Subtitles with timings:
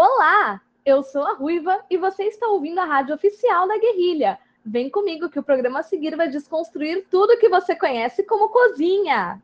[0.00, 4.38] Olá, eu sou a Ruiva e você está ouvindo a rádio oficial da Guerrilha.
[4.64, 9.42] Vem comigo que o programa a seguir vai desconstruir tudo que você conhece como cozinha.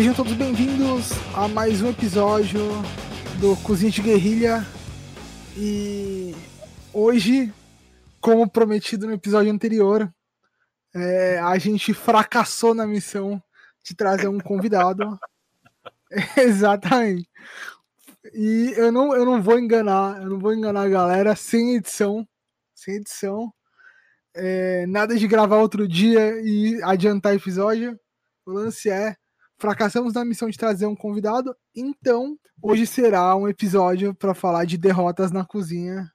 [0.00, 2.58] Sejam todos bem-vindos a mais um episódio
[3.38, 4.66] do Cozinha de Guerrilha.
[5.54, 6.34] E
[6.90, 7.52] hoje,
[8.18, 10.10] como prometido no episódio anterior,
[10.94, 13.42] é, a gente fracassou na missão
[13.84, 15.20] de trazer um convidado.
[16.34, 17.28] Exatamente.
[18.32, 22.26] E eu não, eu não vou enganar, eu não vou enganar a galera sem edição.
[22.74, 23.52] Sem edição.
[24.34, 28.00] É, nada de gravar outro dia e adiantar episódio.
[28.46, 29.19] O lance é
[29.60, 34.78] fracassamos na missão de trazer um convidado, então hoje será um episódio para falar de
[34.78, 36.10] derrotas na cozinha,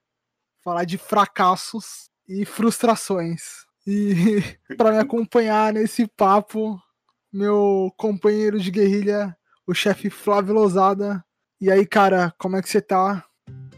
[0.64, 3.66] falar de fracassos e frustrações.
[3.86, 4.42] E
[4.76, 6.82] para me acompanhar nesse papo,
[7.32, 11.24] meu companheiro de guerrilha, o chefe Flávio Lousada.
[11.62, 13.24] E aí, cara, como é que você tá?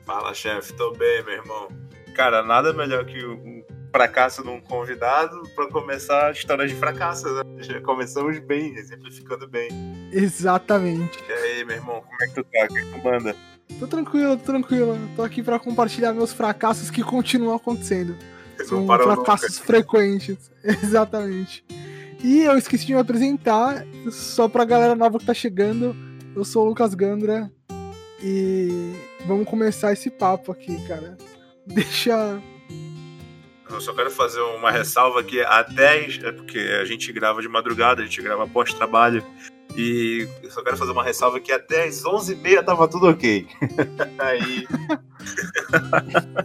[0.06, 1.68] Fala, chefe, tô bem, meu irmão.
[2.16, 3.64] Cara, nada melhor que um
[3.98, 7.26] fracasso num convidado para começar a história de fracasso.
[7.34, 7.44] Né?
[7.64, 9.70] Já começamos bem, exemplificando bem.
[10.12, 11.20] Exatamente.
[11.28, 12.66] E aí, meu irmão, como é que tu tá?
[12.66, 13.36] O que, é que tu manda?
[13.80, 15.00] Tô tranquilo, tô tranquilo.
[15.16, 18.16] Tô aqui para compartilhar meus fracassos que continuam acontecendo.
[18.66, 19.66] São fracassos nunca.
[19.66, 20.52] frequentes.
[20.64, 21.66] Exatamente.
[22.24, 25.96] E eu esqueci de me apresentar, só pra galera nova que tá chegando.
[26.36, 27.52] Eu sou o Lucas Gandra
[28.22, 28.94] e
[29.26, 31.18] vamos começar esse papo aqui, cara.
[31.66, 32.40] Deixa
[33.70, 38.02] eu só quero fazer uma ressalva que até é porque a gente grava de madrugada,
[38.02, 39.24] a gente grava pós-trabalho.
[39.76, 43.48] E eu só quero fazer uma ressalva que até as 11h30 tava tudo ok.
[44.18, 44.68] Aí.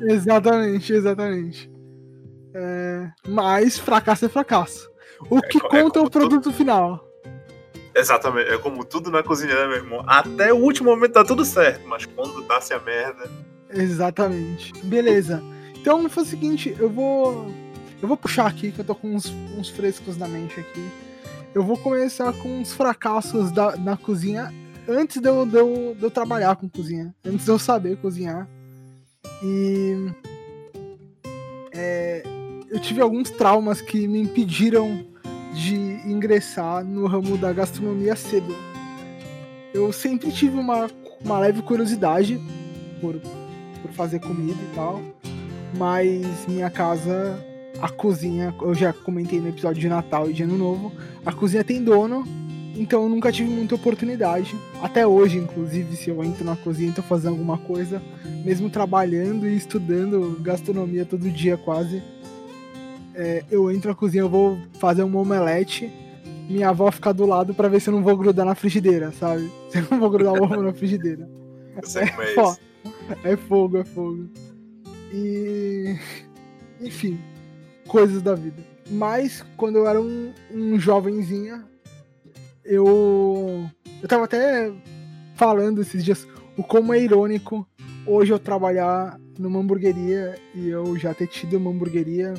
[0.13, 1.71] exatamente, exatamente.
[2.55, 3.09] É...
[3.27, 4.91] Mas fracasso é fracasso.
[5.31, 6.57] O é, que é, conta é o produto tudo...
[6.57, 7.09] final.
[7.95, 10.05] Exatamente, é como tudo na cozinha, né, meu irmão?
[10.07, 13.31] Até o último momento tá tudo certo, mas quando dá-se a merda.
[13.71, 14.73] Exatamente.
[14.85, 15.43] Beleza.
[15.83, 17.53] Então foi o seguinte, eu vou.
[18.01, 19.27] Eu vou puxar aqui, que eu tô com uns,
[19.59, 20.89] uns frescos na mente aqui.
[21.53, 24.53] Eu vou começar com uns fracassos da, na cozinha
[24.89, 27.13] antes de eu, de, eu, de eu trabalhar com cozinha.
[27.25, 28.49] Antes de eu saber cozinhar.
[29.43, 30.13] E.
[31.73, 32.23] É,
[32.71, 35.05] eu tive alguns traumas que me impediram
[35.53, 35.75] de
[36.09, 38.55] ingressar no ramo da gastronomia cedo.
[39.75, 40.89] Eu sempre tive uma,
[41.25, 42.41] uma leve curiosidade
[43.01, 43.17] por,
[43.83, 45.03] por fazer comida e tal
[45.75, 47.39] mas minha casa,
[47.81, 50.93] a cozinha, eu já comentei no episódio de Natal e de Ano Novo,
[51.25, 52.27] a cozinha tem dono,
[52.77, 54.55] então eu nunca tive muita oportunidade.
[54.83, 58.03] Até hoje, inclusive, se eu entro na cozinha e tô fazendo alguma coisa,
[58.45, 62.03] mesmo trabalhando e estudando gastronomia todo dia quase,
[63.15, 65.91] é, eu entro na cozinha, eu vou fazer um omelete,
[66.49, 69.51] minha avó fica do lado para ver se eu não vou grudar na frigideira, sabe?
[69.71, 71.29] Se eu não vou grudar o ovo na frigideira.
[73.25, 74.29] é, é fogo, é fogo.
[75.13, 75.97] E.
[76.81, 77.21] Enfim,
[77.87, 78.63] coisas da vida.
[78.91, 81.65] Mas quando eu era um, um jovenzinha,
[82.65, 83.69] eu.
[84.03, 84.73] Eu tava até
[85.37, 87.67] falando esses dias o como é irônico
[88.07, 92.35] hoje eu trabalhar numa hamburgueria e eu já ter tido uma hamburgueria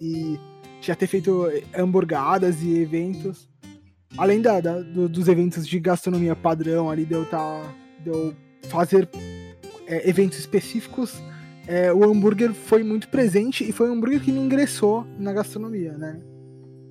[0.00, 0.38] e
[0.80, 1.46] já ter feito
[1.76, 3.48] hamburgadas e eventos.
[4.16, 7.62] Além da, da do, dos eventos de gastronomia padrão ali, de eu, tá,
[8.00, 8.34] de eu
[8.68, 9.08] fazer
[9.86, 11.22] é, eventos específicos
[11.70, 15.92] é, o hambúrguer foi muito presente e foi um hambúrguer que me ingressou na gastronomia,
[15.92, 16.20] né?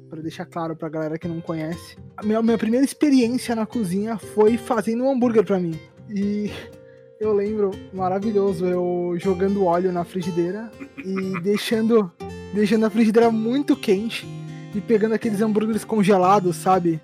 [0.09, 1.97] Para deixar claro pra galera que não conhece.
[2.15, 5.77] A minha, minha primeira experiência na cozinha foi fazendo um hambúrguer para mim.
[6.09, 6.49] E
[7.19, 12.09] eu lembro, maravilhoso, eu jogando óleo na frigideira e deixando,
[12.53, 14.25] deixando a frigideira muito quente
[14.73, 17.01] e pegando aqueles hambúrgueres congelados, sabe?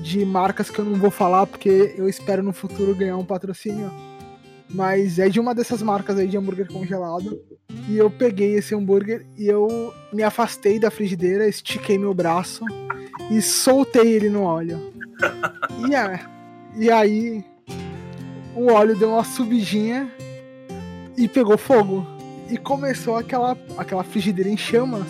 [0.00, 3.90] De marcas que eu não vou falar porque eu espero no futuro ganhar um patrocínio
[4.68, 7.40] mas é de uma dessas marcas aí de hambúrguer congelado.
[7.88, 12.64] E eu peguei esse hambúrguer e eu me afastei da frigideira, estiquei meu braço
[13.30, 14.92] e soltei ele no óleo.
[15.88, 16.20] E, é,
[16.74, 17.44] e aí
[18.54, 20.10] o óleo deu uma subidinha
[21.16, 22.06] e pegou fogo.
[22.50, 25.06] E começou aquela, aquela frigideira em chamas.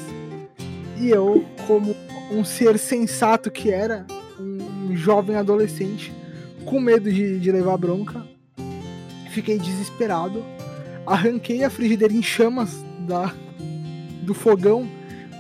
[0.98, 1.94] E eu, como
[2.30, 4.06] um ser sensato que era,
[4.40, 6.12] um jovem adolescente,
[6.64, 8.24] com medo de, de levar bronca,
[9.36, 10.42] fiquei desesperado.
[11.06, 13.34] Arranquei a frigideira em chamas da,
[14.22, 14.88] do fogão.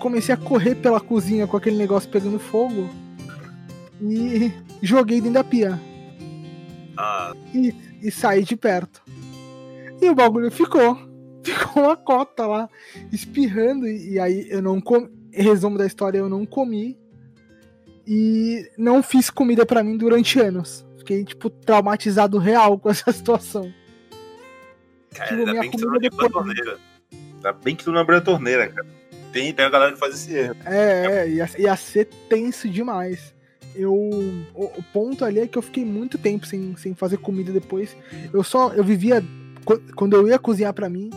[0.00, 2.88] Comecei a correr pela cozinha com aquele negócio pegando fogo.
[4.00, 4.52] E
[4.82, 5.80] joguei dentro da pia.
[6.96, 9.02] Ah, e, e saí de perto.
[10.00, 11.04] E o bagulho ficou.
[11.46, 12.68] Ficou uma cota lá,
[13.12, 13.86] espirrando.
[13.86, 15.08] E, e aí eu não comi.
[15.30, 16.98] Resumo da história, eu não comi.
[18.04, 20.84] E não fiz comida pra mim durante anos.
[20.98, 23.72] Fiquei, tipo, traumatizado real com essa situação.
[25.14, 26.78] Cara, Tipo, ainda bem que tu não abriu a torneira.
[27.36, 28.86] Ainda bem que tu não abriu a torneira, cara.
[29.32, 30.56] Tem, tem a galera que faz esse erro.
[30.64, 33.34] É, é ia, ia ser tenso demais.
[33.74, 37.52] Eu, o, o ponto ali é que eu fiquei muito tempo sem, sem fazer comida
[37.52, 37.94] depois.
[38.32, 39.22] Eu só, eu vivia,
[39.64, 41.10] qu- quando eu ia cozinhar pra mim,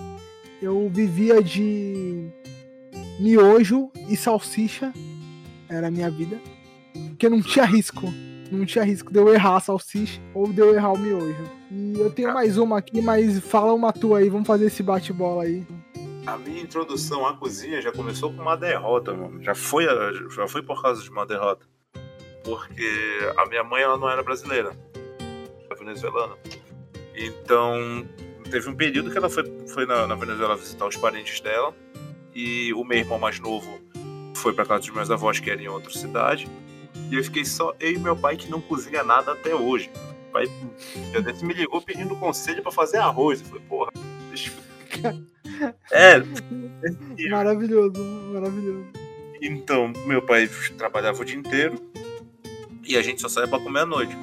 [0.61, 2.27] eu vivia de
[3.19, 4.91] miojo e salsicha,
[5.69, 6.37] era a minha vida.
[7.09, 8.11] Porque não tinha risco,
[8.51, 11.43] não tinha risco de eu errar a salsicha ou de eu errar o miojo.
[11.71, 15.43] E eu tenho mais uma aqui, mas fala uma tua aí, vamos fazer esse bate-bola
[15.43, 15.65] aí.
[16.25, 19.41] A minha introdução à cozinha já começou com uma derrota, mano.
[19.43, 19.85] Já foi,
[20.29, 21.65] já foi por causa de uma derrota.
[22.43, 24.71] Porque a minha mãe ela não era brasileira,
[25.65, 26.35] era venezuelana.
[27.15, 28.07] Então,
[28.49, 31.73] teve um período que ela foi, foi na, na Venezuela visitar os parentes dela.
[32.33, 33.79] E o meu irmão mais novo
[34.35, 36.47] foi pra casa dos meus avós, que era em outra cidade.
[37.11, 39.89] E eu fiquei só eu e meu pai que não cozinha nada até hoje.
[40.31, 40.45] Pai
[41.23, 43.41] desse me ligou pedindo conselho pra fazer arroz.
[43.41, 43.91] Eu falei, porra,
[44.29, 44.51] deixa
[45.03, 45.29] eu...
[45.91, 46.21] É,
[47.29, 48.01] Maravilhoso,
[48.33, 48.85] maravilhoso.
[49.41, 51.79] Então, meu pai trabalhava o dia inteiro
[52.85, 54.15] e a gente só saía pra comer à noite.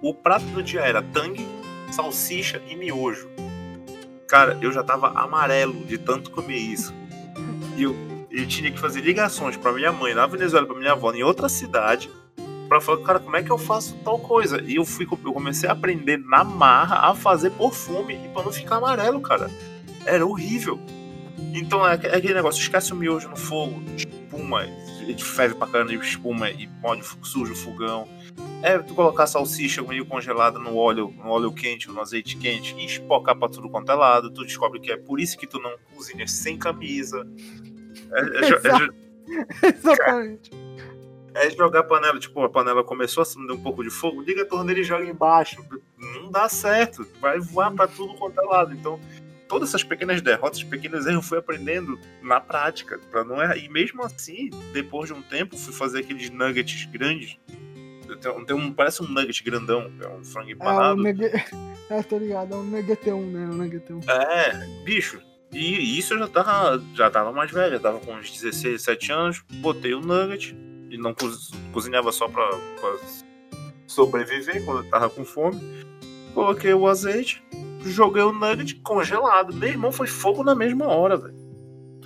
[0.00, 1.46] O prato do dia era tangue,
[1.90, 3.28] salsicha e miojo.
[4.28, 6.92] Cara, eu já tava amarelo de tanto comer isso.
[7.76, 7.94] E eu,
[8.32, 11.48] eu tinha que fazer ligações pra minha mãe na Venezuela, pra minha avó em outra
[11.48, 12.10] cidade,
[12.68, 14.62] pra falar, cara, como é que eu faço tal coisa?
[14.62, 18.42] E eu fui, eu comecei a aprender na marra a fazer por fome e pra
[18.42, 19.50] não ficar amarelo, cara.
[20.06, 20.80] Era horrível.
[21.54, 24.64] Então é é aquele negócio, esquece o miojo no fogo, espuma,
[25.02, 28.08] ele ferve pra caramba, espuma e molha, suja o fogão.
[28.62, 32.86] É tu colocar salsicha meio congelada no óleo, no óleo quente no azeite quente e
[32.86, 34.30] espocar pra tudo quanto é lado.
[34.30, 37.26] Tu descobre que é por isso que tu não cozinha sem camisa.
[38.12, 38.50] É, é
[39.64, 40.50] é Exatamente.
[41.34, 44.42] é jogar a panela, tipo, a panela começou a acender um pouco de fogo, liga
[44.42, 45.64] a torneira e joga embaixo.
[45.96, 48.74] Não dá certo, vai voar pra tudo quanto é lado.
[48.74, 49.00] Então,
[49.48, 53.56] todas essas pequenas derrotas, pequenos erros, eu fui aprendendo na prática, para não errar.
[53.56, 57.38] E mesmo assim, depois de um tempo, fui fazer aqueles nuggets grandes.
[58.20, 60.96] Tem, tem um, parece um nugget grandão, é um frango É, empanado.
[61.02, 61.32] nugget...
[61.88, 63.46] é, tô ligado, é um Nuggetão, né?
[63.50, 64.00] Um Nuggetão.
[64.06, 65.18] É, bicho.
[65.52, 69.12] E isso eu já tava, já tava mais velho, já tava com uns 16, 17
[69.12, 70.56] anos, botei o nugget
[70.90, 71.30] e não co-
[71.72, 72.48] cozinhava só pra,
[72.80, 72.96] pra
[73.86, 75.60] sobreviver quando eu tava com fome.
[76.34, 77.44] Coloquei o azeite,
[77.84, 79.52] joguei o nugget congelado.
[79.54, 81.42] Meu irmão foi fogo na mesma hora, velho.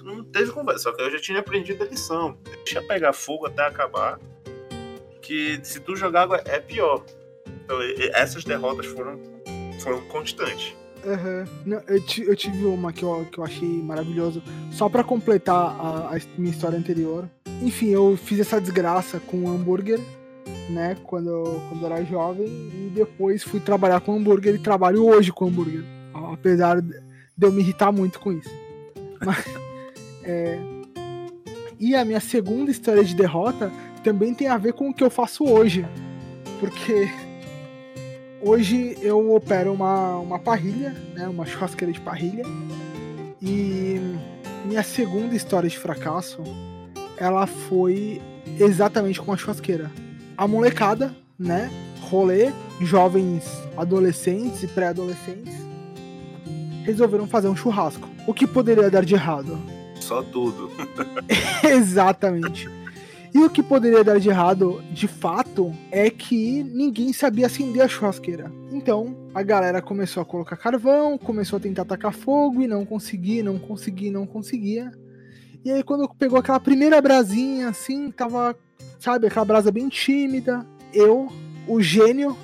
[0.02, 2.38] Não teve conversa, só que eu já tinha aprendido a lição.
[2.64, 4.18] Deixa pegar fogo até acabar.
[5.20, 7.04] Que se tu jogar água é pior.
[7.64, 7.78] Então,
[8.12, 9.20] essas derrotas foram,
[9.80, 10.74] foram constantes.
[11.64, 14.42] Não, eu, eu tive uma que eu, que eu achei maravilhoso.
[14.70, 17.28] Só pra completar a, a minha história anterior.
[17.62, 20.00] Enfim, eu fiz essa desgraça com hambúrguer,
[20.68, 20.96] né?
[21.04, 22.46] Quando eu, quando eu era jovem.
[22.46, 25.84] E depois fui trabalhar com hambúrguer e trabalho hoje com hambúrguer.
[26.32, 26.96] Apesar de
[27.40, 28.50] eu me irritar muito com isso.
[29.24, 29.44] Mas,
[30.24, 30.58] é,
[31.78, 33.70] E a minha segunda história de derrota
[34.02, 35.86] também tem a ver com o que eu faço hoje.
[36.60, 37.08] Porque
[38.46, 42.44] Hoje eu opero uma, uma parrilha, né, uma churrasqueira de parrilha.
[43.42, 44.00] E
[44.64, 46.44] minha segunda história de fracasso,
[47.16, 48.22] ela foi
[48.60, 49.90] exatamente com a churrasqueira.
[50.36, 51.68] A molecada, né,
[52.02, 53.44] rolê, jovens
[53.76, 55.54] adolescentes e pré-adolescentes,
[56.84, 58.08] resolveram fazer um churrasco.
[58.28, 59.58] O que poderia dar de errado?
[59.98, 60.70] Só tudo.
[61.68, 62.70] Exatamente.
[63.36, 67.86] E o que poderia dar de errado, de fato, é que ninguém sabia acender a
[67.86, 68.50] churrasqueira.
[68.72, 73.42] Então, a galera começou a colocar carvão, começou a tentar tacar fogo e não conseguia,
[73.42, 74.90] não conseguia, não conseguia.
[75.62, 78.56] E aí, quando pegou aquela primeira brasinha, assim, tava,
[78.98, 81.30] sabe, aquela brasa bem tímida, eu,
[81.68, 82.34] o gênio,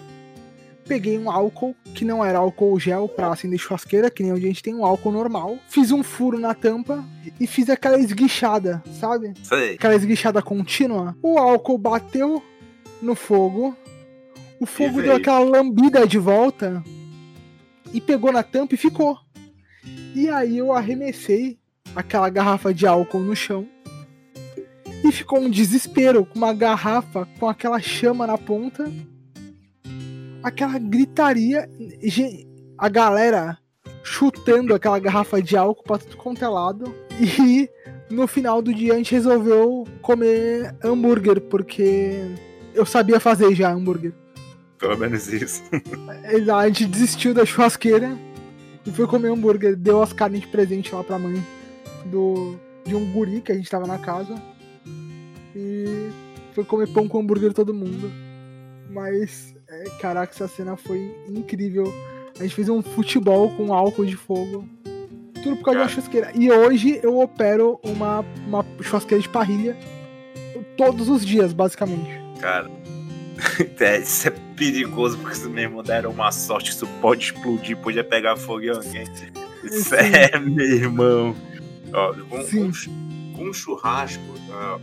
[0.87, 4.49] peguei um álcool, que não era álcool gel pra acender churrasqueira, que nem onde a
[4.49, 7.05] gente tem um álcool normal, fiz um furo na tampa
[7.39, 9.33] e fiz aquela esguichada, sabe?
[9.43, 9.75] Sei.
[9.75, 12.43] aquela esguichada contínua, o álcool bateu
[13.01, 13.77] no fogo,
[14.61, 16.83] o fogo deu aquela lambida de volta
[17.93, 19.19] e pegou na tampa e ficou.
[20.15, 21.59] E aí eu arremessei
[21.97, 23.67] aquela garrafa de álcool no chão
[25.05, 28.91] e ficou um desespero com uma garrafa com aquela chama na ponta,
[30.43, 31.69] aquela gritaria,
[32.79, 33.59] a galera
[34.03, 37.69] chutando aquela garrafa de álcool pra tudo quanto é lado e
[38.11, 42.21] no final do dia a gente resolveu comer hambúrguer, porque
[42.75, 44.13] eu sabia fazer já hambúrguer.
[44.79, 45.63] Pelo menos isso.
[46.55, 48.19] A gente desistiu da churrasqueira
[48.85, 49.77] e foi comer hambúrguer.
[49.77, 51.43] Deu as carnes de presente lá pra mãe
[52.07, 54.35] do, de um guri que a gente tava na casa.
[55.55, 56.11] E
[56.53, 58.11] foi comer pão com hambúrguer todo mundo.
[58.91, 59.55] Mas,
[60.01, 61.93] caraca, essa cena foi incrível.
[62.39, 64.67] A gente fez um futebol com álcool de fogo.
[65.43, 66.33] Tudo por causa de uma churrasqueira.
[66.35, 69.77] E hoje eu opero uma, uma churrasqueira de parrilha
[70.77, 72.11] todos os dias, basicamente.
[72.41, 72.71] Cara,
[73.81, 78.37] é, isso é perigoso, porque se mesmo deram uma sorte, isso pode explodir, podia pegar
[78.37, 79.05] fogo em alguém.
[79.65, 81.37] Isso é, meu irmão.
[81.93, 82.73] Ó, com, com,
[83.43, 84.23] com churrasco,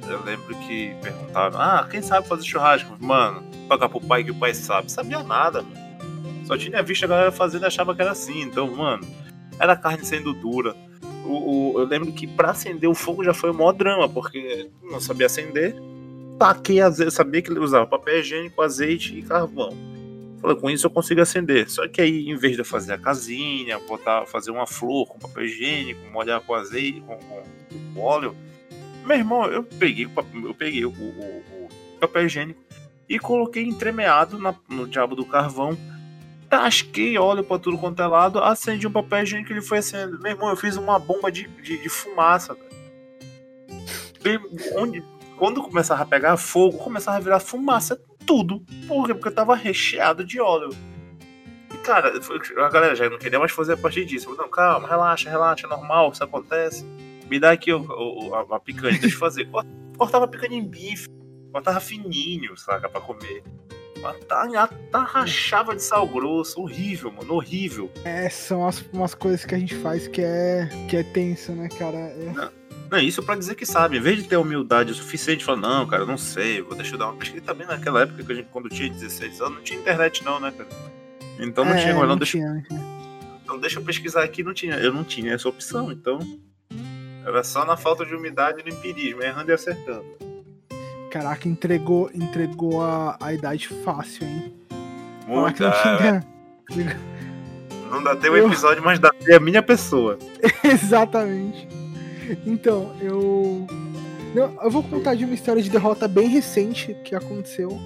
[0.09, 2.97] eu lembro que perguntaram: Ah, quem sabe fazer churrasco?
[2.99, 4.91] Mano, toca pro pai que o pai sabe.
[4.91, 5.89] Sabia nada, mano.
[6.45, 8.41] Só tinha visto a galera fazendo e achava que era assim.
[8.41, 9.07] Então, mano,
[9.59, 10.75] era carne sendo dura.
[11.25, 14.69] O, o, eu lembro que para acender o fogo já foi o maior drama, porque
[14.83, 15.75] não sabia acender.
[16.39, 19.77] Taquei azeite, sabia que ele usava papel higiênico, azeite e carvão.
[20.41, 21.69] Falei, com isso eu consigo acender.
[21.69, 25.19] Só que aí, em vez de eu fazer a casinha, botar, fazer uma flor com
[25.19, 27.43] papel higiênico, molhar com azeite, com, com,
[27.93, 28.35] com óleo,
[29.05, 30.07] meu irmão, eu peguei,
[30.43, 32.61] eu peguei o, o, o papel higiênico
[33.07, 35.77] e coloquei entremeado na, no diabo do carvão
[36.49, 40.19] tasquei óleo pra tudo quanto é lado, acendi um papel higiênico ele foi acendendo.
[40.19, 42.57] Meu irmão, eu fiz uma bomba de, de, de fumaça.
[44.75, 45.03] Onde,
[45.37, 48.61] quando começava a pegar fogo, começava a virar fumaça tudo.
[48.87, 49.13] Por quê?
[49.13, 50.69] Porque eu tava recheado de óleo.
[51.71, 52.11] E, cara,
[52.57, 54.35] a galera já não queria mais fazer a partir disso.
[54.35, 56.85] Não, calma, relaxa, relaxa, é normal, isso acontece.
[57.29, 59.47] Me dá aqui o, o, a, a picanha, deixa eu fazer.
[59.97, 61.07] Cortava a picanha em bife,
[61.51, 63.43] cortava fininho, saca, pra comer.
[64.27, 67.91] Tá, tá rachava de sal grosso, horrível, mano, horrível.
[68.05, 71.67] É, são as, umas coisas que a gente faz que é, que é tenso, né,
[71.77, 71.97] cara?
[71.97, 72.31] É...
[72.33, 72.49] Não,
[72.89, 73.97] não, isso pra dizer que sabe.
[73.97, 76.99] Em vez de ter humildade o suficiente, falar, não, cara, não sei, vou deixar eu
[76.99, 77.43] dar uma pesquisa.
[77.43, 80.51] também naquela época que a gente, quando tinha 16 anos, não tinha internet, não, né,
[80.51, 80.69] cara?
[81.37, 82.37] Então não é, tinha, não, não deixa.
[82.37, 82.65] Tinha,
[83.43, 84.75] Então deixa eu pesquisar aqui, não tinha.
[84.75, 86.19] Eu não tinha essa opção, então.
[87.25, 90.05] Era só na falta de umidade e no empirismo, errando e acertando.
[91.09, 94.53] Caraca, entregou, entregou a, a idade fácil, hein?
[95.27, 95.63] Muito.
[95.63, 95.71] Não,
[97.91, 100.17] não dá até o episódio, mas dá até a minha pessoa.
[100.63, 101.67] Exatamente.
[102.45, 103.67] Então, eu.
[104.35, 107.79] Eu, eu vou contar de uma história de derrota bem recente que aconteceu.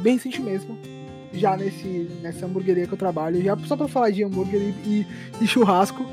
[0.00, 0.78] Bem recente mesmo.
[1.34, 3.42] Já nesse, nessa hamburgueria que eu trabalho.
[3.42, 5.06] Já só pra falar de hambúrguer e,
[5.40, 6.06] e churrasco.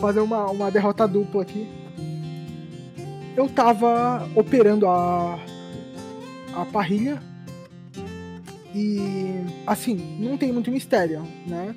[0.00, 1.66] Fazer uma, uma derrota dupla aqui
[3.36, 5.38] eu tava operando a,
[6.54, 7.22] a parrilha
[8.74, 11.74] e assim, não tem muito mistério, né?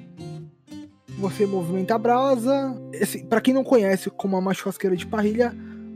[1.17, 2.73] Você movimenta a brasa.
[3.01, 5.53] Assim, para quem não conhece como uma churrasqueira de parrilha,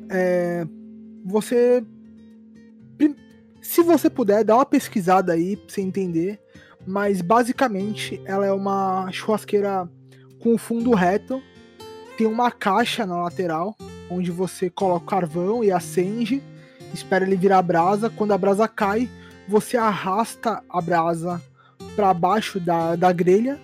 [0.10, 0.66] é,
[1.26, 1.84] você.
[3.62, 6.42] Se você puder, dá uma pesquisada aí pra você entender.
[6.86, 9.90] Mas basicamente ela é uma churrasqueira
[10.42, 11.42] com fundo reto.
[12.18, 13.76] Tem uma caixa na lateral
[14.10, 16.42] onde você coloca o carvão e acende,
[16.94, 18.10] espera ele virar brasa.
[18.10, 19.10] Quando a brasa cai,
[19.48, 21.42] você arrasta a brasa
[21.96, 23.60] para baixo da, da grelha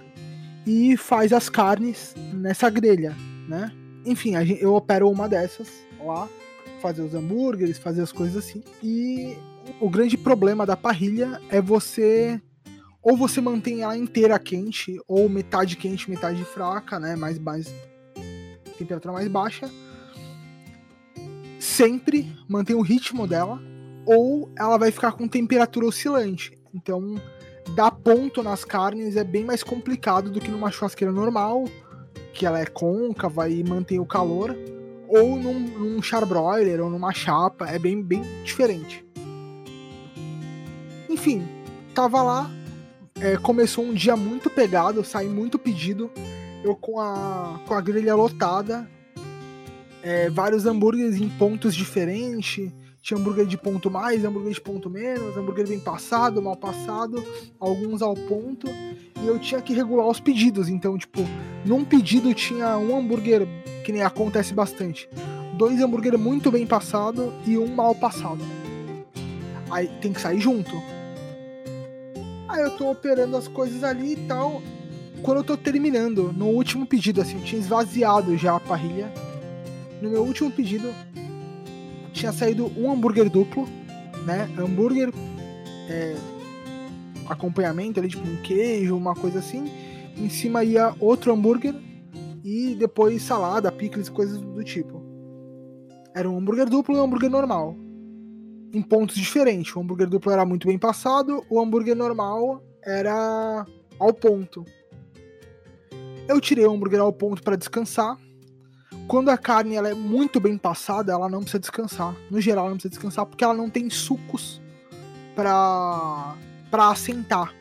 [0.66, 3.16] e faz as carnes nessa grelha,
[3.48, 3.72] né?
[4.06, 5.70] Enfim, gente, eu opero uma dessas
[6.04, 6.28] lá,
[6.82, 8.64] fazer os hambúrgueres, fazer as coisas assim.
[8.82, 9.38] E
[9.80, 12.42] o grande problema da parrilha é você
[13.02, 17.16] ou você mantém ela inteira quente, ou metade quente, metade fraca, né?
[17.16, 17.74] Mais, mais
[18.80, 19.70] temperatura mais baixa
[21.60, 23.62] sempre mantém o ritmo dela,
[24.06, 26.58] ou ela vai ficar com temperatura oscilante.
[26.74, 27.16] Então,
[27.76, 31.66] dar ponto nas carnes é bem mais complicado do que numa churrasqueira normal,
[32.34, 34.56] que ela é côncava e mantém o calor,
[35.08, 39.06] ou num, num charbroiler ou numa chapa, é bem, bem diferente.
[41.10, 41.48] Enfim,
[41.94, 42.50] tava lá,
[43.20, 46.10] é, começou um dia muito pegado, saí muito pedido,
[46.64, 48.90] eu com a, com a grelha lotada,
[50.02, 52.72] é, vários hambúrgueres em pontos diferentes.
[53.02, 57.24] Tinha hambúrguer de ponto mais, hambúrguer de ponto menos, hambúrguer bem passado, mal passado,
[57.60, 58.68] alguns ao ponto.
[59.22, 60.68] E eu tinha que regular os pedidos.
[60.68, 61.22] Então, tipo,
[61.66, 63.48] num pedido tinha um hambúrguer,
[63.86, 65.10] que nem acontece bastante,
[65.58, 68.44] dois hambúrguer muito bem passado e um mal passado.
[69.72, 70.72] Aí tem que sair junto.
[72.50, 74.62] Aí eu tô operando as coisas ali e tal.
[75.22, 79.12] Quando eu tô terminando, no último pedido, assim, eu tinha esvaziado já a parrilha
[80.02, 80.94] no meu último pedido
[82.14, 83.68] tinha saído um hambúrguer duplo,
[84.26, 84.50] né?
[84.58, 85.12] Hambúrguer
[85.90, 86.16] é,
[87.28, 89.66] acompanhamento ali, tipo um queijo, uma coisa assim.
[90.18, 91.76] Em cima ia outro hambúrguer
[92.44, 95.02] e depois salada, picles, coisas do tipo.
[96.16, 97.76] Era um hambúrguer duplo e um hambúrguer normal.
[98.74, 99.76] Em pontos diferentes.
[99.76, 103.66] O hambúrguer duplo era muito bem passado, o hambúrguer normal era
[104.00, 104.66] ao ponto.
[106.30, 108.16] Eu tirei o hambúrguer ao ponto para descansar.
[109.08, 112.16] Quando a carne ela é muito bem passada, ela não precisa descansar.
[112.30, 114.62] No geral, ela não precisa descansar porque ela não tem sucos
[115.36, 116.36] para
[116.70, 117.52] para assentar.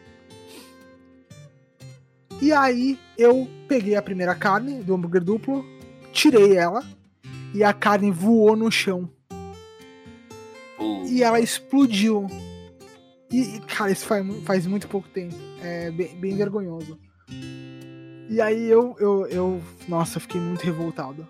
[2.43, 5.65] E aí eu peguei a primeira carne do hambúrguer duplo,
[6.13, 6.85] tirei ela
[7.55, 9.09] e a carne voou no chão.
[10.79, 12.27] Uh, E ela explodiu.
[13.33, 15.35] E, cara, isso faz, faz muito pouco tempo.
[15.63, 16.99] É bem, bem vergonhoso.
[18.29, 19.63] E aí eu, eu, eu.
[19.89, 21.27] Nossa, eu fiquei muito revoltado.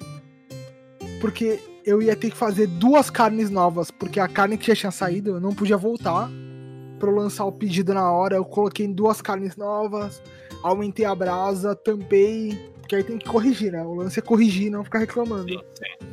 [1.20, 3.90] Porque eu ia ter que fazer duas carnes novas.
[3.90, 6.28] Porque a carne que já tinha saído, eu não podia voltar.
[6.98, 8.36] Pra eu lançar o pedido na hora.
[8.36, 10.20] Eu coloquei duas carnes novas.
[10.62, 12.72] Aumentei a brasa, tampei.
[12.80, 13.82] Porque aí tem que corrigir, né?
[13.82, 15.48] O lance é corrigir, não ficar reclamando.
[15.48, 16.08] sim, sim.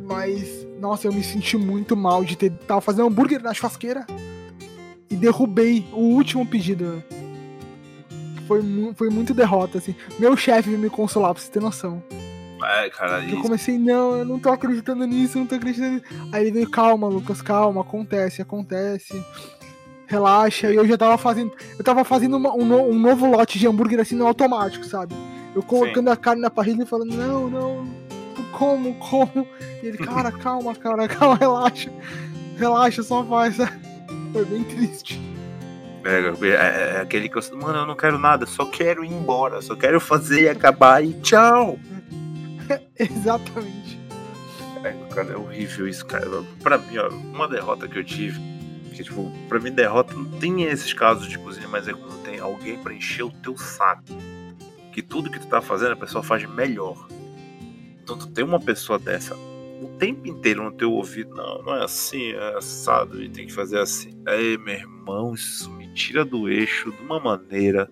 [0.00, 2.50] Mas, nossa, eu me senti muito mal de ter.
[2.66, 4.06] Tava fazendo hambúrguer na churrasqueira
[5.10, 7.02] e derrubei o último pedido.
[8.48, 9.94] Foi, mu- foi muito derrota, assim.
[10.18, 12.02] Meu chefe veio me consolar, pra você ter noção.
[12.64, 15.92] É, cara, Eu isso, comecei, não, eu não tô acreditando nisso, eu não tô acreditando
[15.92, 16.04] nisso.
[16.32, 19.22] Aí ele veio, calma, Lucas, calma, acontece, acontece.
[20.06, 21.52] Relaxa, e eu já tava fazendo.
[21.78, 25.14] Eu tava fazendo uma- um, no- um novo lote de hambúrguer assim no automático, sabe?
[25.54, 27.86] Eu colocando a carne na parrilha e falando, não, não,
[28.52, 29.46] como, como?
[29.82, 31.92] E ele, cara, calma, cara, calma, relaxa.
[32.56, 33.56] Relaxa, só faz.
[34.32, 35.20] Foi bem triste.
[36.08, 37.42] É, é, é aquele que eu.
[37.58, 41.12] Mano, eu não quero nada, só quero ir embora, só quero fazer e acabar e
[41.20, 41.78] tchau.
[42.98, 43.98] Exatamente.
[44.84, 46.26] É, cara, é horrível isso, cara.
[46.62, 48.40] Pra mim, ó, uma derrota que eu tive.
[48.94, 52.38] Que, tipo, pra mim, derrota não tem esses casos de cozinha, mas é quando tem
[52.38, 54.02] alguém pra encher o teu saco.
[54.92, 57.06] Que tudo que tu tá fazendo a pessoa faz melhor.
[58.02, 59.36] Então, tu tem uma pessoa dessa
[59.80, 61.34] o tempo inteiro no teu ouvido.
[61.34, 64.10] Não, não é assim, é assado e tem que fazer assim.
[64.26, 67.90] Aí, meu irmão, isso tira do eixo de uma maneira.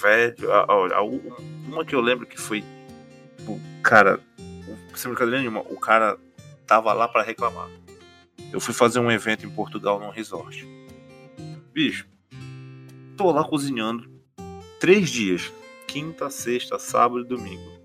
[0.00, 2.62] Velho, a- a- a- uma que eu lembro que foi.
[3.38, 4.20] tipo, Cara,
[4.94, 6.18] sem brincadeira nenhuma, o cara
[6.66, 7.68] tava lá pra reclamar.
[8.52, 10.66] Eu fui fazer um evento em Portugal num resort.
[11.72, 12.06] Bicho,
[13.16, 14.10] tô lá cozinhando
[14.80, 15.52] três dias:
[15.86, 17.76] quinta, sexta, sábado e domingo.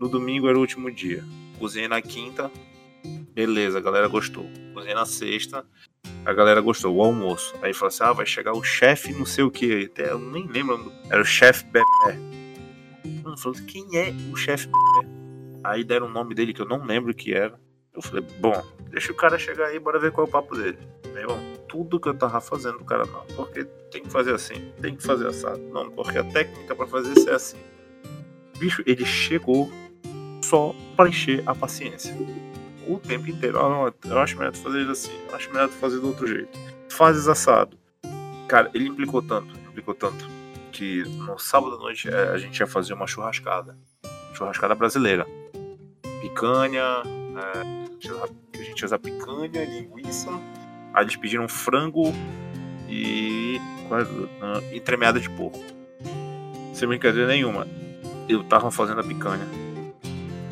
[0.00, 1.22] No domingo era o último dia.
[1.58, 2.50] Cozinhei na quinta,
[3.34, 4.48] beleza, a galera gostou.
[4.74, 5.64] Cozinhei na sexta,
[6.24, 6.94] a galera gostou.
[6.94, 7.54] O almoço.
[7.62, 9.86] Aí falou assim: ah, vai chegar o chefe não sei o que.
[9.86, 10.92] Até eu nem lembro.
[11.10, 12.18] Era o chefe Bebé.
[13.22, 15.08] Mano, falou assim, quem é o chefe Bebé?
[15.64, 17.58] Aí deram o nome dele que eu não lembro o que era.
[17.94, 20.78] Eu falei, bom, deixa o cara chegar aí, bora ver qual é o papo dele.
[21.12, 23.24] Meu irmão, tudo que eu tava fazendo, o cara não.
[23.36, 25.60] Porque tem que fazer assim, tem que fazer assado.
[25.70, 27.58] Não, porque a técnica pra fazer isso é assim.
[28.58, 29.70] Bicho, ele chegou
[30.42, 32.14] só pra encher a paciência.
[32.92, 33.58] O tempo inteiro.
[33.58, 36.58] Ah, não, eu acho melhor fazer assim, eu acho melhor fazer do outro jeito.
[36.90, 37.78] Fazes assado.
[38.46, 40.28] Cara, ele implicou tanto, implicou tanto,
[40.70, 43.74] que no sábado à noite eh, a gente ia fazer uma churrascada.
[44.34, 45.26] Churrascada brasileira.
[46.20, 47.02] Picanha,
[47.34, 50.30] é, a gente ia usar picanha, linguiça.
[50.92, 52.12] Aí eles pediram frango
[52.90, 53.58] e.
[53.90, 54.06] era?
[54.42, 55.64] Ah, e tremeada de porco.
[56.74, 57.66] Sem brincadeira nenhuma.
[58.28, 59.71] Eu tava fazendo a picanha.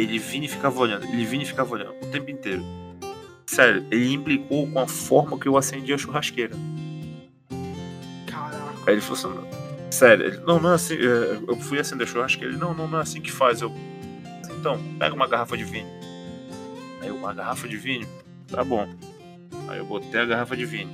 [0.00, 2.62] Ele vinha e ficava olhando, ele vinha e ficava olhando o tempo inteiro.
[3.46, 6.54] Sério, ele implicou com a forma que eu acendi a churrasqueira.
[8.26, 8.74] Caraca.
[8.86, 12.06] Aí ele falou assim, "Não, sério, ele, não, não é assim, é, eu fui acender
[12.06, 13.72] a churrasqueira, ele, não, não, não é assim que faz, eu,
[14.58, 15.86] então, pega uma garrafa de vinho.
[17.00, 18.06] Aí eu, uma garrafa de vinho?
[18.46, 18.88] Tá bom.
[19.68, 20.90] Aí eu botei a garrafa de vinho.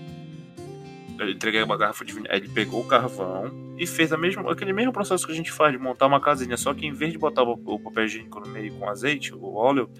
[1.19, 4.73] Eu entreguei uma garrafa de vinho, ele pegou o carvão e fez a mesma, aquele
[4.73, 7.19] mesmo processo que a gente faz de montar uma casinha, só que em vez de
[7.19, 9.91] botar o, o papel higiênico no meio com azeite, o óleo,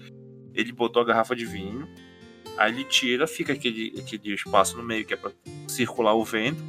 [0.53, 1.87] ele botou a garrafa de vinho,
[2.57, 5.31] aí ele tira, fica aquele, aquele espaço no meio que é pra
[5.67, 6.63] circular o vento,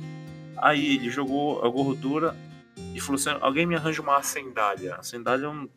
[0.60, 2.36] Aí ele jogou a gordura
[2.94, 4.94] e falou assim: alguém me arranja uma acendalha.
[4.94, 5.68] A acendalha é um.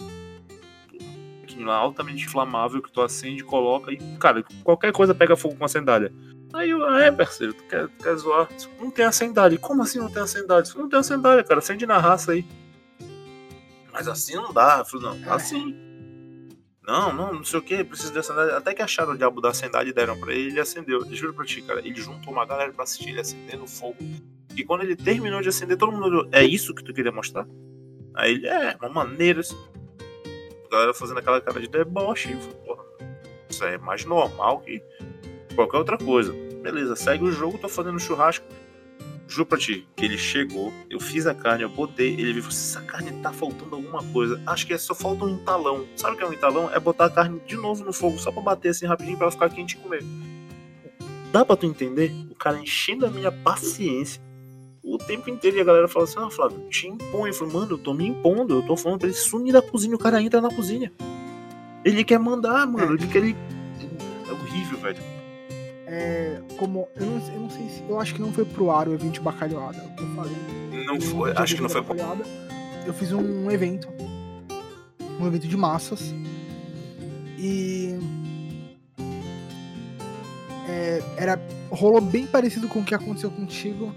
[1.68, 6.12] altamente inflamável que tu acende, coloca e, cara, qualquer coisa pega fogo com a acendalha.
[6.54, 8.50] Aí eu, ah, é, parceiro, tu quer, tu quer zoar?
[8.80, 9.58] Não tem acendalha.
[9.58, 10.64] Como assim não tem acendalha?
[10.76, 12.46] Não tem acendalha, cara, acende na raça aí.
[13.92, 14.80] Mas assim não dá.
[14.80, 15.36] Eu falei, não, É.
[15.36, 15.78] assim.
[16.86, 18.58] Não, não, não sei o que, precisa de acendalha.
[18.58, 21.00] Até que acharam o diabo da acendalha e deram pra ele, ele acendeu.
[21.06, 23.98] Eu juro pra ti, cara, ele juntou uma galera pra assistir ele acendendo fogo.
[24.56, 27.48] E quando ele terminou de acender, todo mundo olhou, é isso que tu queria mostrar?
[28.16, 29.40] Aí ele, é, uma maneira.
[29.40, 29.56] assim.
[30.66, 32.36] A galera fazendo aquela cara de deboche.
[32.36, 32.84] Falei, Porra,
[33.50, 34.82] isso aí é mais normal que
[35.54, 36.34] qualquer outra coisa.
[36.62, 38.46] Beleza, segue o jogo, tô fazendo churrasco.
[39.28, 42.82] Juro pra ti, que ele chegou, eu fiz a carne, eu botei, ele viu, essa
[42.82, 44.42] carne tá faltando alguma coisa.
[44.46, 45.88] Acho que é só falta um entalão.
[45.96, 46.70] Sabe o que é um entalão?
[46.74, 49.32] É botar a carne de novo no fogo, só pra bater assim rapidinho pra ela
[49.32, 50.04] ficar quente e comer.
[51.32, 52.12] Dá pra tu entender?
[52.30, 54.22] O cara enchendo a minha paciência.
[54.84, 55.58] o tempo inteiro.
[55.58, 57.30] E a galera fala assim: Ah, Flávio, te impõe.
[57.30, 58.56] Eu falo, mano, eu tô me impondo.
[58.56, 59.96] Eu tô falando pra ele sumir da cozinha.
[59.96, 60.92] O cara entra na cozinha.
[61.86, 62.96] Ele quer mandar, mano.
[62.96, 63.20] Ele quer.
[63.20, 63.36] Ele...
[64.28, 65.11] É horrível, velho.
[65.94, 66.88] É, como.
[66.96, 67.84] Eu não, eu não sei se.
[67.90, 69.78] Eu acho que não foi pro ar o evento de bacalhoada.
[69.78, 70.36] é o que eu falei.
[70.86, 71.84] Não foi, acho que não foi.
[71.84, 71.96] pro-
[72.86, 73.90] Eu fiz um evento.
[75.20, 76.14] Um evento de massas.
[77.38, 78.00] E.
[80.70, 81.38] é, era,
[81.70, 83.94] rolou bem parecido com o que aconteceu contigo.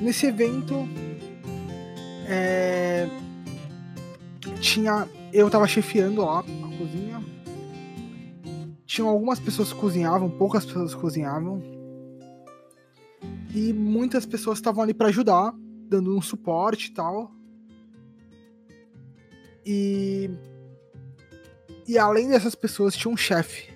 [0.00, 0.88] Nesse evento.
[2.28, 3.08] é,
[4.60, 5.08] tinha.
[5.32, 6.42] Eu tava chefiando lá a
[6.78, 7.20] cozinha.
[8.88, 11.62] Tinham algumas pessoas que cozinhavam, poucas pessoas que cozinhavam.
[13.54, 15.52] E muitas pessoas estavam ali pra ajudar,
[15.86, 17.30] dando um suporte e tal.
[19.64, 20.30] E.
[21.86, 23.70] E além dessas pessoas, tinha um chefe.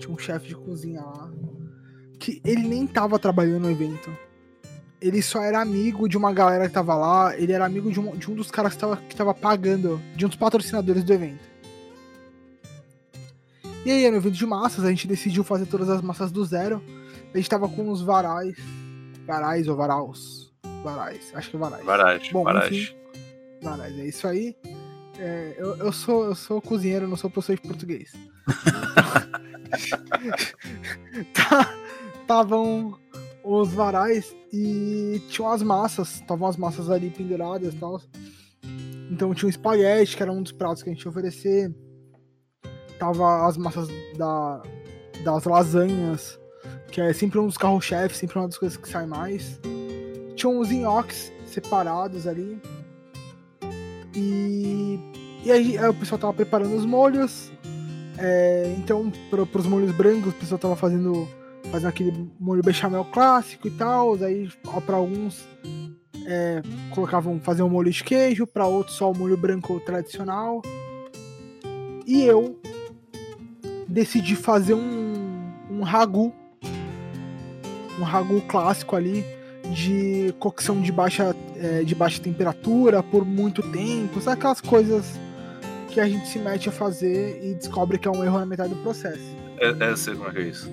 [0.00, 1.30] Tinha um chefe de cozinha lá.
[2.18, 4.10] Que ele nem tava trabalhando no evento.
[5.00, 7.38] Ele só era amigo de uma galera que tava lá.
[7.38, 10.02] Ele era amigo de um, de um dos caras que tava, que tava pagando.
[10.16, 11.57] De um dos patrocinadores do evento.
[13.84, 16.82] E aí, no evento de massas, a gente decidiu fazer todas as massas do zero.
[17.32, 18.56] A gente tava com os varais.
[19.26, 20.52] Varais ou varaus?
[20.82, 21.84] Varais, acho que é varais.
[21.84, 22.72] Varais, Bom, varais.
[22.72, 22.94] enfim.
[23.62, 24.56] Varais, é isso aí.
[25.18, 28.12] É, eu, eu, sou, eu sou cozinheiro, não sou professor de português.
[31.34, 31.74] Tá-
[32.26, 32.98] Tavam
[33.42, 36.16] os varais e tinham as massas.
[36.16, 38.00] Estavam as massas ali penduradas e tal.
[39.10, 41.74] Então tinha o espaguete, que era um dos pratos que a gente ia oferecer.
[42.98, 44.62] Tava as massas da,
[45.22, 46.38] das lasanhas,
[46.90, 49.60] que é sempre um dos carro-chefes, sempre uma das coisas que sai mais.
[50.34, 52.60] Tinham os nhoques separados ali.
[54.14, 54.98] E,
[55.44, 57.52] e aí, aí o pessoal tava preparando os molhos.
[58.18, 61.28] É, então, para os molhos brancos, o pessoal tava fazendo,
[61.70, 64.14] fazendo aquele molho bechamel clássico e tal.
[64.14, 64.48] Aí,
[64.84, 65.46] para alguns,
[66.26, 70.62] é, colocavam fazer um molho de queijo, para outros só o molho branco tradicional.
[72.06, 72.58] E eu
[73.88, 76.32] decidi fazer um, um ragu,
[77.98, 79.24] um ragu clássico ali
[79.74, 85.04] de cocção de baixa, é, de baixa temperatura por muito tempo, sabe aquelas coisas
[85.90, 88.70] que a gente se mete a fazer e descobre que é um erro na metade
[88.74, 89.20] do processo.
[89.58, 90.70] É, é, sei como é que é isso.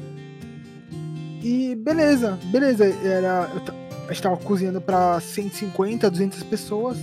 [1.43, 3.73] E beleza, beleza, era, eu ta-
[4.07, 6.97] a gente tava cozinhando para 150, 200 pessoas.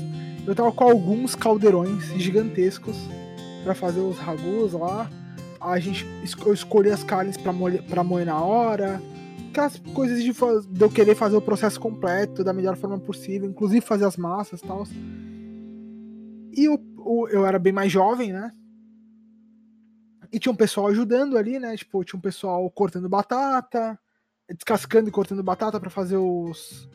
[0.47, 2.97] Eu tava com alguns caldeirões gigantescos
[3.65, 5.09] para fazer os ragus lá.
[5.63, 9.01] A gente es- eu escolhi as carnes para moer, pra moer na hora.
[9.51, 13.81] Aquelas coisas de, de eu querer fazer o processo completo da melhor forma possível, inclusive
[13.85, 14.85] fazer as massas e tal.
[16.55, 18.51] E o- eu era bem mais jovem, né?
[20.33, 21.77] E tinha um pessoal ajudando ali, né?
[21.77, 23.99] Tipo, tinha um pessoal cortando batata,
[24.57, 26.89] descascando e cortando batata para fazer os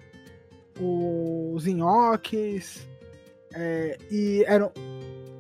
[0.80, 2.88] os nhoques.
[3.54, 4.72] É, e eram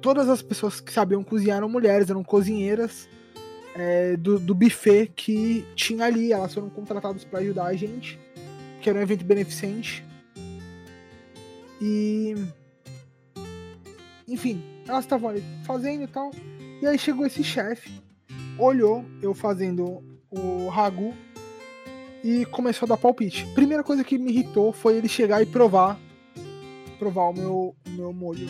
[0.01, 3.07] todas as pessoas que sabiam cozinhar eram mulheres, eram cozinheiras
[3.77, 6.33] é, do, do buffet que tinha ali.
[6.33, 8.19] Elas foram contratadas para ajudar a gente,
[8.81, 10.03] que era um evento beneficente.
[11.81, 12.35] E
[14.27, 16.31] enfim, elas estavam ali fazendo e tal.
[16.81, 17.91] E aí chegou esse chefe,
[18.57, 21.13] olhou eu fazendo o ragu
[22.23, 23.45] e começou a dar palpite.
[23.53, 25.99] Primeira coisa que me irritou foi ele chegar e provar
[26.97, 28.47] provar o meu, o meu molho.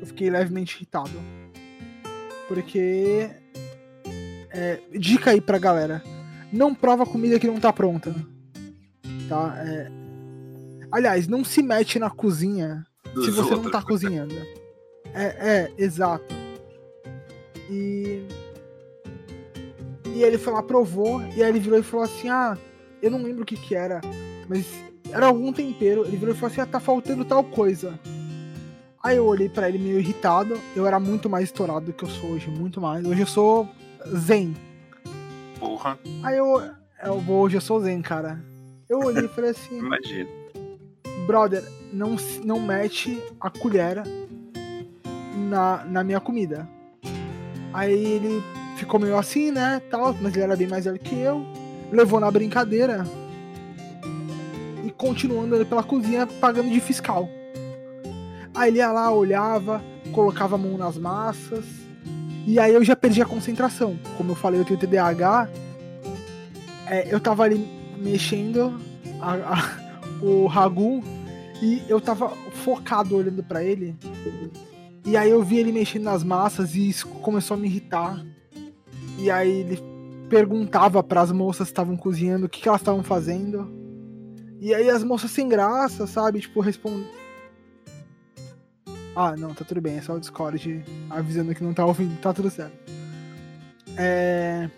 [0.00, 1.20] Eu fiquei levemente irritado.
[2.48, 3.28] Porque
[4.50, 6.02] é, dica aí pra galera,
[6.52, 8.14] não prova comida que não tá pronta.
[9.28, 9.54] Tá?
[9.58, 9.90] É,
[10.90, 13.72] aliás, não se mete na cozinha se Dos você não outros.
[13.72, 14.34] tá cozinhando.
[15.14, 16.34] É, é, exato.
[17.70, 18.22] E.
[20.14, 22.56] E ele foi lá, provou, e aí ele virou e falou assim: Ah,
[23.02, 24.00] eu não lembro o que que era,
[24.48, 24.66] mas
[25.10, 26.04] era algum tempero.
[26.06, 27.98] Ele virou e falou assim: Ah, tá faltando tal coisa.
[29.02, 30.58] Aí eu olhei pra ele meio irritado.
[30.74, 33.04] Eu era muito mais estourado do que eu sou hoje, muito mais.
[33.06, 33.68] Hoje eu sou
[34.14, 34.54] zen.
[35.58, 36.62] Porra, Aí eu,
[37.02, 38.42] eu vou, hoje eu sou zen, cara.
[38.88, 40.28] Eu olhei e falei assim: imagina.
[41.26, 44.02] brother, não, não mete a colher
[45.48, 46.68] na, na minha comida.
[47.72, 48.42] Aí ele
[48.76, 51.44] ficou meio assim, né, tal, mas ele era bem mais velho que eu.
[51.92, 53.04] Levou na brincadeira.
[54.84, 57.28] E continuando ali pela cozinha, pagando de fiscal.
[58.54, 61.85] Aí ele ia lá, olhava, colocava a mão nas massas.
[62.46, 63.98] E aí eu já perdi a concentração.
[64.16, 65.48] Como eu falei, eu tenho TDAH.
[66.86, 67.66] É, eu tava ali
[67.98, 68.80] mexendo
[69.20, 69.86] a- a-
[70.24, 71.02] o ragu
[71.60, 72.28] e eu tava
[72.64, 73.96] focado olhando pra ele.
[75.04, 78.24] E aí eu vi ele mexendo nas massas e isso começou a me irritar.
[79.18, 79.82] E aí ele
[80.28, 83.68] perguntava para as moças que estavam cozinhando o que, que elas estavam fazendo.
[84.60, 86.40] E aí as moças sem graça, sabe?
[86.40, 87.06] Tipo, respondem.
[89.18, 92.34] Ah, não, tá tudo bem, é só o Discord avisando que não tá ouvindo, tá
[92.34, 92.76] tudo certo.
[93.96, 94.68] É.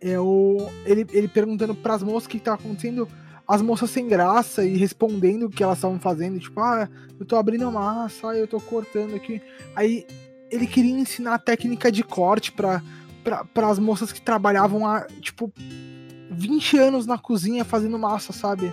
[0.00, 0.70] Eu.
[0.86, 3.06] Ele, ele perguntando pras moças o que, que tava acontecendo,
[3.46, 6.88] as moças sem graça e respondendo o que elas estavam fazendo, tipo, ah,
[7.20, 9.42] eu tô abrindo massa, eu tô cortando aqui.
[9.76, 10.06] Aí
[10.50, 12.82] ele queria ensinar a técnica de corte pra,
[13.22, 15.52] pra, as moças que trabalhavam há, tipo,
[16.30, 18.72] 20 anos na cozinha fazendo massa, sabe?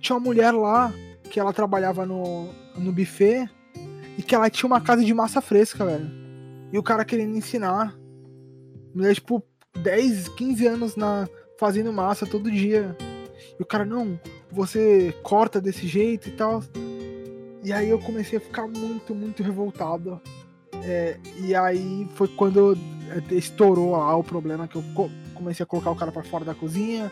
[0.00, 0.90] Tinha uma mulher lá
[1.30, 3.48] que ela trabalhava no, no buffet
[4.16, 6.10] e que ela tinha uma casa de massa fresca, velho.
[6.72, 7.96] E o cara querendo ensinar.
[8.94, 9.42] Mulher, tipo,
[9.76, 12.96] 10, 15 anos na, fazendo massa todo dia.
[13.58, 14.18] E o cara, não,
[14.50, 16.62] você corta desse jeito e tal.
[17.62, 20.20] E aí eu comecei a ficar muito, muito revoltado.
[20.84, 22.76] É, e aí foi quando
[23.30, 24.84] estourou lá o problema que eu
[25.34, 27.10] comecei a colocar o cara para fora da cozinha,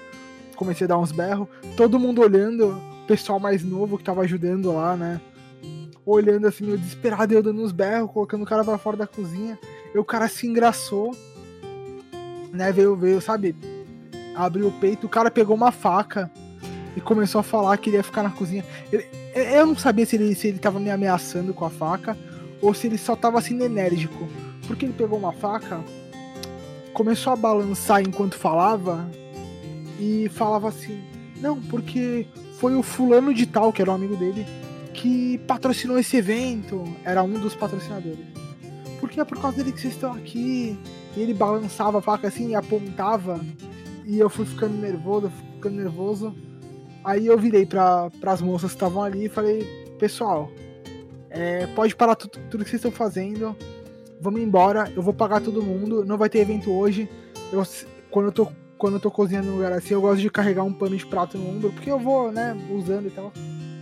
[0.56, 4.96] comecei a dar uns berros, todo mundo olhando, pessoal mais novo que tava ajudando lá,
[4.96, 5.20] né?
[6.04, 9.58] Olhando assim, meio desesperado, eu dando uns berros, colocando o cara para fora da cozinha.
[9.94, 11.14] E o cara se engraçou,
[12.52, 12.72] né?
[12.72, 13.54] Veio, veio, sabe?
[14.34, 16.30] Abriu o peito, o cara pegou uma faca
[16.96, 18.64] e começou a falar que ele ia ficar na cozinha.
[18.90, 22.16] Ele, eu não sabia se ele, se ele tava me ameaçando com a faca
[22.60, 24.28] ou se ele só tava sendo enérgico.
[24.66, 25.80] Porque ele pegou uma faca,
[26.92, 29.08] começou a balançar enquanto falava
[29.98, 31.02] e falava assim:
[31.40, 32.26] Não, porque
[32.62, 34.46] foi o fulano de tal, que era um amigo dele,
[34.94, 38.24] que patrocinou esse evento, era um dos patrocinadores.
[39.00, 40.78] Porque é por causa dele que vocês estão aqui.
[41.16, 43.40] E ele balançava a faca assim e apontava.
[44.06, 46.32] E eu fui ficando nervoso, ficando nervoso.
[47.02, 49.66] Aí eu virei para as moças que estavam ali e falei:
[49.98, 50.48] Pessoal,
[51.30, 53.56] é, pode parar tudo, tudo que vocês estão fazendo.
[54.20, 54.88] Vamos embora.
[54.94, 56.04] Eu vou pagar todo mundo.
[56.04, 57.08] Não vai ter evento hoje.
[57.52, 57.66] Eu,
[58.08, 58.48] quando, eu tô,
[58.82, 61.38] quando eu tô cozinhando num lugar assim, eu gosto de carregar um pano de prato
[61.38, 61.70] no ombro.
[61.70, 63.32] Porque eu vou, né, usando e tal.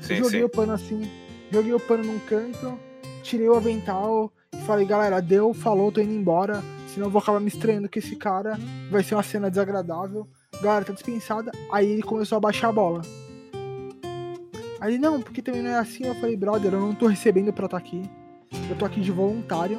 [0.03, 0.45] Sim, joguei sim.
[0.45, 1.11] o pano assim.
[1.51, 2.79] Joguei o pano num canto.
[3.23, 4.31] Tirei o avental.
[4.53, 6.63] E falei, galera, deu, falou, tô indo embora.
[6.87, 8.61] Senão eu vou acabar me estranhando com esse cara.
[8.91, 10.29] Vai ser uma cena desagradável.
[10.61, 11.51] Galera, tá dispensada.
[11.73, 13.01] Aí ele começou a baixar a bola.
[14.79, 16.05] Aí, não, porque também não é assim.
[16.05, 18.03] Eu falei, brother, eu não tô recebendo pra estar tá aqui.
[18.69, 19.79] Eu tô aqui de voluntário.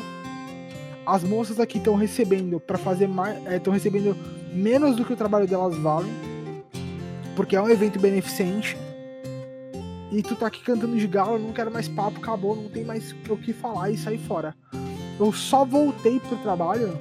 [1.06, 3.38] As moças aqui estão recebendo para fazer mais.
[3.52, 4.16] Estão é, recebendo
[4.54, 6.10] menos do que o trabalho delas vale.
[7.36, 8.78] Porque é um evento beneficente.
[10.12, 13.16] E tu tá aqui cantando de galo, não quero mais papo, acabou, não tem mais
[13.30, 14.54] o que falar e sair fora.
[15.18, 16.98] Eu só voltei pro trabalho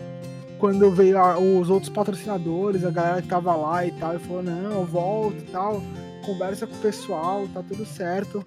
[0.58, 4.42] quando veio a, os outros patrocinadores, a galera que tava lá e tal, e falou,
[4.42, 5.82] não, eu volto e tal
[6.20, 8.44] conversa com o pessoal, tá tudo certo.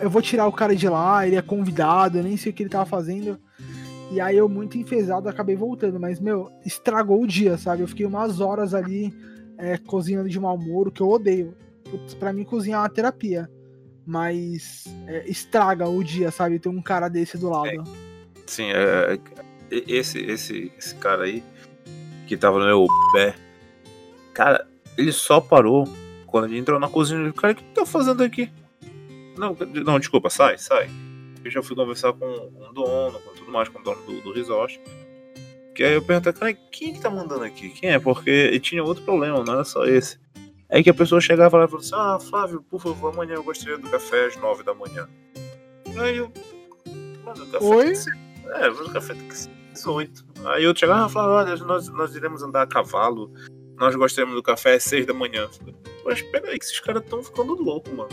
[0.00, 2.62] Eu vou tirar o cara de lá, ele é convidado, eu nem sei o que
[2.62, 3.38] ele tava fazendo.
[4.10, 6.00] E aí eu, muito enfesado, acabei voltando.
[6.00, 7.82] Mas, meu, estragou o dia, sabe?
[7.82, 9.14] Eu fiquei umas horas ali
[9.58, 11.54] é, cozinhando de mau humor, que eu odeio.
[11.90, 13.50] Putz, pra mim, cozinhar é uma terapia.
[14.06, 16.58] Mas é, estraga o dia, sabe?
[16.58, 17.68] Ter um cara desse do lado.
[17.68, 17.76] É,
[18.46, 19.18] sim, é,
[19.70, 21.42] esse, esse, esse cara aí,
[22.26, 23.34] que tava no meu pé,
[24.32, 24.66] cara,
[24.96, 25.86] ele só parou
[26.26, 28.50] quando ele entrou na cozinha, cara, o que tá fazendo aqui?
[29.36, 30.88] Não, não, desculpa, sai, sai.
[31.44, 34.32] Eu já fui conversar com, o dono, com tudo mais, com o dono do, do
[34.32, 34.80] resort.
[35.74, 37.70] Que aí eu perguntei, cara, quem é que tá mandando aqui?
[37.70, 37.98] Quem é?
[37.98, 40.18] Porque tinha outro problema, não era só esse.
[40.68, 43.44] Aí que a pessoa chegava lá e falou assim: Ah, Flávio, por favor, amanhã eu
[43.44, 45.08] gostaria do café às nove da manhã.
[45.98, 46.30] Aí eu.
[47.24, 47.84] Mano, o café Oi?
[47.84, 48.18] tem que ser.
[48.48, 50.26] É, o café tem que ser às oito.
[50.44, 53.32] Aí eu chegava e falava: Olha, nós, nós iremos andar a cavalo
[53.78, 55.48] nós gostamos do café às seis da manhã.
[56.04, 58.10] Mas peraí, que esses caras estão ficando loucos, mano.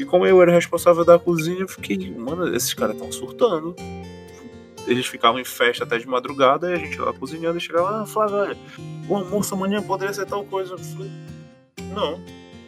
[0.00, 3.76] E como eu era responsável da cozinha, eu fiquei, mano, esses caras estão surtando.
[4.86, 8.06] Eles ficavam em festa até de madrugada e a gente lá cozinhando e chegava, ah,
[8.06, 8.56] Flávio, olha,
[9.06, 10.72] o almoço amanhã poderia ser tal coisa.
[10.72, 11.10] Eu falei,
[11.92, 12.18] não.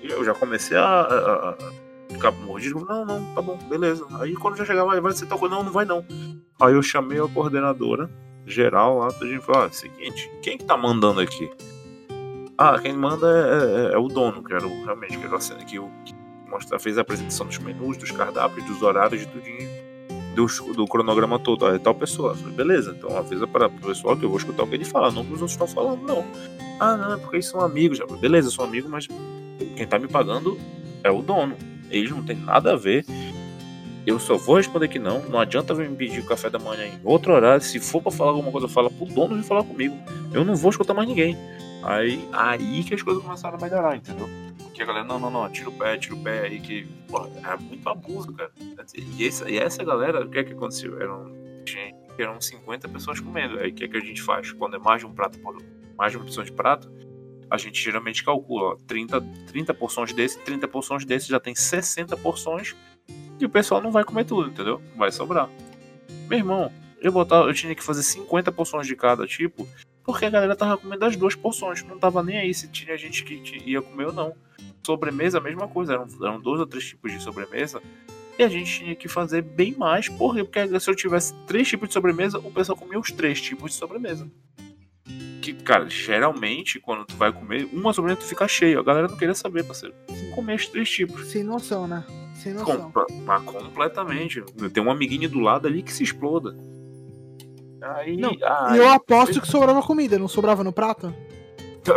[0.03, 1.57] Eu já comecei a, a, a
[2.13, 2.85] ficar mordido.
[2.85, 4.07] Não, não, tá bom, beleza.
[4.21, 6.05] Aí quando já chegava, vai ser tal coisa, não, não vai não.
[6.61, 8.11] Aí eu chamei a coordenadora
[8.47, 11.51] geral lá, a gente falou, ah, seguinte, quem que tá mandando aqui?
[12.59, 15.79] Ah, quem manda é, é, é o dono, que era o, realmente, que era que,
[15.79, 16.22] o, que
[16.53, 19.83] mostra, fez a apresentação dos menus, dos cardápios, dos horários, de
[20.35, 21.67] do, do cronograma todo.
[21.69, 22.35] É tal pessoa.
[22.35, 25.11] falei, beleza, então avisa para o pessoal que eu vou escutar o que ele fala,
[25.11, 26.25] não que os outros estão falando, não.
[26.81, 27.99] Ah, não, é porque eles são amigos.
[27.99, 28.07] Já.
[28.07, 29.09] Beleza, são amigos, mas
[29.77, 30.59] quem tá me pagando
[31.05, 31.57] é o dono.
[31.91, 33.05] Eles não tem nada a ver.
[34.05, 35.21] Eu só vou responder que não.
[35.29, 37.63] Não adianta vir me pedir o café da manhã em outro horário.
[37.63, 39.97] Se for para falar alguma coisa, fala pro dono vir falar comigo.
[40.33, 41.37] Eu não vou escutar mais ninguém.
[41.85, 44.29] Aí, aí que as coisas começaram a melhorar, entendeu?
[44.73, 47.29] Porque a galera, não, não, não, tira o pé, tira o pé aí, que porra,
[47.45, 48.51] é muito abuso, cara.
[48.97, 50.99] E essa, e essa galera, o que é que aconteceu?
[50.99, 51.31] Eram,
[52.19, 53.59] eram 50 pessoas comendo.
[53.59, 54.51] Aí o que é que a gente faz?
[54.53, 55.63] Quando é mais de um prato por
[55.95, 56.91] mais de uma opção de prato,
[57.51, 62.17] a gente geralmente calcula ó, 30, 30 porções desse, 30 porções desse já tem 60
[62.17, 62.75] porções
[63.39, 64.81] e o pessoal não vai comer tudo, entendeu?
[64.97, 65.51] Vai sobrar.
[66.31, 69.69] Meu irmão, eu botava, eu tinha que fazer 50 porções de cada tipo,
[70.05, 73.25] porque a galera tava comendo as duas porções, não tava nem aí se tinha gente
[73.25, 74.35] que ia comer ou não.
[74.85, 77.81] Sobremesa, a mesma coisa, eram, eram dois ou três tipos de sobremesa.
[78.39, 80.43] E a gente tinha que fazer bem mais, por quê?
[80.43, 83.77] Porque se eu tivesse três tipos de sobremesa, o pessoal comia os três tipos de
[83.77, 84.29] sobremesa
[85.43, 88.79] que, cara, geralmente, quando tu vai comer, uma sobremesa tu fica cheio.
[88.79, 89.93] A galera não queria saber, parceiro.
[90.35, 91.27] Comer os três tipos.
[91.27, 92.05] Sem noção, né?
[92.37, 92.93] Sem noção.
[92.93, 94.41] Com, mas completamente.
[94.73, 96.57] Tem um amiguinho do lado ali que se exploda.
[97.83, 98.33] Aí, não,
[98.75, 101.13] eu aposto que sobrava comida, não sobrava no prato?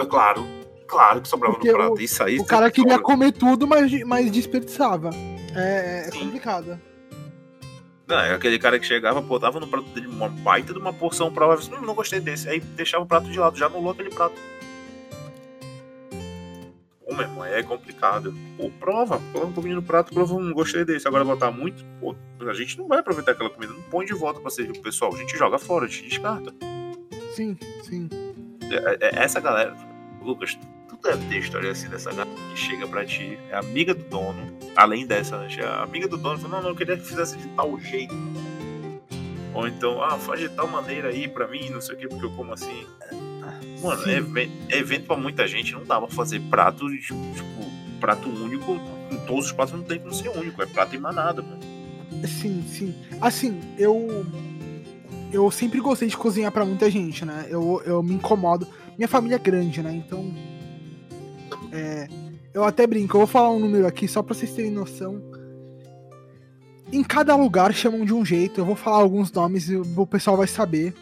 [0.10, 0.44] Claro,
[0.88, 1.94] claro que sobrava Porque no prato.
[1.94, 2.40] O, Isso aí.
[2.40, 5.12] O cara queria comer tudo, mas, mas desperdiçava.
[5.56, 6.80] É, é complicado.
[8.08, 11.32] Não, é aquele cara que chegava, botava no prato dele uma baita de uma porção
[11.32, 11.68] provável.
[11.72, 12.48] Não, não gostei desse.
[12.50, 14.36] Aí deixava o prato de lado, já anulou aquele prato.
[17.16, 18.36] Pô, meu irmão, é complicado.
[18.58, 19.22] Pô, prova.
[19.32, 21.08] Coloca um pouquinho no prato, prova, não gostei desse.
[21.08, 23.74] Agora botar muito, pô, a gente não vai aproveitar aquela comida.
[23.74, 25.16] Não põe de volta pra servir pro pessoal.
[25.16, 26.54] A gente joga fora, a gente descarta.
[27.34, 28.10] Sim, sim.
[28.70, 29.76] É, é, essa galera,
[30.22, 30.58] Lucas,
[31.02, 35.06] deve ter história assim dessa gata que chega pra ti, é amiga do dono, além
[35.06, 35.48] dessa, né?
[35.64, 38.16] A amiga do dono fala, não, não, eu queria que fizesse de tal jeito.
[39.54, 42.26] Ou então, ah, faz de tal maneira aí pra mim, não sei o que, porque
[42.26, 42.86] eu como assim.
[43.02, 43.25] É,
[43.92, 47.16] é, evento pra muita gente, não dá pra fazer prato, tipo,
[48.00, 48.80] prato único.
[49.12, 51.62] Em todos os pratos não tem como ser único, é prato emanado, mano.
[52.28, 52.96] Sim, sim.
[53.22, 54.26] Assim, eu.
[55.32, 57.46] Eu sempre gostei de cozinhar para muita gente, né?
[57.50, 58.68] Eu, eu me incomodo.
[58.98, 59.94] Minha família é grande, né?
[59.94, 60.34] Então
[61.76, 62.08] é,
[62.54, 65.22] eu até brinco, eu vou falar um número aqui só pra vocês terem noção.
[66.92, 70.38] Em cada lugar chamam de um jeito, eu vou falar alguns nomes e o pessoal
[70.38, 70.94] vai saber.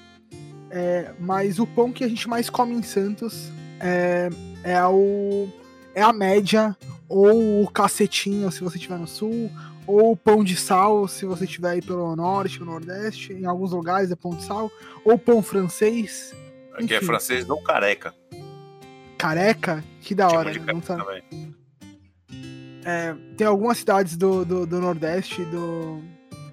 [0.76, 4.30] É, mas o pão que a gente mais come em Santos é,
[4.64, 5.48] é, o,
[5.94, 6.76] é a média,
[7.08, 9.52] ou o cacetinho se você estiver no sul,
[9.86, 13.34] ou o pão de sal se você estiver aí pelo norte ou nordeste.
[13.34, 14.72] Em alguns lugares é pão de sal,
[15.06, 16.34] ou pão francês.
[16.74, 16.96] Aqui é enfim.
[16.96, 18.12] é francês não careca
[19.24, 20.52] careca, que da hora.
[20.54, 20.98] Não tá...
[22.84, 26.02] é, tem algumas cidades do, do, do Nordeste do,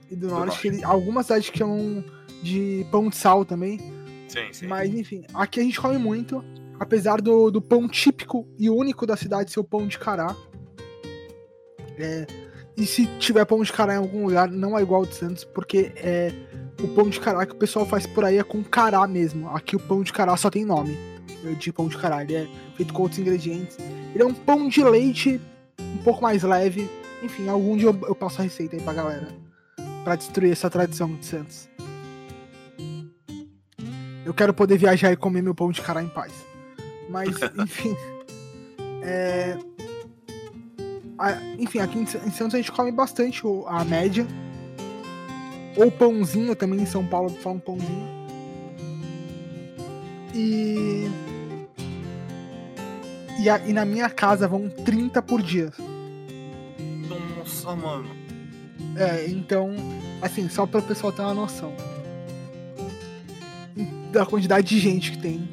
[0.08, 0.78] e do, do Norte, norte.
[0.78, 2.04] Que, algumas cidades que chamam
[2.44, 3.80] de pão de sal também.
[4.30, 4.66] Sim, sim.
[4.66, 6.44] Mas enfim, aqui a gente come muito.
[6.78, 10.34] Apesar do, do pão típico e único da cidade ser o pão de cará.
[11.98, 12.26] É,
[12.74, 15.44] e se tiver pão de cará em algum lugar, não é igual ao de Santos,
[15.44, 16.32] porque é,
[16.82, 19.50] o pão de cará que o pessoal faz por aí é com cará mesmo.
[19.50, 20.96] Aqui o pão de cará só tem nome
[21.58, 22.30] de pão de caralho.
[22.30, 23.76] Ele é feito com outros ingredientes.
[24.14, 25.40] Ele é um pão de leite
[25.80, 26.88] um pouco mais leve.
[27.22, 29.28] Enfim, algum dia eu, eu passo a receita aí pra galera.
[30.04, 31.68] Pra destruir essa tradição de Santos.
[34.24, 36.32] Eu quero poder viajar e comer meu pão de caralho em paz.
[37.08, 37.96] Mas, enfim.
[39.02, 39.56] é...
[41.58, 44.26] enfim, aqui em Santos a gente come bastante a média.
[45.76, 48.20] Ou pãozinho também em São Paulo falam pãozinho.
[50.34, 51.08] E
[53.40, 55.72] e, a, e na minha casa vão 30 por dia.
[57.08, 58.10] Nossa, mano.
[58.96, 59.74] É, então,
[60.20, 61.74] assim, só para o pessoal ter uma noção
[64.12, 65.48] da quantidade de gente que tem.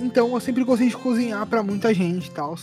[0.00, 2.56] Então, eu sempre gostei de cozinhar para muita gente e tal.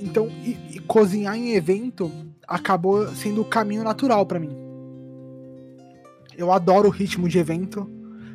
[0.00, 2.10] Então, e, e cozinhar em evento
[2.46, 4.56] acabou sendo o caminho natural para mim.
[6.36, 7.88] Eu adoro o ritmo de evento,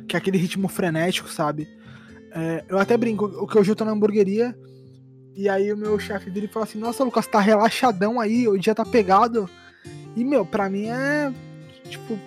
[0.08, 1.68] que é aquele ritmo frenético, sabe?
[2.34, 4.56] É, eu até brinco, o que eu tô na hamburgueria,
[5.34, 8.74] e aí o meu chefe dele fala assim, nossa, Lucas, tá relaxadão aí, o dia
[8.74, 9.48] tá pegado.
[10.14, 11.32] E, meu, pra mim é.
[11.88, 12.18] Tipo,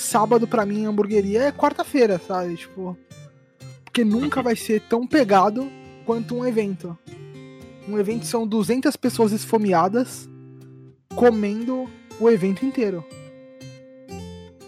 [0.00, 2.56] sábado pra mim hamburgueria é quarta-feira, sabe?
[2.56, 2.96] Tipo.
[3.84, 5.70] Porque nunca vai ser tão pegado
[6.04, 6.96] quanto um evento.
[7.88, 10.28] Um evento são 200 pessoas esfomeadas
[11.14, 11.88] comendo
[12.20, 13.04] o evento inteiro.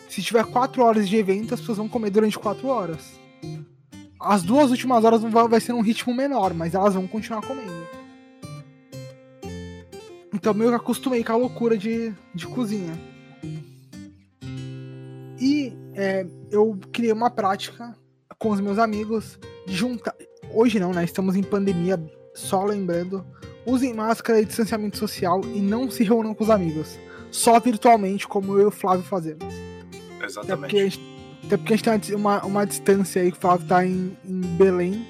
[0.09, 3.21] Se tiver 4 horas de evento, as pessoas vão comer durante 4 horas.
[4.19, 7.87] As duas últimas horas vai ser um ritmo menor, mas elas vão continuar comendo.
[10.35, 12.99] Então meio que acostumei com a loucura de, de cozinha.
[15.41, 17.97] E é, eu criei uma prática
[18.39, 20.15] com os meus amigos de juntar.
[20.53, 21.05] Hoje não, né?
[21.05, 21.99] Estamos em pandemia,
[22.35, 23.25] só lembrando.
[23.65, 26.99] Usem máscara e distanciamento social e não se reúnam com os amigos.
[27.31, 29.55] Só virtualmente, como eu e o Flávio fazemos.
[30.23, 30.53] Exatamente.
[30.53, 31.11] Até porque a gente
[31.45, 34.41] até porque a gente tem uma, uma distância aí que o Flávio tá em, em
[34.57, 35.07] Belém.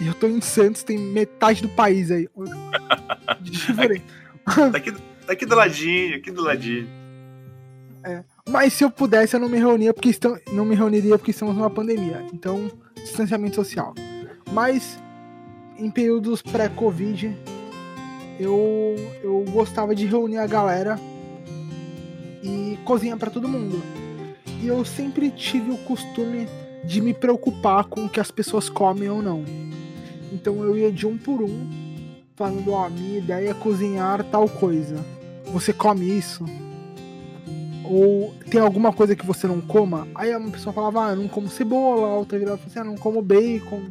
[0.00, 2.28] E eu tô em Santos, tem metade do país aí.
[3.40, 4.04] Diferente.
[4.44, 6.88] tá, aqui, tá aqui do ladinho, aqui do ladinho.
[8.02, 8.24] É.
[8.48, 11.56] Mas se eu pudesse, eu não me reunia porque estão, não me reuniria porque estamos
[11.56, 12.24] numa pandemia.
[12.32, 13.94] Então, distanciamento social.
[14.52, 14.98] Mas
[15.78, 17.36] em períodos pré-Covid,
[18.38, 20.98] eu, eu gostava de reunir a galera
[22.42, 23.82] e cozinhar para todo mundo.
[24.60, 26.46] E eu sempre tive o costume
[26.84, 29.42] de me preocupar com o que as pessoas comem ou não.
[30.30, 31.66] Então eu ia de um por um,
[32.36, 35.04] falando: Ó, oh, minha ideia é cozinhar tal coisa.
[35.46, 36.44] Você come isso?
[37.84, 40.08] Ou tem alguma coisa que você não coma?
[40.14, 42.08] Aí uma pessoa falava: Ah, eu não como cebola.
[42.08, 43.82] A outra virava assim: Ah, não como bacon.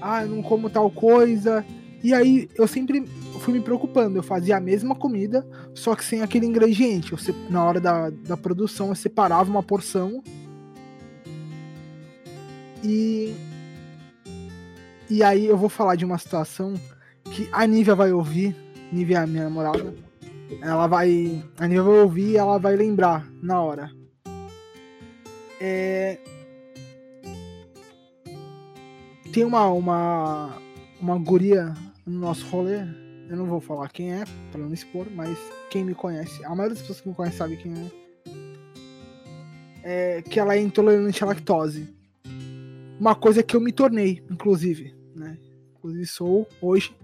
[0.00, 1.64] Ah, eu não como tal coisa.
[2.02, 3.04] E aí eu sempre
[3.40, 4.18] fui me preocupando.
[4.18, 7.12] Eu fazia a mesma comida, só que sem aquele ingrediente.
[7.12, 7.18] Eu,
[7.50, 10.22] na hora da, da produção, eu separava uma porção.
[12.82, 13.34] E.
[15.08, 16.74] E aí eu vou falar de uma situação
[17.30, 18.56] que a Nívia vai ouvir.
[18.90, 20.05] Nívia é minha namorada.
[20.60, 21.44] Ela vai.
[21.58, 23.90] A Nívia vai ouvir ela vai lembrar na hora.
[25.60, 26.18] É.
[29.32, 30.56] Tem uma, uma,
[31.00, 31.74] uma guria
[32.06, 32.86] no nosso rolê
[33.28, 35.36] eu não vou falar quem é, pra não expor, mas
[35.68, 38.06] quem me conhece, a maioria das pessoas que me conhecem sabe quem é.
[40.18, 41.88] É que ela é intolerante à lactose.
[42.98, 45.38] Uma coisa que eu me tornei, inclusive, né?
[45.76, 46.94] Inclusive sou hoje.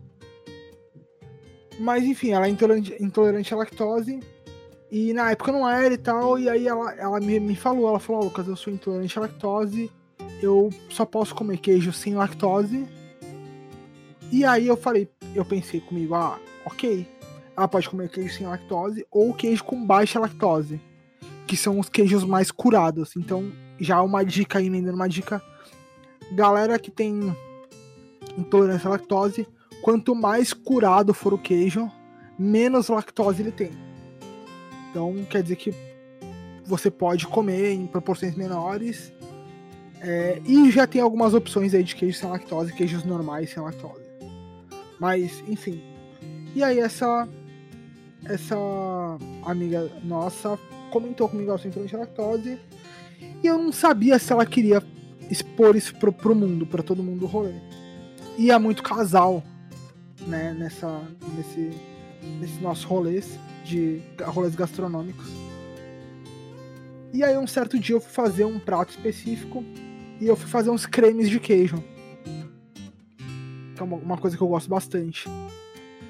[1.79, 4.21] Mas enfim, ela é intolerante, intolerante à lactose.
[4.91, 6.39] E na época não era e tal.
[6.39, 9.23] E aí ela, ela me, me falou, ela falou, oh, Lucas, eu sou intolerante à
[9.23, 9.91] lactose.
[10.43, 12.87] Eu só posso comer queijo sem lactose.
[14.31, 17.07] E aí eu falei, eu pensei comigo, ah, ok.
[17.57, 20.81] Ela pode comer queijo sem lactose ou queijo com baixa lactose,
[21.47, 23.15] que são os queijos mais curados.
[23.17, 25.43] Então, já uma dica aí, dando uma dica.
[26.33, 27.37] Galera que tem
[28.39, 29.47] intolerância à lactose,
[29.83, 31.91] quanto mais curado for o queijo,
[32.39, 33.71] menos lactose ele tem.
[34.91, 35.75] Então, quer dizer que
[36.65, 39.13] você pode comer em proporções menores.
[40.01, 44.03] É, e já tem algumas opções aí de queijo sem lactose, queijos normais sem lactose.
[44.99, 45.83] Mas, enfim.
[46.55, 47.29] E aí essa
[48.25, 48.57] essa
[49.45, 50.57] amiga nossa
[50.93, 52.61] comentou comigo ela intolerante de lactose
[53.43, 54.81] e eu não sabia se ela queria
[55.29, 57.55] expor isso pro, pro mundo, para todo mundo do rolê.
[58.39, 59.43] E há muito casal,
[60.27, 61.03] né, nessa
[61.37, 61.71] nesse
[62.39, 65.27] nesse nosso rolês de rolês gastronômicos.
[67.13, 69.65] E aí um certo dia eu fui fazer um prato específico
[70.21, 71.83] e eu fui fazer uns cremes de queijo
[73.75, 75.29] que é uma, uma coisa que eu gosto bastante.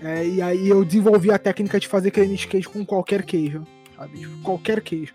[0.01, 3.65] É, e aí eu desenvolvi a técnica de fazer creme de queijo com qualquer queijo,
[3.97, 4.19] sabe?
[4.19, 5.15] Tipo, qualquer queijo.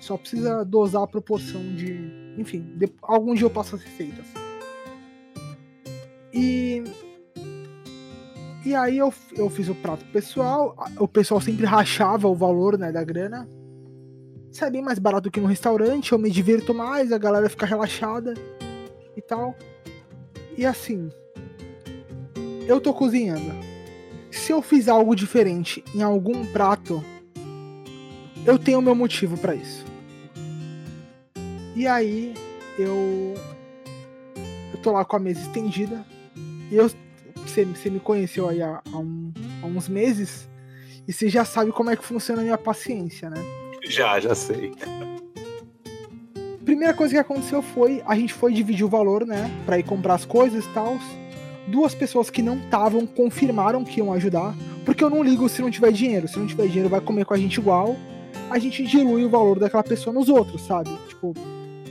[0.00, 2.34] Só precisa dosar a proporção de.
[2.38, 4.26] Enfim, de, algum dia eu passo as receitas.
[6.32, 6.82] E.
[8.64, 12.92] E aí eu, eu fiz o prato pessoal, o pessoal sempre rachava o valor né,
[12.92, 13.48] da grana.
[14.52, 18.34] Sai bem mais barato que no restaurante, eu me divirto mais, a galera fica relaxada
[19.16, 19.56] e tal.
[20.56, 21.10] E assim,
[22.66, 23.52] eu tô cozinhando.
[24.30, 27.02] Se eu fiz algo diferente em algum prato,
[28.46, 29.84] eu tenho meu motivo para isso.
[31.74, 32.34] E aí
[32.78, 33.34] eu
[34.72, 36.04] eu tô lá com a mesa estendida
[36.70, 36.90] e eu
[37.52, 39.32] você, você me conheceu aí há, há, um,
[39.62, 40.48] há uns meses
[41.06, 43.40] e você já sabe como é que funciona a minha paciência, né?
[43.84, 44.72] Já, já sei.
[46.64, 50.14] Primeira coisa que aconteceu foi a gente foi dividir o valor, né, para ir comprar
[50.14, 50.98] as coisas e tal
[51.66, 55.70] duas pessoas que não estavam confirmaram que iam ajudar, porque eu não ligo se não
[55.70, 56.28] tiver dinheiro.
[56.28, 57.96] Se não tiver dinheiro, vai comer com a gente igual.
[58.50, 60.90] A gente dilui o valor daquela pessoa nos outros, sabe?
[61.08, 61.34] Tipo,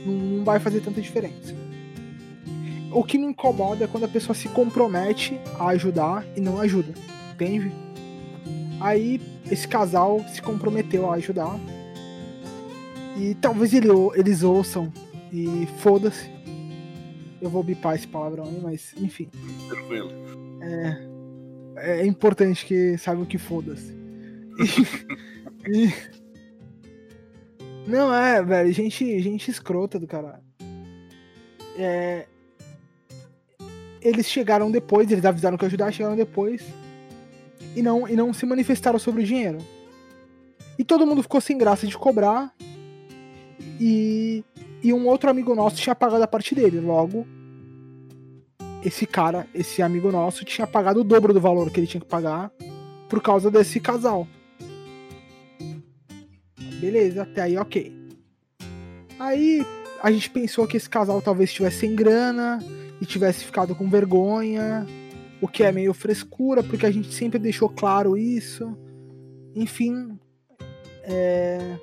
[0.04, 1.54] não vai fazer tanta diferença.
[2.92, 6.92] O que me incomoda é quando a pessoa se compromete a ajudar e não ajuda,
[7.32, 7.72] entende?
[8.80, 9.20] Aí
[9.50, 11.58] esse casal se comprometeu a ajudar.
[13.16, 14.92] E talvez ele, eles ouçam
[15.32, 16.30] e foda-se
[17.42, 19.28] eu vou bipar esse palavrão aí, mas enfim.
[19.68, 20.10] Tranquilo.
[20.60, 23.92] É, é importante que saibam que foda-se.
[25.66, 25.92] E, e...
[27.88, 30.44] Não, é, velho, gente, gente escrota do caralho.
[31.76, 32.28] É...
[34.02, 36.62] Eles chegaram depois, eles avisaram que ajudar, chegaram depois.
[37.76, 39.58] E não, e não se manifestaram sobre o dinheiro.
[40.78, 42.52] E todo mundo ficou sem graça de cobrar.
[43.80, 44.44] E
[44.82, 46.80] e um outro amigo nosso tinha pagado a parte dele.
[46.80, 47.24] Logo,
[48.84, 52.06] esse cara, esse amigo nosso, tinha pagado o dobro do valor que ele tinha que
[52.06, 52.50] pagar
[53.08, 54.26] por causa desse casal.
[56.80, 57.92] Beleza, até aí ok.
[59.20, 59.64] Aí
[60.02, 62.58] a gente pensou que esse casal talvez estivesse sem grana
[63.02, 64.86] e tivesse ficado com vergonha,
[65.40, 68.78] o que é meio frescura, porque a gente sempre deixou claro isso.
[69.56, 70.16] Enfim,
[71.02, 71.76] é...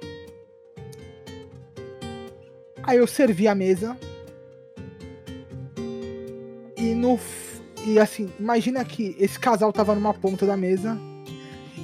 [2.84, 3.98] Aí eu servi a mesa
[6.78, 7.20] E no.
[7.86, 10.98] E assim, imagina que esse casal tava numa ponta da mesa.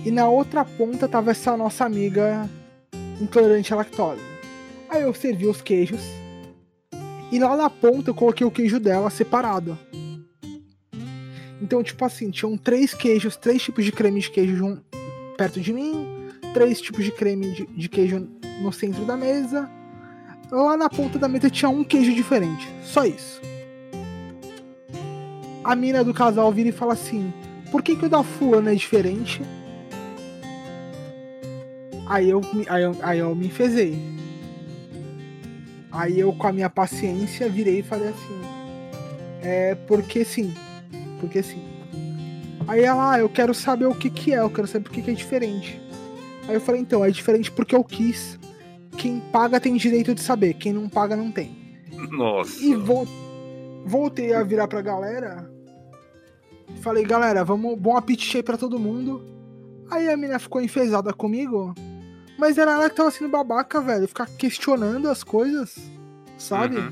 [0.05, 2.49] E na outra ponta tava essa nossa amiga
[3.19, 4.21] intolerante à lactose.
[4.87, 6.24] Aí eu servi os queijos.
[7.31, 9.77] E lá na ponta eu coloquei o queijo dela separado.
[11.61, 14.81] Então, tipo assim, tinham três queijos, três tipos de creme de queijo
[15.37, 16.07] perto de mim,
[16.53, 18.27] três tipos de creme de, de queijo
[18.61, 19.69] no centro da mesa.
[20.51, 22.67] Lá na ponta da mesa tinha um queijo diferente.
[22.83, 23.41] Só isso.
[25.63, 27.33] A mina do casal vira e fala assim:
[27.71, 29.41] Por que, que o da fulana é diferente?
[32.07, 33.97] Aí eu, aí eu, aí eu me enfezei.
[35.95, 38.41] Aí eu, com a minha paciência, virei e falei assim:
[39.41, 40.53] É porque sim.
[41.19, 41.63] Porque sim.
[42.67, 45.01] Aí ela, ah, eu quero saber o que que é, eu quero saber por que
[45.01, 45.79] que é diferente.
[46.47, 48.39] Aí eu falei, então, é diferente porque eu quis.
[48.97, 51.55] Quem paga tem direito de saber, quem não paga não tem.
[52.11, 52.63] Nossa.
[52.63, 53.07] E vo
[53.85, 55.49] voltei a virar pra galera.
[56.81, 59.23] Falei, galera, vamos, bom apetite aí pra todo mundo.
[59.91, 61.75] Aí a menina ficou enfesada comigo.
[62.37, 64.07] Mas era ela que tava sendo babaca, velho.
[64.07, 65.75] Ficar questionando as coisas,
[66.37, 66.77] sabe?
[66.77, 66.91] Uhum.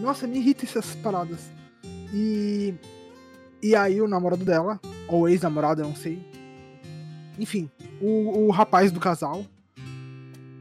[0.00, 1.50] Nossa, me irrita essas paradas.
[2.12, 2.74] E.
[3.62, 6.18] E aí o namorado dela, ou ex-namorado, eu não sei.
[7.38, 7.70] Enfim,
[8.00, 9.46] o, o rapaz do casal.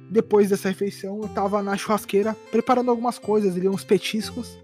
[0.09, 4.57] Depois dessa refeição, eu tava na churrasqueira preparando algumas coisas, ali, uns petiscos.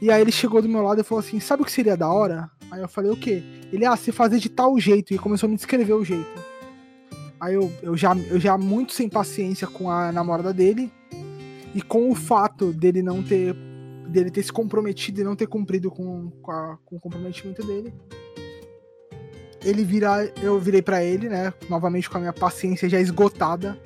[0.00, 2.10] E aí ele chegou do meu lado e falou assim: Sabe o que seria da
[2.10, 2.50] hora?
[2.70, 3.42] Aí eu falei: O quê?
[3.72, 5.12] Ele, ah, se fazer de tal jeito.
[5.14, 6.49] E começou a me descrever o jeito.
[7.40, 10.92] Aí eu, eu, já, eu já muito sem paciência com a namorada dele.
[11.74, 13.54] E com o fato dele não ter.
[14.08, 17.94] dele ter se comprometido e não ter cumprido com, com, a- com o comprometimento dele.
[19.64, 20.32] Ele vira.
[20.42, 21.52] Eu virei pra ele, né?
[21.68, 23.78] Novamente com a minha paciência já esgotada.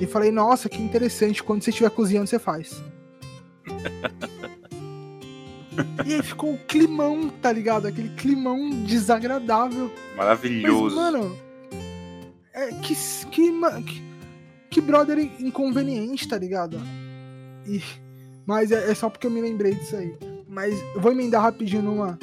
[0.00, 2.82] E falei, nossa, que interessante, quando você estiver cozinhando, você faz.
[6.06, 7.86] e aí ficou o climão, tá ligado?
[7.86, 9.90] Aquele climão desagradável.
[10.08, 10.96] Mas, Maravilhoso.
[10.96, 11.36] mano,
[12.60, 12.94] é, que,
[13.30, 13.50] que,
[14.68, 16.78] que, brother inconveniente, tá ligado?
[17.66, 17.82] E,
[18.44, 20.14] mas é, é só porque eu me lembrei disso aí.
[20.46, 22.18] Mas eu vou emendar rapidinho numa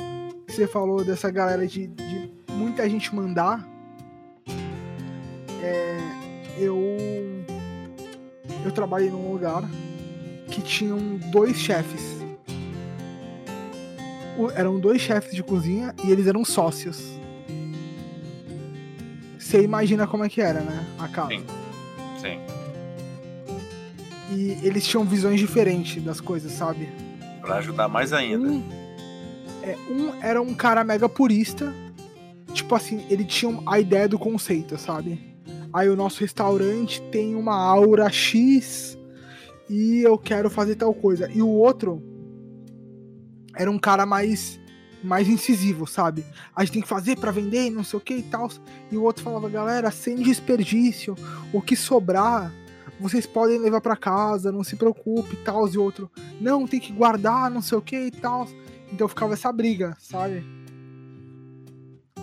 [0.45, 3.67] que você falou dessa galera de, de muita gente mandar.
[5.63, 5.97] É,
[6.59, 6.77] eu,
[8.63, 9.63] eu trabalhei num lugar
[10.51, 12.17] que tinham dois chefes.
[14.55, 17.17] Eram dois chefes de cozinha e eles eram sócios.
[19.47, 20.85] Você imagina como é que era, né?
[20.99, 21.29] A casa.
[21.29, 21.45] Sim.
[22.19, 22.39] Sim.
[24.29, 26.89] E eles tinham visões diferentes das coisas, sabe?
[27.39, 28.45] Pra ajudar mais ainda.
[28.45, 28.63] Um,
[29.63, 31.73] é, um era um cara mega purista.
[32.51, 35.17] Tipo assim, ele tinha a ideia do conceito, sabe?
[35.71, 38.97] Aí o nosso restaurante tem uma aura X
[39.69, 41.31] e eu quero fazer tal coisa.
[41.31, 42.03] E o outro
[43.55, 44.59] era um cara mais
[45.03, 46.25] mais incisivo, sabe?
[46.55, 48.49] A gente tem que fazer pra vender, não sei o que e tal.
[48.91, 51.15] E o outro falava, galera, sem desperdício,
[51.53, 52.51] o que sobrar,
[52.99, 55.67] vocês podem levar pra casa, não se preocupe e tal.
[55.67, 56.09] E o outro,
[56.41, 58.47] não, tem que guardar, não sei o que e tal.
[58.91, 60.43] Então ficava essa briga, sabe?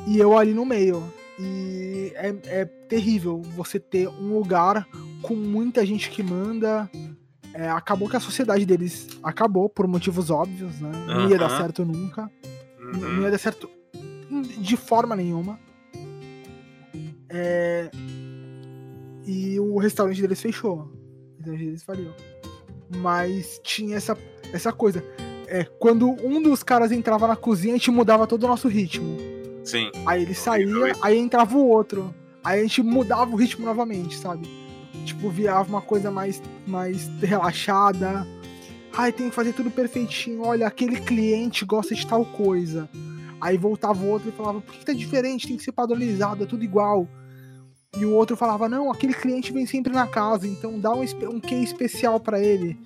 [0.06, 1.02] E eu ali no meio.
[1.38, 4.86] E é, é terrível você ter um lugar
[5.22, 6.90] com muita gente que manda.
[7.52, 10.90] É, acabou que a sociedade deles acabou por motivos óbvios, né?
[11.06, 12.30] Não ia dar certo nunca.
[12.92, 13.16] Uhum.
[13.16, 13.68] Não ia dar certo
[14.58, 15.58] de forma nenhuma.
[17.28, 17.90] É,
[19.26, 20.76] E o restaurante deles fechou.
[20.76, 22.10] O restaurante deles faliu.
[22.96, 24.16] Mas tinha essa,
[24.52, 25.02] essa coisa.
[25.46, 29.16] É, quando um dos caras entrava na cozinha, a gente mudava todo o nosso ritmo.
[29.64, 29.90] Sim.
[30.04, 30.66] Aí ele saía,
[31.00, 32.14] aí entrava o outro.
[32.42, 34.46] Aí a gente mudava o ritmo novamente, sabe?
[35.06, 38.26] Tipo, virava uma coisa mais, mais relaxada.
[38.96, 40.42] Ai, tem que fazer tudo perfeitinho.
[40.42, 42.88] Olha, aquele cliente gosta de tal coisa.
[43.40, 45.48] Aí voltava o outro e falava, por que tá diferente?
[45.48, 47.08] Tem que ser padronizado, é tudo igual.
[47.96, 51.40] E o outro falava, não, aquele cliente vem sempre na casa, então dá um, um
[51.40, 52.78] quê especial pra ele.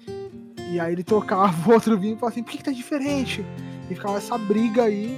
[0.72, 3.44] E aí ele trocava, o outro vinha e falava assim, por que, que tá diferente?
[3.90, 5.16] E ficava essa briga aí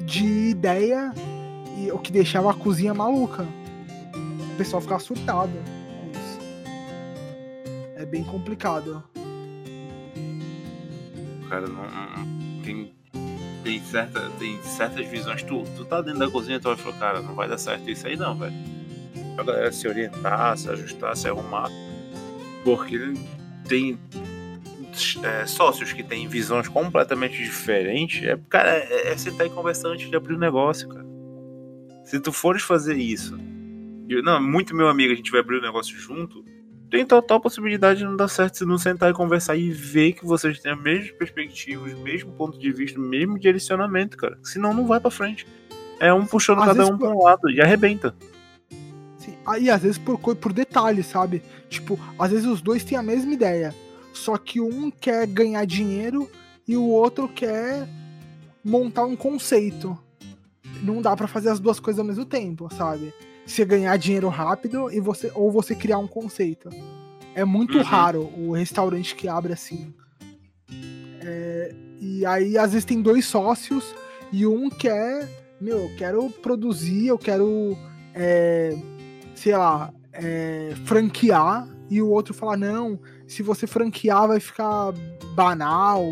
[0.00, 1.12] de ideia
[1.78, 3.46] e o que deixava a cozinha maluca.
[4.52, 6.40] O pessoal ficava surtado com isso.
[7.96, 9.04] É bem complicado.
[11.48, 12.92] Cara, não, não- tem,
[13.62, 15.42] tem, certa, tem certas visões.
[15.42, 17.88] Tu, tu tá dentro da cozinha e tu vai falar, cara, não vai dar certo
[17.90, 18.54] isso aí não, velho.
[19.38, 21.68] A galera se orientar, se ajustar, se arrumar.
[22.64, 22.98] Porque
[23.68, 23.98] tem
[25.22, 28.22] é, sócios que têm visões completamente diferentes.
[28.26, 31.06] É, cara, é, é sentar e conversar antes de abrir o negócio, cara.
[32.04, 33.36] Se tu fores fazer isso.
[34.08, 36.44] eu- não, muito meu amigo, a gente vai abrir o negócio junto.
[36.90, 40.24] Tem total possibilidade de não dar certo se não sentar e conversar e ver que
[40.24, 44.38] vocês têm as mesmas perspectivas, o mesmo ponto de vista, o mesmo direcionamento, cara.
[44.42, 45.46] Senão não vai para frente.
[45.98, 48.14] É um puxando às cada um para um lado e arrebenta.
[49.18, 51.42] Sim, aí às vezes por, por detalhe, sabe?
[51.68, 53.74] Tipo, às vezes os dois têm a mesma ideia,
[54.12, 56.30] só que um quer ganhar dinheiro
[56.68, 57.88] e o outro quer
[58.64, 59.98] montar um conceito.
[60.82, 63.12] Não dá para fazer as duas coisas ao mesmo tempo, sabe?
[63.46, 66.68] Você ganhar dinheiro rápido e você ou você criar um conceito.
[67.34, 67.84] É muito uhum.
[67.84, 69.94] raro o restaurante que abre assim.
[71.20, 73.94] É, e aí às vezes tem dois sócios
[74.32, 75.28] e um quer,
[75.60, 77.76] meu, eu quero produzir, eu quero,
[78.14, 78.76] é,
[79.34, 84.92] sei lá, é, franquear e o outro fala não, se você franquear vai ficar
[85.34, 86.02] banal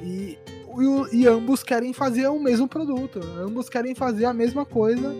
[0.00, 0.38] e
[0.80, 5.14] e, e, ambos querem fazer o mesmo produto, ambos querem fazer a mesma coisa.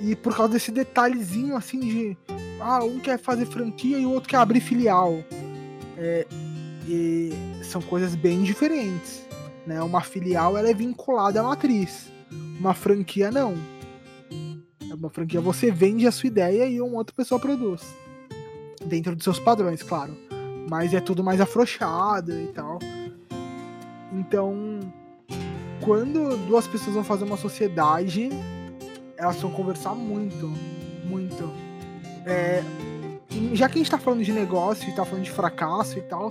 [0.00, 2.16] E por causa desse detalhezinho assim de
[2.60, 5.22] ah, um quer fazer franquia e o outro quer abrir filial.
[5.96, 6.26] É,
[6.86, 7.32] e
[7.62, 9.26] são coisas bem diferentes.
[9.66, 9.82] Né?
[9.82, 12.10] Uma filial ela é vinculada à matriz,
[12.58, 13.54] uma franquia não.
[14.94, 17.82] Uma franquia você vende a sua ideia e uma outra pessoa produz.
[18.84, 20.16] Dentro dos seus padrões, claro.
[20.70, 22.78] Mas é tudo mais afrouxado e tal.
[24.12, 24.80] Então,
[25.80, 28.30] quando duas pessoas vão fazer uma sociedade,
[29.16, 30.46] elas vão conversar muito,
[31.04, 31.52] muito.
[32.24, 32.62] É,
[33.52, 36.30] já que a gente tá falando de negócio e tá falando de fracasso e tal,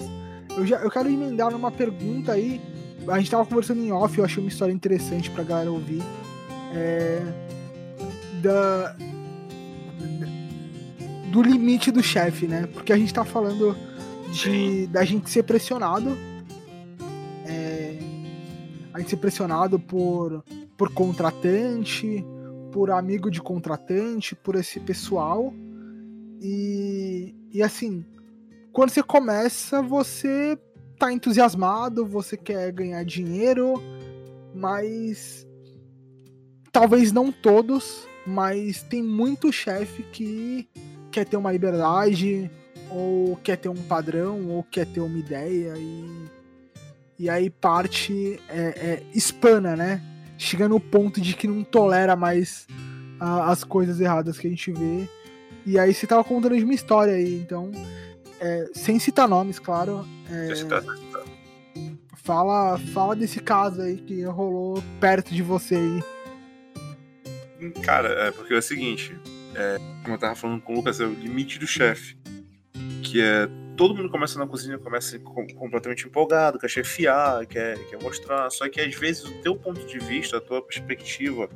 [0.58, 2.62] eu, já, eu quero emendar numa pergunta aí.
[3.08, 6.02] A gente tava conversando em off, eu achei uma história interessante pra galera ouvir.
[6.74, 7.22] É,
[8.42, 8.96] da,
[11.32, 12.68] do limite do chefe, né?
[12.74, 13.78] Porque a gente tá falando
[14.32, 16.18] de da gente ser pressionado
[18.96, 20.42] a gente ser pressionado por,
[20.78, 22.26] por contratante,
[22.76, 25.54] por amigo de contratante, por esse pessoal.
[26.42, 28.04] E, e assim,
[28.74, 30.60] quando você começa, você
[31.00, 33.82] tá entusiasmado, você quer ganhar dinheiro,
[34.54, 35.48] mas
[36.70, 40.68] talvez não todos, mas tem muito chefe que
[41.14, 42.52] quer ter uma liberdade,
[42.92, 46.26] ou quer ter um padrão, ou quer ter uma ideia e
[47.18, 50.02] e aí parte é, é, espana, né?
[50.38, 52.68] Chega no ponto de que não tolera mais
[53.20, 55.08] a, as coisas erradas que a gente vê.
[55.66, 57.72] E aí você tava contando de uma história aí, então,
[58.40, 60.06] é, sem citar nomes, claro.
[60.30, 60.54] É,
[62.24, 66.04] fala, fala desse caso aí que rolou perto de você aí.
[67.84, 69.18] Cara, é porque é o seguinte,
[69.56, 72.18] é, como eu tava falando com o Lucas, é o limite do chefe.
[73.02, 78.50] Que é todo mundo começa na cozinha, começa completamente empolgado, quer chefiar, quer, quer mostrar.
[78.50, 81.50] Só que às vezes o teu ponto de vista, a tua perspectiva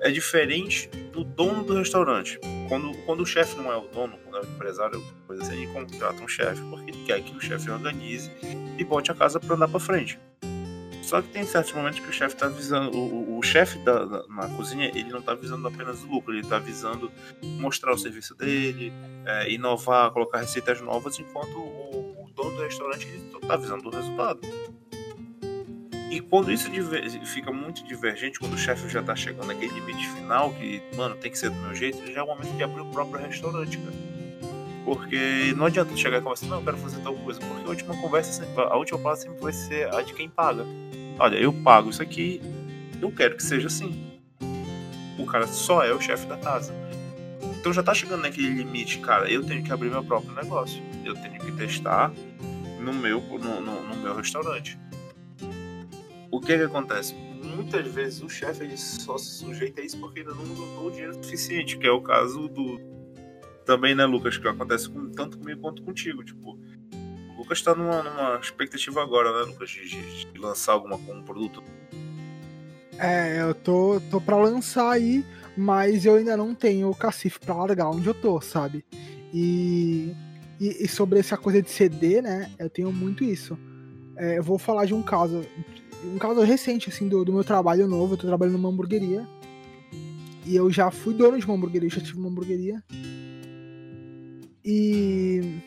[0.00, 2.38] é diferente do dono do restaurante.
[2.68, 5.72] Quando, quando o chefe não é o dono, quando é o empresário, coisa assim, ele
[5.72, 8.30] contrata um chefe porque quer que o chefe organize
[8.78, 10.18] e bote a casa para andar para frente.
[11.12, 14.26] Só que tem certos momentos que o chefe está visando, o, o chefe da, da,
[14.28, 18.34] na cozinha, ele não está visando apenas o lucro, ele está visando mostrar o serviço
[18.34, 18.90] dele,
[19.26, 23.06] é, inovar, colocar receitas novas, enquanto o, o dono do restaurante
[23.42, 24.40] está visando o resultado.
[26.10, 26.70] E quando isso
[27.26, 31.30] fica muito divergente, quando o chefe já está chegando naquele limite final, que, mano, tem
[31.30, 33.96] que ser do meu jeito, já é o momento de abrir o próprio restaurante, cara.
[34.86, 38.00] Porque não adianta chegar e conversar, não, eu quero fazer tal coisa, porque a última
[38.00, 40.64] conversa, sempre, a última palavra sempre vai ser a de quem paga
[41.22, 42.40] olha, eu pago isso aqui,
[43.00, 44.20] eu quero que seja assim.
[45.16, 46.74] O cara só é o chefe da casa.
[47.60, 50.82] Então já tá chegando naquele limite, cara, eu tenho que abrir meu próprio negócio.
[51.04, 52.12] Eu tenho que testar
[52.80, 54.76] no meu, no, no, no meu restaurante.
[56.28, 57.14] O que que acontece?
[57.14, 61.14] Muitas vezes o chefe só se sujeita a isso porque ainda não botou o dinheiro
[61.14, 62.80] suficiente, que é o caso do.
[63.64, 66.24] Também, né, Lucas, que acontece com, tanto comigo quanto contigo.
[66.24, 66.58] Tipo,
[67.52, 71.62] Lucas está numa, numa, expectativa agora, né, Lucas, de, de, de lançar alguma, um produto.
[72.98, 75.24] É, eu tô, tô pra lançar aí,
[75.56, 78.84] mas eu ainda não tenho o cacife pra largar onde eu tô, sabe?
[79.34, 80.14] E,
[80.58, 83.58] e, e sobre essa coisa de CD, né, eu tenho muito isso.
[84.16, 85.42] É, eu vou falar de um caso,
[86.04, 88.14] um caso recente, assim, do, do meu trabalho novo.
[88.14, 89.26] Eu tô trabalhando numa hamburgueria.
[90.44, 92.82] E eu já fui dono de uma hamburgueria, já tive uma hamburgueria.
[94.64, 95.60] E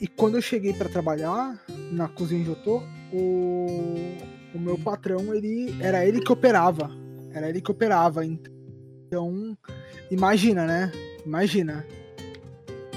[0.00, 1.58] e quando eu cheguei para trabalhar
[1.90, 2.82] na cozinha onde eu tô,
[3.12, 4.16] o,
[4.54, 6.90] o meu patrão, ele era ele que operava.
[7.32, 8.24] Era ele que operava.
[8.24, 9.56] Então,
[10.10, 10.92] imagina, né?
[11.26, 11.84] Imagina.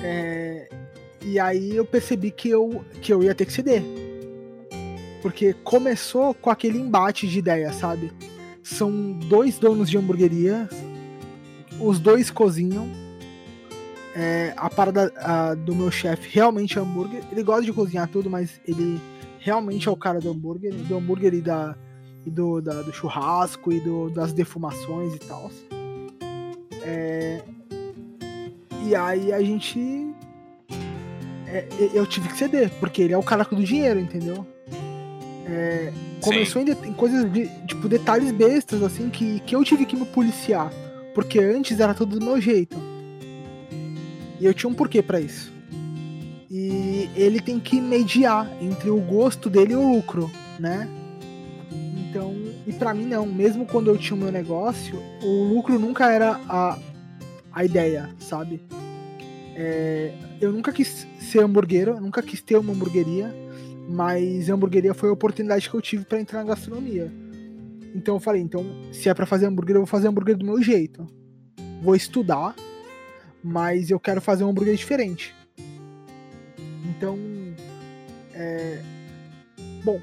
[0.03, 0.69] É,
[1.23, 3.83] e aí eu percebi que eu, que eu ia ter que ceder.
[5.21, 8.11] Porque começou com aquele embate de ideia, sabe?
[8.63, 10.69] São dois donos de hamburgueria,
[11.79, 12.87] os dois cozinham,
[14.15, 17.23] é, a parada a, do meu chefe realmente é hambúrguer.
[17.31, 18.99] Ele gosta de cozinhar tudo, mas ele
[19.39, 21.75] realmente é o cara do hambúrguer, do hambúrguer e, da,
[22.25, 25.51] e do, da, do churrasco e do, das defumações e tal.
[26.83, 27.41] É,
[28.85, 30.09] e aí a gente.
[31.47, 34.45] É, eu tive que ceder, porque ele é o cara do dinheiro, entendeu?
[35.45, 35.91] É,
[36.21, 40.05] começou em, em, coisas de tipo detalhes bestas, assim, que, que eu tive que me
[40.05, 40.71] policiar.
[41.13, 42.90] Porque antes era tudo do meu jeito.
[44.41, 45.53] E eu tinha um porquê para isso.
[46.49, 50.89] E ele tem que mediar entre o gosto dele e o lucro, né?
[51.95, 52.35] Então,
[52.65, 56.41] e para mim não, mesmo quando eu tinha o meu negócio, o lucro nunca era
[56.49, 56.77] a,
[57.53, 58.59] a ideia, sabe?
[59.55, 60.11] É,
[60.41, 63.31] eu nunca quis ser hamburguero, nunca quis ter uma hamburgueria,
[63.87, 67.13] mas a hamburgueria foi a oportunidade que eu tive para entrar na gastronomia.
[67.93, 70.59] Então eu falei, então, se é para fazer hambúrguer, eu vou fazer hambúrguer do meu
[70.63, 71.07] jeito.
[71.83, 72.55] Vou estudar,
[73.43, 75.35] mas eu quero fazer um hambúrguer diferente.
[76.89, 77.17] Então,
[78.33, 78.81] é...
[79.83, 79.99] bom,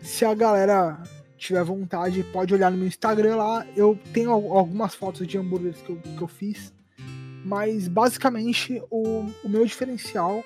[0.00, 1.02] se a galera
[1.36, 3.66] tiver vontade, pode olhar no meu Instagram lá.
[3.76, 6.72] Eu tenho algumas fotos de hambúrgueres que eu, que eu fiz.
[7.44, 10.44] Mas basicamente o, o meu diferencial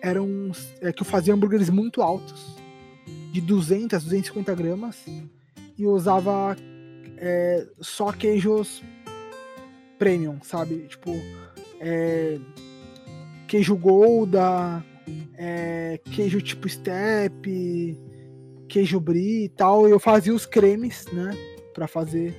[0.00, 2.56] era um, é que eu fazia hambúrgueres muito altos,
[3.30, 5.04] de 200 250 gramas,
[5.76, 6.56] e usava
[7.18, 8.82] é, só queijos
[9.98, 10.86] premium, sabe?
[10.88, 11.12] Tipo,
[11.80, 12.38] é,
[13.48, 14.84] queijo Gouda,
[15.36, 17.98] é, queijo tipo step,
[18.68, 19.88] queijo brie e tal.
[19.88, 21.30] Eu fazia os cremes, né?
[21.74, 22.36] Pra fazer.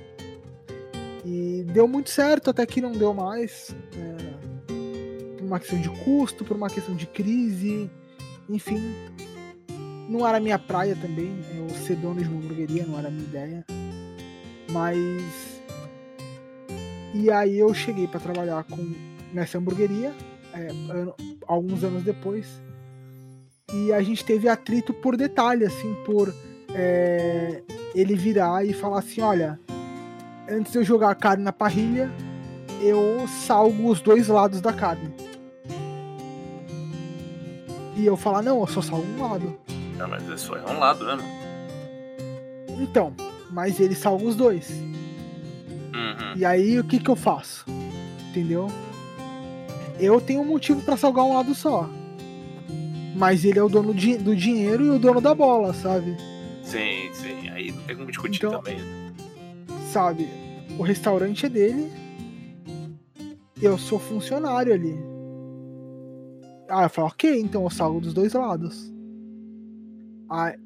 [1.24, 3.74] E deu muito certo, até que não deu mais.
[3.96, 7.90] É, por uma questão de custo, por uma questão de crise,
[8.48, 8.80] enfim.
[10.08, 11.36] Não era minha praia também.
[11.56, 13.64] Eu ser dono de uma hamburgueria não era minha ideia.
[14.70, 15.60] Mas.
[17.14, 20.14] E aí eu cheguei para trabalhar com nessa hamburgueria,
[20.52, 20.68] é,
[21.46, 22.46] alguns anos depois.
[23.72, 26.34] E a gente teve atrito por detalhe, assim, por
[26.74, 27.62] é,
[27.94, 29.58] ele virar e falar assim: olha,
[30.48, 32.10] antes de eu jogar a carne na parrilha,
[32.80, 35.12] eu salgo os dois lados da carne.
[37.96, 39.58] E eu falar: não, eu só salgo um lado.
[39.96, 41.42] Não, mas é só um lado, né, mano?
[42.80, 43.14] Então,
[43.50, 44.70] mas ele salga os dois.
[44.70, 46.36] Uhum.
[46.36, 47.64] E aí o que que eu faço?
[48.30, 48.68] Entendeu?
[49.98, 51.88] Eu tenho um motivo para salgar um lado só.
[53.16, 56.16] Mas ele é o dono do dinheiro e o dono da bola, sabe?
[56.62, 57.48] Sim, sim.
[57.50, 58.78] Aí não tem como discutir então, também.
[58.78, 59.12] Né?
[59.90, 60.28] Sabe?
[60.78, 61.92] O restaurante é dele.
[63.60, 64.96] Eu sou funcionário ali.
[66.68, 68.90] Ah, eu falo, ok, então eu salgo dos dois lados.
[70.30, 70.56] Aí,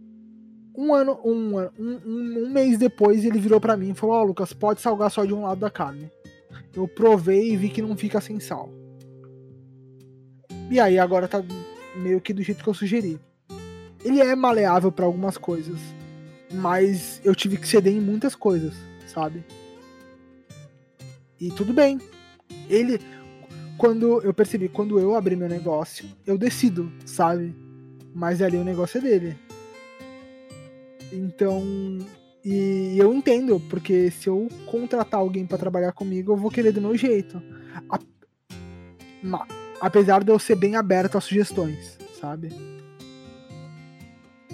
[0.76, 4.22] um ano, um, um, um, um mês depois, ele virou para mim e falou: Ó,
[4.22, 6.10] oh, Lucas, pode salgar só de um lado da carne.
[6.74, 8.70] Eu provei e vi que não fica sem sal.
[10.70, 11.42] E aí agora tá
[11.96, 13.18] meio que do jeito que eu sugeri.
[14.04, 15.78] Ele é maleável para algumas coisas,
[16.52, 18.74] mas eu tive que ceder em muitas coisas,
[19.06, 19.44] sabe?
[21.40, 22.00] E tudo bem.
[22.68, 23.00] Ele
[23.76, 27.54] quando eu percebi, quando eu abri meu negócio, eu decido, sabe?
[28.14, 29.36] Mas ali o negócio é dele.
[31.12, 31.62] Então,
[32.44, 36.80] e eu entendo, porque se eu contratar alguém para trabalhar comigo, eu vou querer do
[36.80, 37.42] meu jeito.
[37.90, 37.98] A,
[39.80, 42.50] apesar de eu ser bem aberto a sugestões, sabe?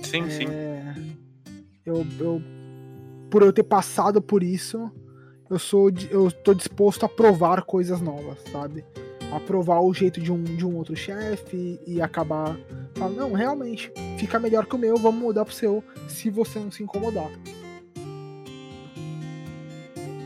[0.02, 1.16] Sim, é, sim.
[1.84, 2.42] Eu, eu,
[3.30, 4.90] por eu ter passado por isso,
[5.48, 8.84] eu sou eu tô disposto a provar coisas novas, sabe?
[9.32, 12.56] A provar o jeito de um, de um outro chefe e acabar
[12.94, 16.70] falando, não, realmente, fica melhor que o meu, vamos mudar pro seu, se você não
[16.70, 17.30] se incomodar.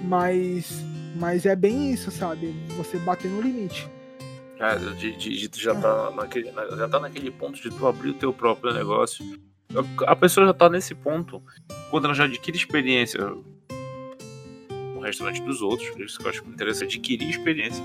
[0.05, 0.85] Mas,
[1.17, 2.55] mas é bem isso, sabe?
[2.77, 3.89] Você bater no limite.
[4.59, 8.15] É, de, de, de, já, tá naquele, já tá naquele ponto de tu abrir o
[8.15, 9.25] teu próprio negócio.
[10.07, 11.43] A pessoa já tá nesse ponto
[11.91, 13.21] quando ela já adquire experiência
[14.95, 15.89] no restaurante dos outros.
[15.99, 17.85] Isso que eu acho interessante, adquirir experiência.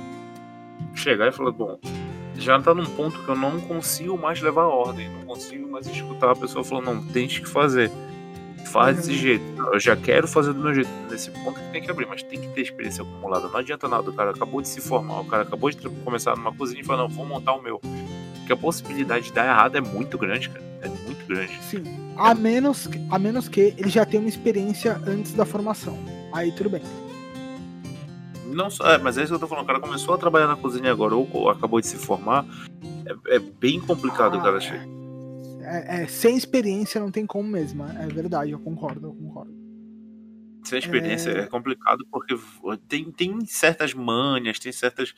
[0.95, 1.79] Chegar e falar, bom,
[2.35, 6.31] já tá num ponto que eu não consigo mais levar ordem, não consigo mais escutar
[6.31, 7.91] a pessoa falando, não, tens que fazer
[8.71, 9.43] faz desse jeito.
[9.73, 10.89] Eu já quero fazer do meu jeito.
[11.09, 13.47] Nesse ponto que tem que abrir, mas tem que ter experiência acumulada.
[13.47, 14.09] Não adianta nada.
[14.09, 17.07] O cara acabou de se formar, o cara acabou de começar numa cozinha e falou:
[17.07, 17.79] não, vou montar o meu.
[18.39, 20.63] Porque a possibilidade de dar errado é muito grande, cara.
[20.81, 21.53] É muito grande.
[21.63, 21.83] Sim.
[22.17, 25.97] A menos, a menos que ele já tenha uma experiência antes da formação.
[26.33, 26.81] Aí tudo bem.
[28.47, 29.63] Não só, é, mas é isso que eu tô falando.
[29.63, 32.45] O cara começou a trabalhar na cozinha agora ou acabou de se formar.
[33.05, 34.57] É, é bem complicado, ah, cara.
[34.57, 35.00] É
[35.71, 37.83] é, é, sem experiência não tem como mesmo.
[37.83, 39.61] É verdade, eu concordo, eu concordo.
[40.63, 42.35] Sem experiência é, é complicado porque
[42.87, 45.13] tem, tem certas manhas, tem certas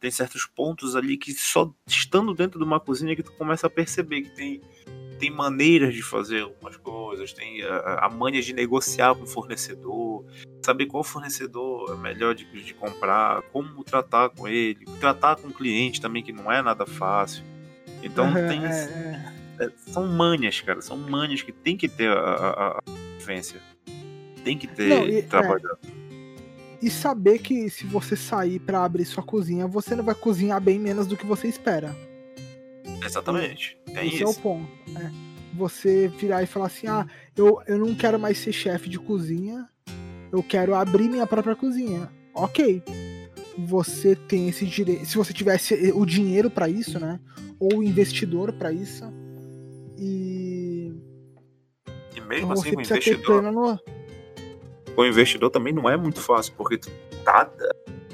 [0.00, 3.70] tem certos pontos ali que só estando dentro de uma cozinha que tu começa a
[3.70, 4.62] perceber que tem,
[5.18, 10.24] tem maneiras de fazer algumas coisas, tem a, a manha de negociar com o fornecedor,
[10.64, 15.52] saber qual fornecedor é melhor de, de comprar, como tratar com ele, tratar com o
[15.52, 17.44] cliente também, que não é nada fácil.
[18.02, 18.64] Então uhum, tem.
[18.64, 19.39] É, é.
[19.60, 22.80] É, são manhas, cara, são manhas que tem que ter a, a, a
[23.18, 23.60] vivência.
[24.42, 25.78] Tem que ter não, e, trabalhado.
[25.96, 26.00] É
[26.82, 30.78] e saber que se você sair para abrir sua cozinha, você não vai cozinhar bem
[30.78, 31.94] menos do que você espera.
[33.04, 33.78] Exatamente.
[33.86, 34.24] Tem Esse isso.
[34.24, 34.68] é o ponto.
[34.96, 35.10] É.
[35.54, 37.06] Você virar e falar assim: ah,
[37.36, 39.68] eu, eu não quero mais ser chefe de cozinha,
[40.32, 42.10] eu quero abrir minha própria cozinha.
[42.34, 42.82] Ok.
[43.58, 45.04] Você tem esse direito.
[45.04, 47.20] Se você tivesse o dinheiro para isso, né?
[47.58, 49.04] Ou o investidor para isso.
[50.00, 50.92] E.
[52.16, 53.42] E mesmo assim, o investidor.
[53.42, 53.78] No
[54.96, 56.90] o investidor também não é muito fácil, porque tu
[57.24, 57.50] tá.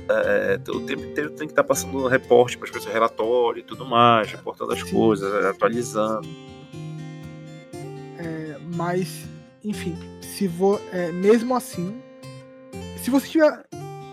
[0.09, 3.63] É, o tempo inteiro tem que estar tá passando reporte para as pessoas, relatório e
[3.65, 4.93] tudo mais, reportando as Sim.
[4.93, 6.29] coisas, atualizando.
[8.17, 9.25] É, mas,
[9.65, 12.01] enfim, se vo, é, mesmo assim,
[12.99, 13.67] se você tiver,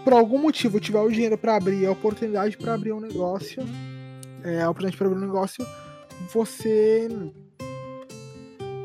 [0.04, 3.64] por algum motivo, tiver o dinheiro para abrir, a oportunidade para abrir um negócio,
[4.44, 5.64] é, a oportunidade para abrir um negócio,
[6.34, 7.08] você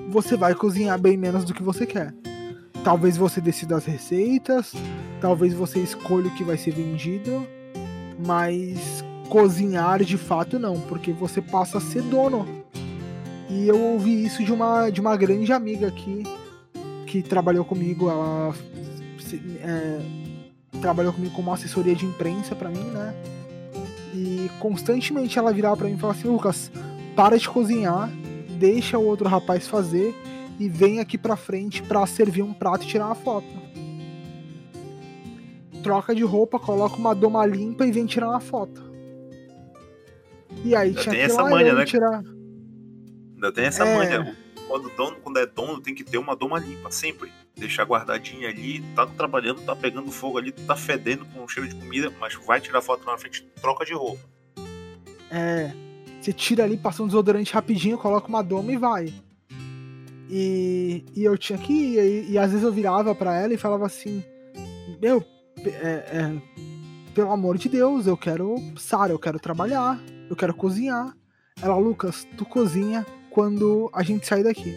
[0.08, 2.14] você vai cozinhar bem menos do que você quer.
[2.82, 4.72] Talvez você decida as receitas,
[5.20, 7.46] talvez você escolha o que vai ser vendido,
[8.24, 12.46] mas cozinhar de fato não, porque você passa a ser dono.
[13.50, 16.22] E eu ouvi isso de uma, de uma grande amiga aqui
[17.06, 18.54] que trabalhou comigo, ela
[19.62, 20.00] é,
[20.80, 23.14] trabalhou comigo como assessoria de imprensa para mim, né?
[24.14, 26.70] E constantemente ela virava para mim e falava assim: Lucas,
[27.16, 28.10] para de cozinhar,
[28.58, 30.14] deixa o outro rapaz fazer
[30.58, 33.46] e vem aqui pra frente para servir um prato e tirar uma foto.
[35.82, 38.82] Troca de roupa, coloca uma doma limpa e vem tirar uma foto.
[40.64, 41.84] E aí Ainda tinha tem essa manha, né?
[41.84, 42.22] Tirar...
[43.34, 43.96] Ainda tem essa é...
[43.96, 44.36] manha.
[44.66, 47.32] Quando, dono, quando é dono, tem que ter uma doma limpa, sempre.
[47.56, 52.12] Deixar guardadinha ali, tá trabalhando, tá pegando fogo ali, tá fedendo com cheiro de comida,
[52.20, 54.22] mas vai tirar foto na frente, troca de roupa.
[55.30, 55.72] É.
[56.20, 59.14] Você tira ali, passa um desodorante rapidinho, coloca uma doma e vai.
[60.30, 63.58] E, e eu tinha que ir, e, e às vezes eu virava para ela e
[63.58, 64.22] falava assim:
[65.00, 65.24] Meu,
[65.64, 66.42] é, é,
[67.14, 69.98] pelo amor de Deus, eu quero, Sara, eu quero trabalhar,
[70.28, 71.16] eu quero cozinhar.
[71.60, 74.74] Ela, Lucas, tu cozinha quando a gente sair daqui.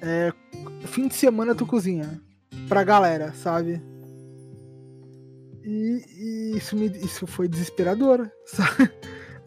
[0.00, 0.32] É,
[0.86, 2.20] fim de semana tu cozinha
[2.68, 3.82] pra galera, sabe?
[5.64, 8.90] E, e isso, me, isso foi desesperador, sabe?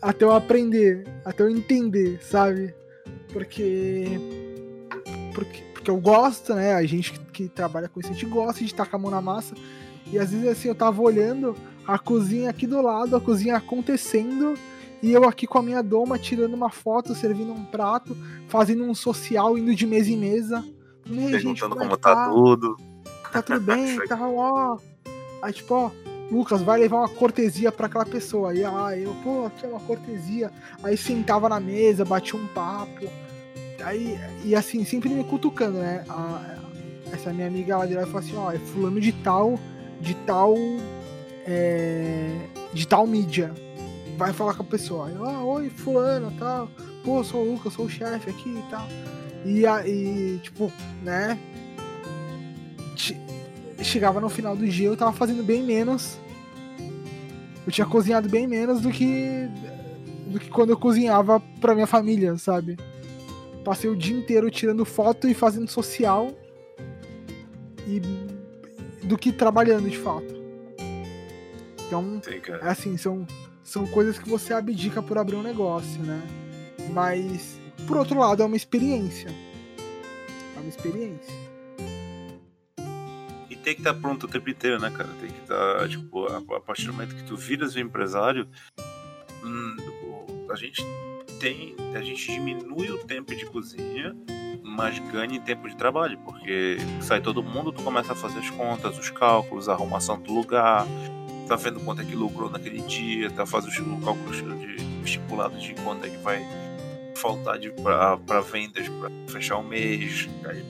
[0.01, 2.73] Até eu aprender, até eu entender, sabe?
[3.31, 4.19] porque,
[5.33, 6.73] porque, porque eu gosto, né?
[6.73, 9.21] A gente que, que trabalha com isso, a gente gosta de tacar a mão na
[9.21, 9.55] massa.
[10.11, 11.55] E às vezes assim, eu tava olhando
[11.85, 14.53] a cozinha aqui do lado, a cozinha acontecendo,
[15.03, 18.95] e eu aqui com a minha doma tirando uma foto, servindo um prato, fazendo um
[18.95, 20.65] social, indo de mesa em mesa.
[21.03, 22.77] Perguntando gente, como, como é tá, tá tudo.
[23.31, 24.77] Tá tudo bem, tal, ó.
[25.41, 25.91] Aí tipo, ó,
[26.31, 28.51] Lucas, vai levar uma cortesia para aquela pessoa.
[28.51, 30.51] Aí, ah, eu, pô, aqui é uma cortesia.
[30.83, 33.07] Aí sentava na mesa, batia um papo.
[33.83, 36.03] Aí, e assim, sempre me cutucando, né?
[36.09, 36.57] A,
[37.13, 39.57] essa minha amiga ela virava e falou assim: ó, é fulano de tal,
[40.01, 40.55] de tal.
[41.45, 42.35] É,
[42.73, 43.53] de tal mídia.
[44.17, 45.09] Vai falar com a pessoa.
[45.09, 46.69] Eu, ah, oi, fulano, tal.
[47.03, 48.87] Pô, sou o Lucas, sou o chefe aqui e tal.
[49.45, 50.71] E aí, tipo,
[51.03, 51.39] né?
[53.83, 56.17] Chegava no final do dia, eu tava fazendo bem menos.
[57.65, 59.49] Eu tinha cozinhado bem menos do que.
[60.27, 62.77] do que quando eu cozinhava pra minha família, sabe?
[63.63, 66.31] Passei o dia inteiro tirando foto e fazendo social.
[67.87, 68.01] E.
[69.05, 70.35] do que trabalhando de fato.
[71.87, 73.25] Então, Sim, é assim, são,
[73.63, 76.21] são coisas que você abdica por abrir um negócio, né?
[76.91, 79.29] Mas, por outro lado, é uma experiência.
[80.55, 81.46] É uma experiência.
[83.67, 85.09] Tem que estar tá pronto o tempo inteiro, né, cara?
[85.19, 88.47] Tem que estar, tá, tipo, a, a, partir do momento que tu viras um empresário,
[89.43, 89.75] hum,
[90.49, 90.81] a gente
[91.37, 94.15] tem, a gente diminui o tempo de cozinha,
[94.63, 98.49] mas ganha em tempo de trabalho, porque sai todo mundo, tu começa a fazer as
[98.51, 100.87] contas, os cálculos, a arrumação do lugar,
[101.45, 105.73] tá vendo quanto é que lucrou naquele dia, tá fazendo os cálculos de, estipulados de
[105.83, 106.41] quanto é que vai
[107.17, 110.29] faltar para vendas para fechar o mês.
[110.45, 110.63] Aí,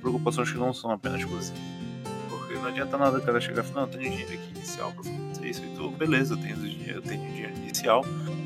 [0.00, 1.73] preocupações que não são apenas cozinha.
[2.64, 5.04] Não adianta nada o cara chegar e falar, não, eu tenho dinheiro aqui inicial para
[5.04, 8.02] fazer isso e tudo, beleza, eu tenho dinheiro, eu tenho dinheiro inicial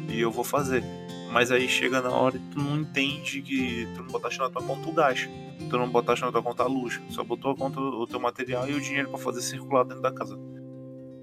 [0.08, 0.82] e eu vou fazer.
[1.30, 4.60] Mas aí chega na hora e tu não entende que tu não botaste na tua
[4.62, 5.28] conta o gás.
[5.70, 7.00] Tu não botaste na tua conta a luz.
[7.10, 10.10] Só botou a conta o teu material e o dinheiro para fazer circular dentro da
[10.10, 10.36] casa.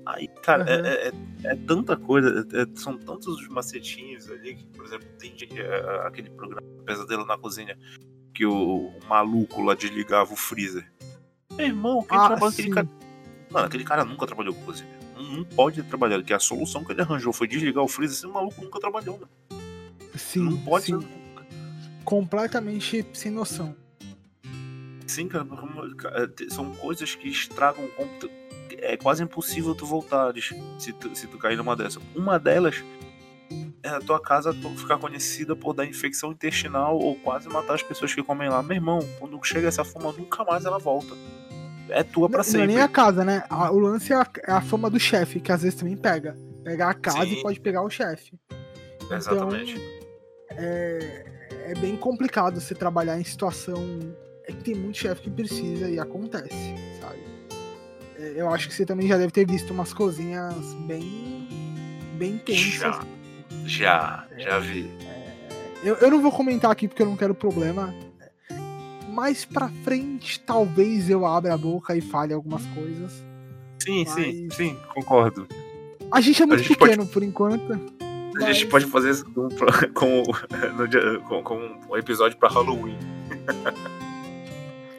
[0.05, 0.85] Aí, cara, Uhum.
[0.85, 1.11] é, é-
[1.51, 6.07] é- tanta coisa, é- é- são tantos os macetinhos ali, que, por exemplo, tem é,
[6.07, 7.77] aquele programa Pesadelo na Cozinha,
[8.33, 10.89] que o, o maluco lá desligava o freezer.
[11.57, 12.87] Meu irmão, quem Ah, trabalha aquele cara.
[13.49, 14.89] Mano, aquele cara nunca trabalhou com cozinha.
[15.15, 18.17] Não, não pode ter trabalhado, que a solução que ele arranjou foi desligar o freezer,
[18.17, 19.29] esse maluco nunca trabalhou, mano.
[20.15, 20.99] Sim, Não pode sim.
[20.99, 21.07] ser.
[22.03, 23.75] Completamente sem noção.
[25.07, 25.45] Sim, cara,
[26.27, 28.35] te- são coisas que estragam o computador.
[28.77, 32.01] É quase impossível tu voltares se tu, se tu cair numa dessas.
[32.15, 32.83] Uma delas
[33.81, 38.13] é a tua casa ficar conhecida por dar infecção intestinal ou quase matar as pessoas
[38.13, 38.61] que comem lá.
[38.61, 41.15] Meu irmão, quando chega essa fama, nunca mais ela volta.
[41.89, 42.81] É tua pra Não, não é nem sempre.
[42.83, 43.43] a casa, né?
[43.49, 46.35] A- o lance é a, é a fama do chefe, que às vezes também pega.
[46.63, 47.33] Pegar a casa Sim.
[47.33, 48.33] e pode pegar o chefe.
[49.11, 49.79] Exatamente.
[50.51, 51.25] É,
[51.67, 53.83] é bem complicado você trabalhar em situação.
[54.47, 57.19] É que tem muito chefe que precisa e acontece, sabe?
[58.19, 60.55] É, eu acho que você também já deve ter visto umas cozinhas
[60.87, 61.47] bem.
[62.17, 62.79] bem tensas.
[62.79, 63.05] Já.
[63.65, 64.89] Já, já vi.
[65.83, 67.93] Eu, eu não vou comentar aqui porque eu não quero problema.
[69.15, 73.23] Mais pra frente, talvez eu abra a boca e fale algumas coisas.
[73.79, 75.47] Sim, sim, Mas- sim, concordo.
[76.11, 77.71] A gente é muito gente pequeno por enquanto.
[77.71, 79.47] A gente mas- pode fazer isso com,
[79.95, 80.23] com,
[81.29, 82.97] com- com um episódio pra Halloween.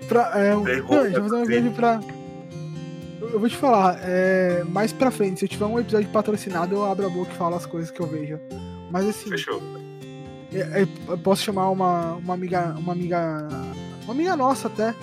[0.09, 2.01] Pra, é, um- não, a gente vai fazer um pra.
[3.21, 6.75] Eu eu vou te falar, é, mais pra frente, se eu tiver um episódio patrocinado,
[6.75, 8.39] eu abro a boca e falo as coisas que eu vejo.
[8.91, 9.61] Mas assim, Fechou.
[10.53, 12.75] é- é, eu posso chamar uma, uma amiga.
[12.79, 13.47] Uma amiga.
[14.07, 14.95] Uma amiga nossa até.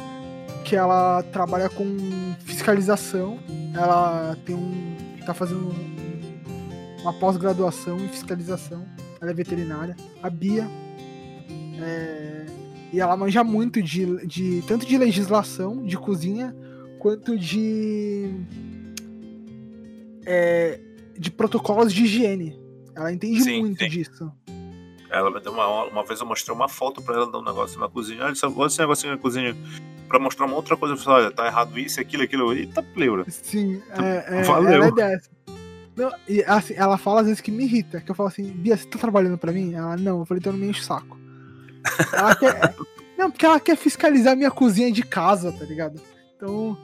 [0.66, 1.86] Que ela trabalha com
[2.40, 3.38] fiscalização.
[3.76, 4.96] Ela tem um.
[5.26, 8.86] tá fazendo um- uma pós-graduação em fiscalização.
[9.22, 9.96] Ela é veterinária.
[10.22, 10.68] A Bia.
[11.82, 12.46] É,
[12.94, 14.64] e ela manja muito de, de.
[14.68, 16.56] tanto de legislação, de cozinha,
[17.00, 18.32] quanto de.
[20.26, 20.80] é,
[21.18, 22.58] de protocolos de higiene.
[22.96, 23.90] Ela entende Sim, muito sim.
[23.90, 24.32] disso.
[25.14, 27.80] Ela me deu uma, uma vez eu mostrei uma foto pra ela de um negócio
[27.80, 28.26] na cozinha.
[28.26, 29.56] Olha, só- olha esse negocinho na cozinha.
[30.08, 30.96] Pra mostrar uma outra coisa.
[30.96, 32.52] Eu falei, olha, tá errado isso, aquilo, aquilo.
[32.54, 33.24] Eita, pleura.
[33.30, 34.72] Sim, é, é, Valeu.
[34.74, 35.30] ela é dessa.
[35.96, 38.76] Não, e assim, ela fala às vezes que me irrita, que eu falo assim, Bia,
[38.76, 39.76] você tá trabalhando pra mim?
[39.76, 41.16] Ela, não, eu falei, então não me enche o saco.
[42.12, 42.76] Ela quer,
[43.18, 46.02] não, porque ela quer fiscalizar minha cozinha de casa, tá ligado?
[46.36, 46.76] Então,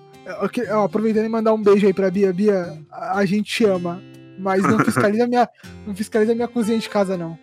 [0.43, 3.51] eu, que- ó, aproveitando e mandar um beijo aí pra Bia, Bia, a, a gente
[3.51, 3.99] te ama,
[4.37, 5.49] mas não fiscaliza minha,
[5.87, 7.35] não fiscaliza minha cozinha de casa, não.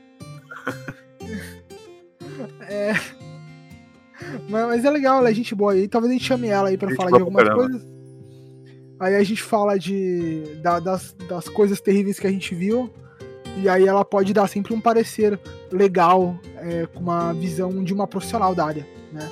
[2.68, 2.92] É,
[4.48, 6.94] mas, é legal, ela é gente boa aí, talvez a gente chame ela aí pra
[6.94, 7.62] falar de algumas caramba.
[7.68, 7.86] coisas.
[8.98, 12.90] Aí a gente fala de da- das, das coisas terríveis que a gente viu.
[13.62, 15.38] E aí ela pode dar sempre um parecer
[15.70, 19.30] legal, é, com uma visão de uma profissional da área, né?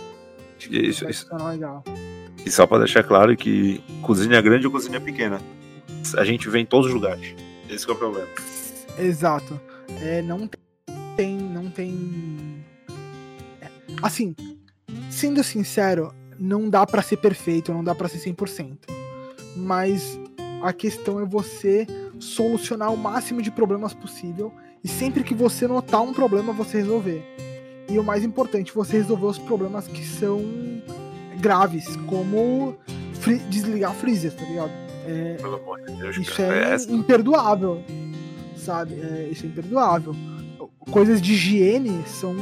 [0.59, 1.26] Que Isso, isso.
[1.49, 1.82] legal.
[2.45, 5.41] E só pra deixar claro que cozinha grande ou cozinha pequena.
[6.16, 7.35] A gente vê em todos os lugares.
[7.68, 8.28] Esse que é o problema.
[8.99, 9.59] Exato.
[10.03, 10.61] É, não tem.
[11.19, 12.65] Não tem.
[13.61, 13.69] é,
[14.03, 14.35] Assim,
[15.11, 18.79] sendo sincero, não dá pra ser perfeito, não dá pra ser 100%.
[19.57, 20.19] Mas
[20.62, 21.87] a questão é você
[22.19, 24.53] solucionar o máximo de problemas possível
[24.83, 27.23] e sempre que você notar um problema, você resolver.
[27.89, 30.43] E o mais importante, você resolver os problemas que são
[31.41, 32.77] graves, como
[33.49, 34.73] desligar freezer, tá ligado?
[35.07, 36.17] É, Pelo amor de Deus.
[36.17, 36.55] isso cara.
[36.71, 37.83] é essa- imperdoável,
[38.57, 38.95] sabe?
[39.01, 40.15] É, isso é imperdoável.
[40.91, 42.35] Coisas de higiene são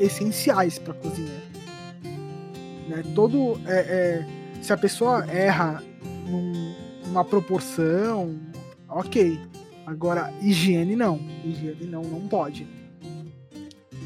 [0.00, 1.40] essenciais para cozinha.
[2.88, 3.02] Né?
[3.14, 4.26] Todo, é, é,
[4.62, 5.82] se a pessoa erra
[6.26, 6.74] num-
[7.06, 8.36] numa proporção,
[8.88, 9.38] ok.
[9.86, 11.20] Agora, higiene não.
[11.44, 12.66] Higiene não, não pode.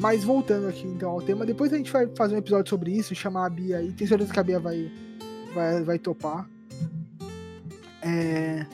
[0.00, 3.14] Mas voltando aqui então ao tema, depois a gente vai fazer um episódio sobre isso,
[3.14, 3.92] chamar a Bia aí.
[3.92, 4.90] Tenho certeza que a Bia vai,
[5.54, 6.48] vai, vai topar.
[8.02, 8.66] É.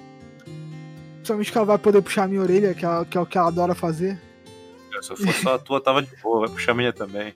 [1.17, 3.37] Principalmente que ela vai poder puxar a minha orelha, que, ela- que é o que
[3.39, 4.19] ela adora fazer.
[5.03, 6.41] Se eu fosse só a tua, tava de boa.
[6.41, 7.35] Vai puxar a minha também.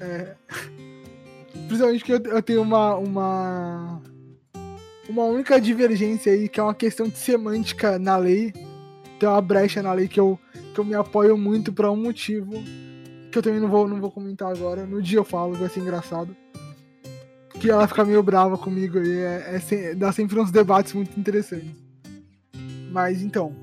[0.00, 0.34] É.
[1.66, 4.02] Principalmente que eu, eu tenho uma, uma.
[5.08, 8.52] Uma única divergência aí, que é uma questão de semântica na lei.
[9.18, 10.38] Tem uma brecha na lei que eu,
[10.74, 12.52] que eu me apoio muito por um motivo.
[13.32, 14.84] Que eu também não vou, não vou comentar agora.
[14.86, 16.36] No dia eu falo, vai ser engraçado.
[17.58, 21.74] Que ela fica meio brava comigo e é, é dá sempre uns debates muito interessantes.
[22.90, 23.54] Mas então.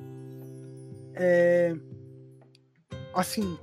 [1.14, 1.76] É.
[3.16, 3.58] Assim,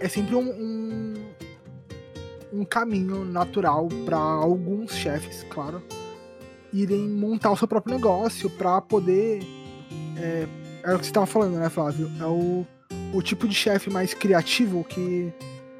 [0.00, 1.14] é sempre um, um,
[2.52, 5.80] um caminho natural para alguns chefes, claro,
[6.72, 9.42] irem montar o seu próprio negócio para poder.
[10.16, 10.48] É,
[10.82, 12.10] é o que você estava falando, né, Flávio?
[12.20, 12.66] É o,
[13.12, 15.32] o tipo de chefe mais criativo que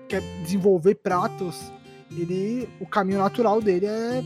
[0.09, 1.73] quer desenvolver pratos.
[2.17, 4.23] Ele, o caminho natural dele é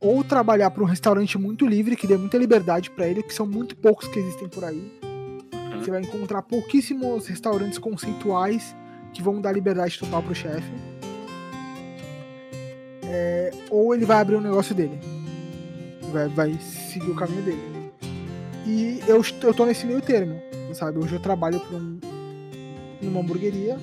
[0.00, 3.46] ou trabalhar para um restaurante muito livre, que dê muita liberdade para ele, que são
[3.46, 5.05] muito poucos que existem por aí.
[5.76, 5.84] Uhum.
[5.84, 8.74] Você vai encontrar pouquíssimos restaurantes conceituais
[9.12, 10.70] que vão dar liberdade total pro chefe.
[13.04, 14.98] É, ou ele vai abrir um negócio dele.
[16.12, 17.76] Vai, vai seguir o caminho dele.
[18.66, 20.40] E eu, eu tô nesse meio termo,
[20.74, 20.98] sabe?
[20.98, 22.00] Hoje eu trabalho para um,
[23.00, 23.78] numa hamburgueria,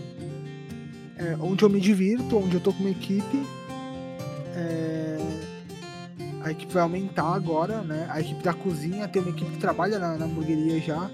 [1.17, 3.47] é, onde eu me divirto, onde eu tô com uma equipe.
[4.55, 5.17] É,
[6.43, 8.07] a equipe vai aumentar agora, né?
[8.09, 11.09] A equipe da cozinha tem uma equipe que trabalha na, na hamburgueria já,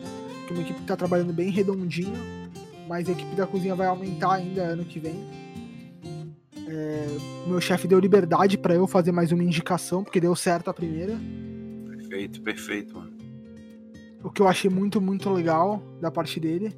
[0.50, 2.18] que uma equipe que tá trabalhando bem redondinho,
[2.88, 5.30] mas a equipe da cozinha vai aumentar ainda ano que vem.
[6.68, 7.08] É,
[7.48, 11.16] meu chefe deu liberdade para eu fazer mais uma indicação, porque deu certo a primeira.
[11.88, 13.12] Perfeito, perfeito, mano.
[14.24, 16.76] o que eu achei muito, muito legal da parte dele.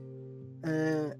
[0.63, 1.17] É...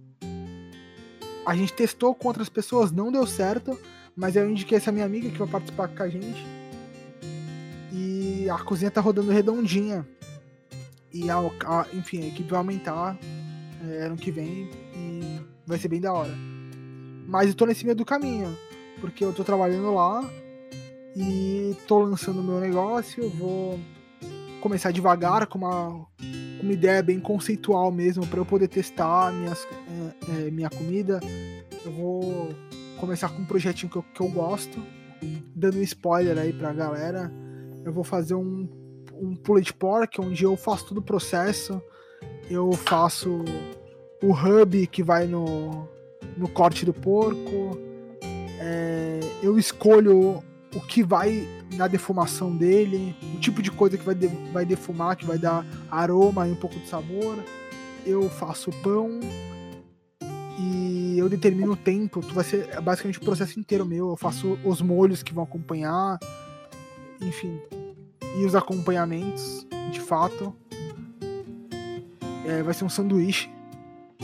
[1.46, 3.80] A gente testou com outras pessoas, não deu certo,
[4.16, 6.46] mas eu indiquei essa minha amiga que vai participar com a gente.
[7.94, 10.06] E a cozinha tá rodando redondinha.
[11.14, 13.18] E a, a- enfim, a equipe vai aumentar
[13.90, 16.34] é, ano que vem e vai ser bem da hora.
[17.28, 18.56] Mas eu tô nesse meio do caminho,
[19.00, 20.24] porque eu tô trabalhando lá
[21.16, 23.80] e tô lançando meu negócio, vou
[24.62, 26.06] começar devagar com uma,
[26.62, 29.68] uma ideia bem conceitual mesmo para eu poder testar minhas,
[30.30, 31.20] é, é, minha comida.
[31.86, 32.50] Eu vou
[33.00, 34.82] começar com um projetinho que eu, que eu gosto,
[35.56, 37.32] dando um spoiler aí pra galera.
[37.84, 38.70] Eu vou fazer um,
[39.22, 41.82] um pulled pork, onde eu faço todo o processo.
[42.50, 43.46] Eu faço
[44.22, 45.88] o hub que vai no,
[46.36, 47.78] no corte do porco.
[48.60, 50.44] É, eu escolho
[50.76, 55.16] o que vai na defumação dele, o tipo de coisa que vai, de- vai defumar,
[55.16, 57.38] que vai dar aroma e um pouco de sabor.
[58.06, 59.20] Eu faço o pão
[60.60, 62.22] e eu determino o tempo.
[62.22, 64.10] Vai ser basicamente o processo inteiro meu.
[64.10, 66.20] Eu faço os molhos que vão acompanhar,
[67.22, 67.60] enfim,
[68.38, 70.54] e os acompanhamentos, de fato.
[72.46, 73.50] É, vai ser um sanduíche.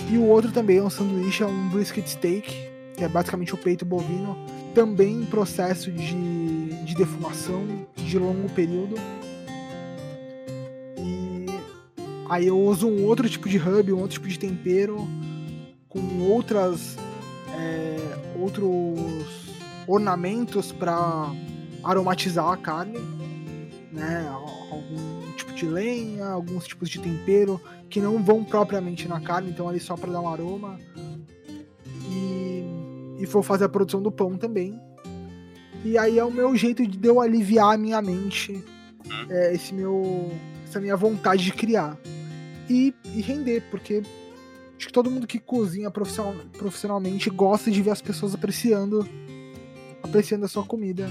[0.09, 2.49] E o outro também é um sanduíche, é um brisket steak,
[2.95, 4.37] que é basicamente o peito bovino
[4.73, 8.95] também em processo de, de defumação de longo período.
[10.97, 11.45] E
[12.29, 15.07] aí eu uso um outro tipo de hub, um outro tipo de tempero,
[15.89, 15.99] com
[16.29, 16.95] outras
[17.57, 17.97] é,
[18.39, 19.47] outros
[19.87, 21.31] ornamentos para
[21.83, 22.99] aromatizar a carne,
[23.97, 24.27] né?
[24.29, 29.67] Algum tipo de lenha, alguns tipos de tempero que não vão propriamente na carne, então
[29.67, 30.79] ali só para dar um aroma.
[32.09, 32.47] E
[33.17, 34.79] e vou fazer a produção do pão também.
[35.83, 38.63] E aí é o meu jeito de eu aliviar a minha mente,
[39.29, 40.31] é, esse meu,
[40.67, 41.97] essa minha vontade de criar
[42.69, 44.03] e, e render, porque
[44.77, 49.07] acho que todo mundo que cozinha profissional, profissionalmente gosta de ver as pessoas apreciando,
[50.03, 51.09] apreciando a sua comida.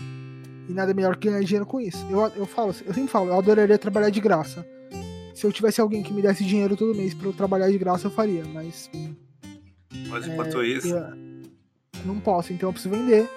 [0.69, 2.05] E nada melhor que ganhar dinheiro com isso.
[2.11, 4.67] Eu, eu falo, eu sempre falo, eu adoraria trabalhar de graça.
[5.35, 8.07] Se eu tivesse alguém que me desse dinheiro todo mês para eu trabalhar de graça,
[8.07, 8.91] eu faria, mas
[10.09, 13.29] Mas enquanto isso, eu não posso, então eu preciso vender.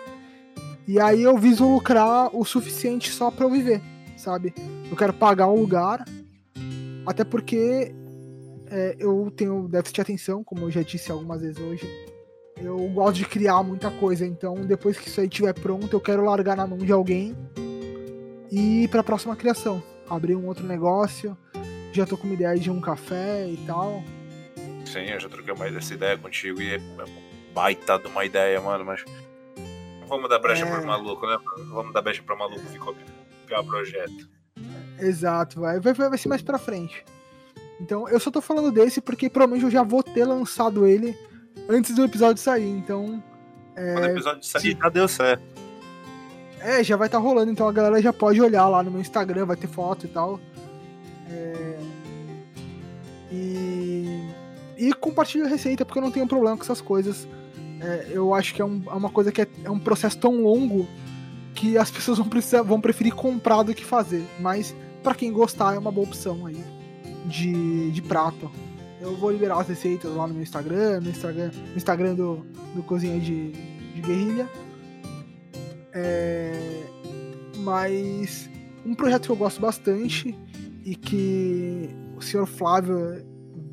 [0.88, 3.82] E aí eu viso lucrar o suficiente só pra eu viver,
[4.18, 4.54] sabe?
[4.90, 6.04] Eu quero pagar o lugar,
[7.06, 7.94] até porque
[8.72, 11.88] é, eu tenho déficit de atenção, como eu já disse algumas vezes hoje.
[12.62, 16.24] Eu gosto de criar muita coisa, então depois que isso aí estiver pronto, eu quero
[16.24, 17.36] largar na mão de alguém
[18.52, 19.82] e ir pra próxima criação.
[20.10, 21.38] Abrir um outro negócio,
[21.94, 24.04] já tô com uma ideia de um café e tal.
[24.86, 26.80] sim, eu já troquei mais essa ideia contigo e é
[27.54, 29.04] baita de uma ideia, mano, mas.
[30.08, 30.72] Vamos dar brecha É.
[30.72, 31.38] pro maluco, né?
[31.72, 34.28] Vamos dar brecha pro maluco que copiar o projeto.
[35.00, 37.06] Exato, vai, vai, vai ser mais pra frente.
[37.80, 41.16] Então, eu só tô falando desse porque provavelmente eu já vou ter lançado ele
[41.70, 42.68] antes do episódio sair.
[42.70, 43.22] Então,
[43.76, 45.44] Quando o episódio sair, já deu certo.
[46.60, 47.52] é, já vai estar rolando.
[47.52, 50.40] Então a galera já pode olhar lá no meu Instagram, vai ter foto e tal.
[51.30, 51.78] É,
[53.32, 54.28] e,
[54.78, 57.28] e compartilha a receita porque eu não tenho problema com essas coisas.
[57.82, 60.42] É, eu acho que é, um- é uma coisa que é, é um processo tão
[60.42, 60.86] longo
[61.56, 64.26] que as pessoas vão, precisar, vão preferir comprar do que fazer.
[64.40, 66.62] Mas pra quem gostar é uma boa opção aí
[67.26, 68.52] de, de prato.
[69.02, 72.46] Eu vou liberar as receitas lá no meu Instagram, no Instagram, no Instagram do,
[72.76, 74.50] do Cozinha de, de Guerrilha.
[75.94, 76.84] É,
[77.58, 78.50] mas
[78.86, 80.38] um projeto que eu gosto bastante
[80.84, 83.26] e que o senhor Flávio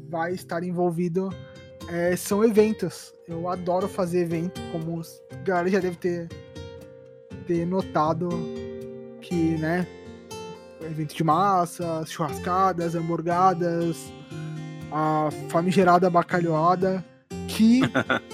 [0.09, 1.31] vai estar envolvido
[1.89, 3.13] é, são eventos.
[3.27, 6.29] Eu adoro fazer evento, como a galera já deve ter,
[7.47, 8.29] ter notado
[9.21, 9.87] que, né?
[10.81, 13.97] Evento de massa, churrascadas, hamburgadas,
[14.91, 17.05] a famigerada bacalhoada,
[17.49, 17.81] que,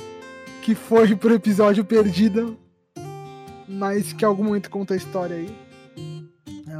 [0.62, 2.58] que foi pro episódio perdido,
[3.68, 5.56] mas que em algum momento conta a história aí.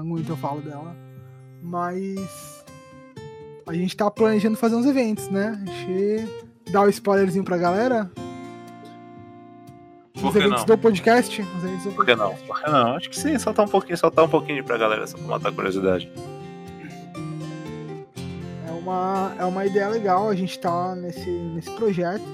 [0.05, 0.97] muito eu falo dela.
[1.63, 2.65] Mas
[3.67, 5.63] a gente tá planejando fazer uns eventos, né?
[5.63, 6.29] A gente
[6.71, 8.11] dá o um spoilerzinho pra galera.
[10.17, 10.67] Os eventos não?
[10.67, 11.43] do podcast.
[11.43, 12.31] Os eventos do Por que não?
[12.31, 12.47] podcast.
[12.47, 12.97] Por que não?
[12.97, 15.53] Acho que sim, soltar um pouquinho, soltar um pouquinho pra galera, só pra matar a
[15.53, 16.11] curiosidade.
[18.83, 22.25] Uma, é uma ideia legal, a gente tá nesse, nesse projeto.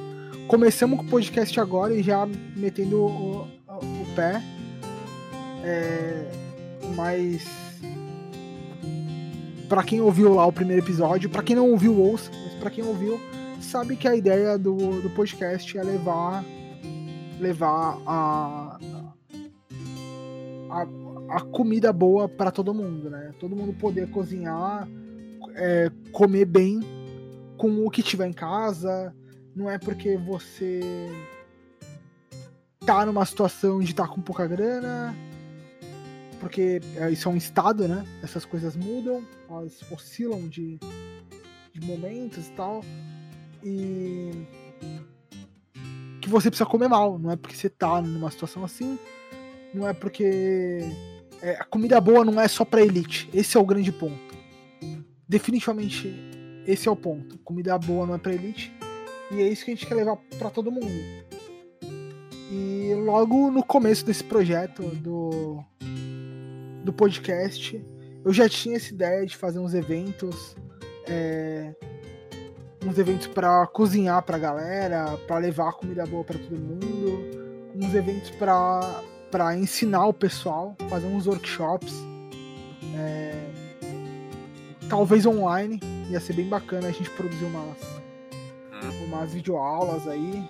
[0.46, 2.26] Começamos com o podcast agora e já
[2.56, 3.42] metendo o, o-
[4.02, 4.42] o pé.
[5.62, 6.30] É,
[6.96, 7.46] mas.
[9.68, 12.82] Pra quem ouviu lá o primeiro episódio, pra quem não ouviu, ouça, mas pra quem
[12.82, 13.20] ouviu,
[13.60, 16.42] sabe que a ideia do, do podcast é levar.
[17.38, 18.78] levar a.
[20.70, 20.86] a,
[21.36, 23.34] a comida boa pra todo mundo, né?
[23.38, 24.88] Todo mundo poder cozinhar
[25.58, 26.80] é, comer bem
[27.56, 29.14] com o que tiver em casa.
[29.54, 30.80] Não é porque você
[32.86, 35.14] tá numa situação de estar com pouca grana,
[36.40, 38.04] porque é, isso é um estado, né?
[38.22, 40.78] Essas coisas mudam, elas oscilam de,
[41.72, 42.84] de momentos e tal.
[43.62, 44.30] E
[46.20, 48.98] que você precisa comer mal, não é porque você tá numa situação assim,
[49.74, 50.80] não é porque
[51.42, 53.28] é, a comida boa não é só pra elite.
[53.34, 54.27] Esse é o grande ponto
[55.28, 56.14] definitivamente
[56.66, 57.38] esse é o ponto.
[57.38, 58.72] Comida boa não é pra elite.
[59.30, 60.88] E é isso que a gente quer levar pra todo mundo.
[62.50, 65.62] E logo no começo desse projeto do,
[66.82, 67.84] do podcast,
[68.24, 70.56] eu já tinha essa ideia de fazer uns eventos.
[71.06, 71.74] é,
[72.86, 77.20] uns eventos pra cozinhar pra galera, pra levar comida boa pra todo mundo.
[77.74, 81.92] Uns eventos para ensinar o pessoal, fazer uns workshops.
[82.96, 83.57] é,
[84.88, 87.76] talvez online, ia ser bem bacana a gente produzir umas,
[89.06, 90.44] umas videoaulas aí.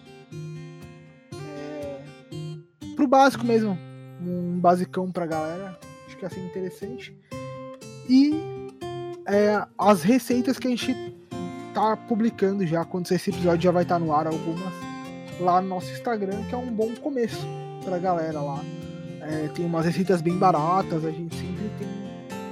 [1.32, 2.00] É,
[2.94, 3.76] pro básico mesmo,
[4.20, 7.16] um basicão pra galera, acho que ia ser interessante.
[8.08, 8.32] E
[9.26, 10.94] é, as receitas que a gente
[11.74, 14.72] tá publicando já, quando esse episódio já vai estar no ar, algumas,
[15.40, 17.46] lá no nosso Instagram, que é um bom começo
[17.84, 18.60] pra galera lá.
[19.20, 21.88] É, tem umas receitas bem baratas, a gente sempre tem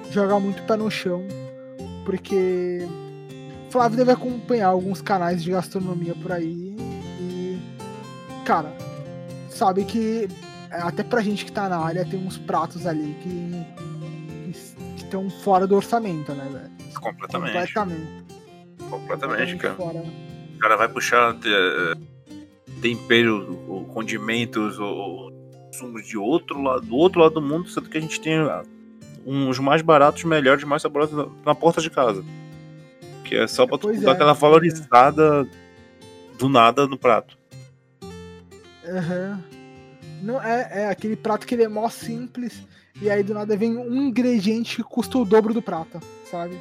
[0.04, 1.26] que jogar muito pé no chão
[2.06, 2.86] porque
[3.68, 6.76] Flávio deve acompanhar alguns canais de gastronomia por aí
[7.20, 7.58] e,
[8.46, 8.72] cara,
[9.50, 10.28] sabe que
[10.70, 13.66] é, até pra gente que tá na área tem uns pratos ali que
[14.96, 16.70] estão fora do orçamento, né, velho?
[17.00, 17.52] Completamente.
[17.52, 18.24] Completamente.
[18.88, 19.74] Completamente, cara.
[19.74, 20.04] fora.
[20.54, 21.94] O cara vai puxar eh,
[22.80, 25.32] tempero, ou condimentos, ou
[25.72, 28.62] sumos de outro lado, do outro lado do mundo, sendo que a gente tem ah,
[29.27, 32.24] uns mais baratos, melhores, mais saborosos na- na porta de casa.
[33.24, 34.40] Que é só pra tu Pois dar é, aquela pois é.
[34.40, 35.48] valorizada
[36.39, 37.36] do nada no prato.
[38.86, 39.43] Aham.
[40.23, 42.62] Não, é, é aquele prato que ele é mó simples
[43.01, 46.01] e aí do nada vem um ingrediente que custa o dobro do prato,
[46.31, 46.57] sabe?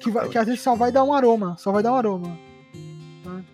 [0.00, 2.38] Que, vai- que às vezes só vai dar um aroma, só vai dar um aroma.
[3.24, 3.44] Né?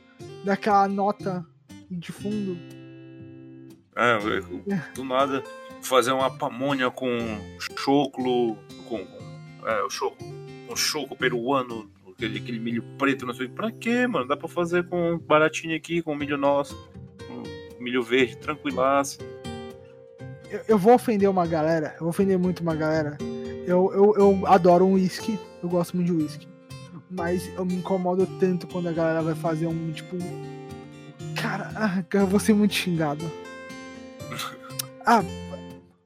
[0.44, 1.44] Daquela nota
[1.90, 2.56] de fundo.
[3.96, 4.18] É,
[4.94, 5.42] do nada
[5.88, 7.08] fazer uma pamonha com
[7.76, 8.56] choclo,
[8.88, 9.06] com
[9.66, 10.16] é, o choco,
[10.70, 14.26] um choco peruano, aquele, aquele milho preto, não sei pra quê, mano?
[14.26, 16.76] Dá pra fazer com baratinho aqui, com milho nosso,
[17.26, 19.18] com milho verde, tranquilaço.
[20.50, 23.18] Eu, eu vou ofender uma galera, eu vou ofender muito uma galera.
[23.66, 26.48] Eu, eu, eu adoro um whisky, eu gosto muito de whisky.
[27.10, 30.16] Mas eu me incomodo tanto quando a galera vai fazer um, tipo.
[31.40, 33.24] Cara, ah, eu vou ser muito xingado.
[35.06, 35.22] Ah,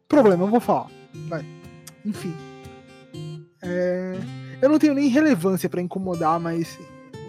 [0.09, 0.87] problema, eu vou falar.
[1.29, 1.45] Vai.
[2.05, 2.35] Enfim.
[3.63, 4.17] É,
[4.63, 6.79] eu não tenho nem relevância pra incomodar, mas.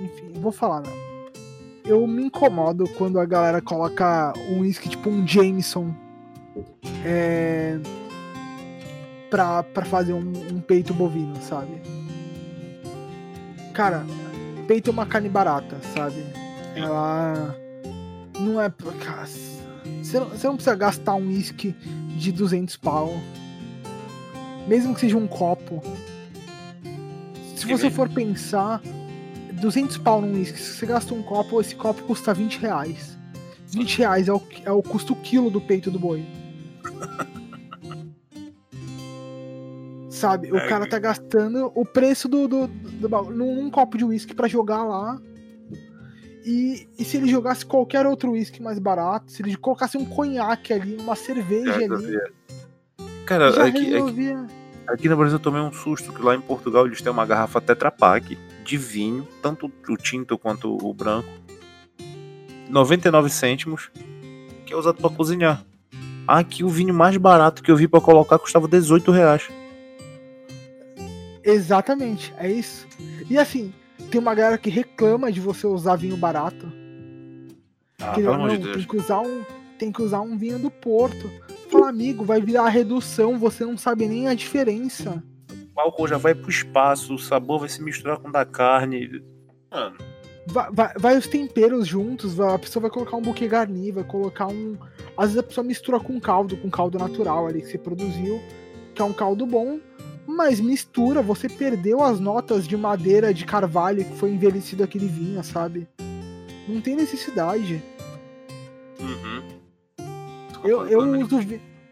[0.02, 1.10] Enfim, vou falar, não.
[1.86, 5.94] Eu me incomodo quando a galera coloca um whisky tipo um Jameson
[7.04, 7.80] é,
[9.30, 11.82] pra, pra fazer um, um peito bovino, sabe?
[13.74, 14.06] Cara,
[14.68, 16.24] peito é uma carne barata, sabe?
[16.76, 17.56] Ela
[18.40, 18.72] não é.
[19.04, 21.76] Cara, você não, você não precisa gastar um uísque
[22.20, 23.20] de 200 pau.
[24.68, 25.82] Mesmo que seja um copo.
[27.56, 28.82] Se você for pensar,
[29.54, 33.18] 200 pau num uísque, se você gasta um copo, esse copo custa 20 reais.
[33.68, 36.26] 20 reais é o, é o custo quilo do peito do boi.
[40.10, 43.98] Sabe, o É, cara tá gastando o preço do, do, do, bagulho num, num copo
[43.98, 45.18] de uísque pra jogar lá.
[46.46, 50.74] E, e se ele jogasse qualquer outro uísque mais barato, se ele colocasse um conhaque
[50.74, 52.20] ali, uma cerveja ali,
[53.26, 54.48] Cara, já aqui, aqui, resolvia.
[54.88, 57.62] aqui no Brasil eu tomei um susto, que lá em Portugal eles têm uma garrafa
[57.62, 61.30] Tetra Pak de vinho, tanto o tinto quanto o branco,
[62.70, 63.92] 99 cêntimos,
[64.66, 65.64] que é usado pra cozinhar.
[66.28, 69.48] Aqui o vinho mais barato que eu vi pra colocar custava 18 reais.
[71.44, 72.88] Exatamente, é isso.
[73.30, 73.74] E assim,
[74.10, 76.72] tem uma galera que reclama de você usar vinho barato.
[78.02, 78.78] Ah, que pelo não, amor de Deus.
[78.78, 79.44] tem que usar um,
[79.78, 81.30] tem que usar um vinho do Porto.
[81.70, 85.24] Fala, amigo, vai virar redução, você não sabe nem a diferença.
[85.76, 89.22] O álcool já vai pro espaço, o sabor vai se misturar com o da carne.
[89.72, 89.96] Mano,
[90.52, 94.48] Vai, vai, vai os temperos juntos, a pessoa vai colocar um buquê garni, vai colocar
[94.48, 94.76] um.
[95.16, 98.42] Às vezes a pessoa mistura com caldo, com caldo natural ali que você produziu,
[98.96, 99.80] que é um caldo bom,
[100.30, 105.44] mas mistura, você perdeu as notas de madeira de carvalho que foi envelhecido aquele vinho,
[105.44, 105.88] sabe?
[106.68, 107.84] Não tem necessidade.
[109.00, 109.60] uhum.
[110.64, 111.40] Eu, eu, uso,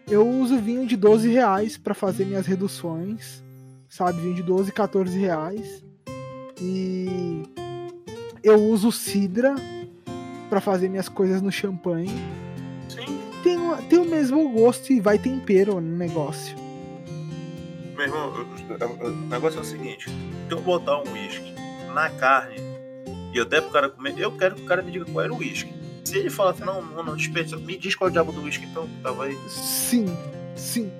[0.08, 3.44] eu uso vinho de 12 reais pra fazer minhas reduções,
[3.90, 4.22] sabe?
[4.22, 5.84] Vinho de 12, 14 reais.
[6.62, 7.44] E
[8.44, 9.56] eu uso cidra
[10.50, 12.12] pra fazer minhas coisas no champanhe.
[12.88, 13.20] Sim.
[13.42, 13.58] Tem,
[13.90, 16.67] tem o mesmo gosto e vai tempero no negócio.
[17.98, 21.52] Meu irmão, o negócio é o seguinte: se eu botar um uísque
[21.96, 22.58] na carne
[23.34, 25.34] e eu der pro cara comer, eu quero que o cara me diga qual era
[25.34, 25.74] o uísque.
[26.06, 28.66] Se ele falar assim, não, não, desperdiça, me diz qual é o diabo do uísque
[28.66, 29.36] então, tava aí.
[29.50, 30.06] Sim,
[30.56, 30.92] sim.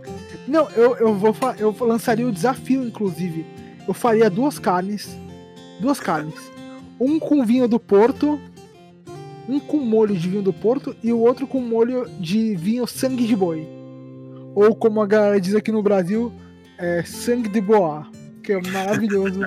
[0.48, 3.46] Não, eu, eu vou eu lançaria o desafio, inclusive.
[3.88, 5.16] Eu faria duas carnes.
[5.80, 6.52] Duas carnes.
[7.00, 8.42] Um com vinho do Porto.
[9.48, 13.28] Um com molho de vinho do Porto e o outro com molho de vinho sangue
[13.28, 13.66] de boi.
[14.56, 16.34] Ou como a galera diz aqui no Brasil,
[16.78, 18.08] é sangue de boa.
[18.44, 19.42] Que é maravilhoso.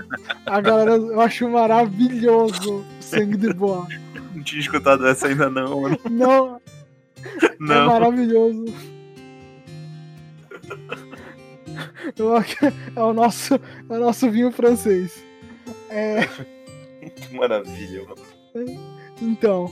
[0.47, 3.86] A galera, eu acho maravilhoso sangue de boa.
[4.35, 5.98] Não tinha escutado essa ainda não, mano.
[6.11, 6.61] Não,
[7.43, 7.86] É Não.
[7.86, 8.65] maravilhoso.
[12.19, 12.66] Eu acho que
[12.97, 15.23] É o nosso, é o nosso vinho francês.
[15.89, 16.27] É,
[17.11, 18.81] Que maravilha, mano.
[19.20, 19.70] então,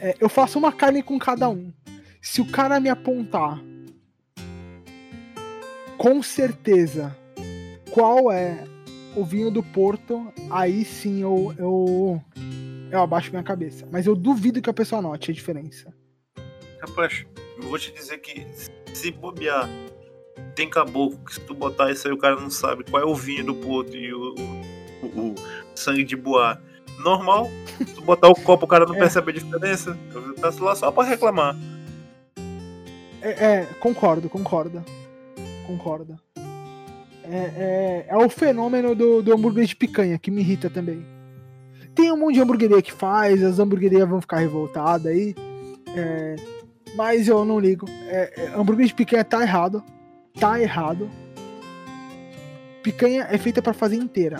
[0.00, 1.72] é, eu faço uma carne com cada um.
[2.20, 3.60] Se o cara me apontar
[6.00, 7.14] com certeza
[7.90, 8.64] qual é
[9.14, 12.18] o vinho do Porto, aí sim eu, eu,
[12.90, 13.86] eu abaixo minha cabeça.
[13.92, 15.92] Mas eu duvido que a pessoa note a diferença.
[16.80, 17.26] Rapaz,
[17.58, 18.46] eu vou te dizer que
[18.94, 19.68] se bobear,
[20.54, 23.14] tem caboclo que se tu botar isso aí, o cara não sabe qual é o
[23.14, 24.34] vinho do Porto e o,
[25.02, 25.34] o, o
[25.74, 26.58] sangue de boa.
[27.00, 28.98] Normal, se tu botar o copo, o cara não É.
[29.00, 29.98] percebe a diferença.
[30.40, 31.54] Tá lá só pra reclamar.
[33.20, 34.82] É, é, concordo, concordo.
[35.70, 36.18] Concordo.
[37.22, 41.06] É, é, é o fenômeno do, do hambúrguer de picanha que me irrita também.
[41.94, 45.34] Tem um monte de hamburgueria que faz, as hamburguerias vão ficar revoltadas aí.
[45.96, 46.36] é,
[46.96, 47.86] mas eu não ligo.
[48.08, 49.82] É, é, hambúrguer de picanha tá errado.
[50.38, 51.08] Tá errado.
[52.82, 54.38] Picanha é feita pra fazer inteira.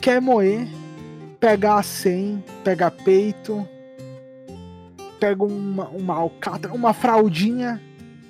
[0.00, 0.66] Quer moer,
[1.38, 3.68] pega a 100, pega peito,
[5.20, 7.80] pega uma, uma alcatra, uma fraldinha,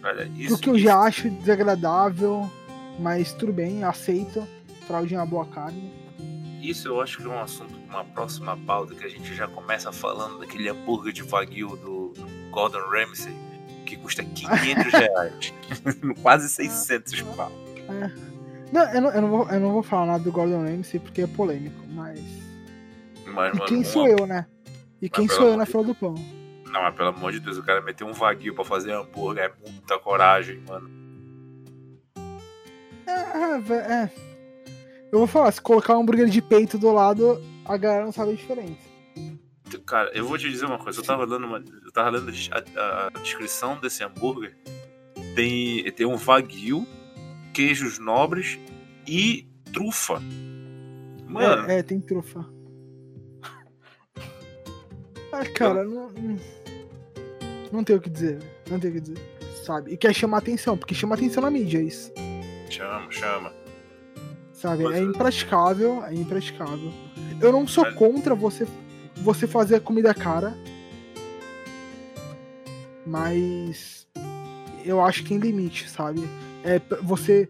[0.02, 2.50] Olha, do isso, que eu já acho desagradável,
[2.98, 4.46] mas tudo bem, aceito.
[4.86, 5.92] Fraldinha é uma boa carne.
[6.60, 9.92] isso eu acho que é um assunto, uma próxima pauta que a gente já começa
[9.92, 12.12] falando daquele hambúrguer de Wagyu do
[12.50, 13.34] Gordon Ramsay,
[13.86, 15.54] que custa 500 reais.
[16.20, 17.52] Quase 600 pau.
[18.72, 21.22] Não, eu não, eu, não vou, eu não vou falar nada do Gordon Ramsay porque
[21.22, 22.20] é polêmico, mas.
[23.26, 24.46] Mas, E quem sou eu, né?
[25.00, 26.14] E quem pelo sou eu na fila do pão?
[26.73, 29.70] Não, mas pelo amor de Deus, o cara meteu um vaguio pra fazer hambúrguer, é
[29.70, 30.90] muita coragem, mano.
[33.07, 33.74] É, vé-
[34.05, 34.12] é.
[35.12, 38.32] Eu vou falar, se colocar um hambúrguer de peito do lado, a galera não sabe
[38.32, 38.90] a diferença.
[39.86, 42.31] Cara, eu vou te dizer uma coisa, eu tava lendo, uma, eu tava lendo
[42.77, 44.57] a, a descrição desse hambúrguer.
[45.35, 46.86] Tem, tem um vaguio,
[47.53, 48.59] queijos nobres
[49.07, 50.20] e trufa.
[51.27, 52.44] Mano, É, é, tem trufa.
[55.43, 56.09] Ah, cara, não,
[57.73, 57.85] não.
[57.85, 58.39] Tem o que dizer.
[58.70, 59.19] Não tem o que dizer.
[59.64, 59.93] Sabe?
[59.93, 62.12] E quer chamar atenção, porque chama atenção na mídia isso.
[62.70, 63.52] chama, chama.
[64.52, 64.85] Sabe?
[64.85, 66.93] Mas- É impraticável, é impraticável.
[67.40, 68.66] Eu não sou Mas- contra você,
[69.16, 70.55] você fazer a comida cara.
[73.05, 74.06] Mas
[74.85, 76.20] eu acho que tem limite, sabe?
[76.64, 77.48] É você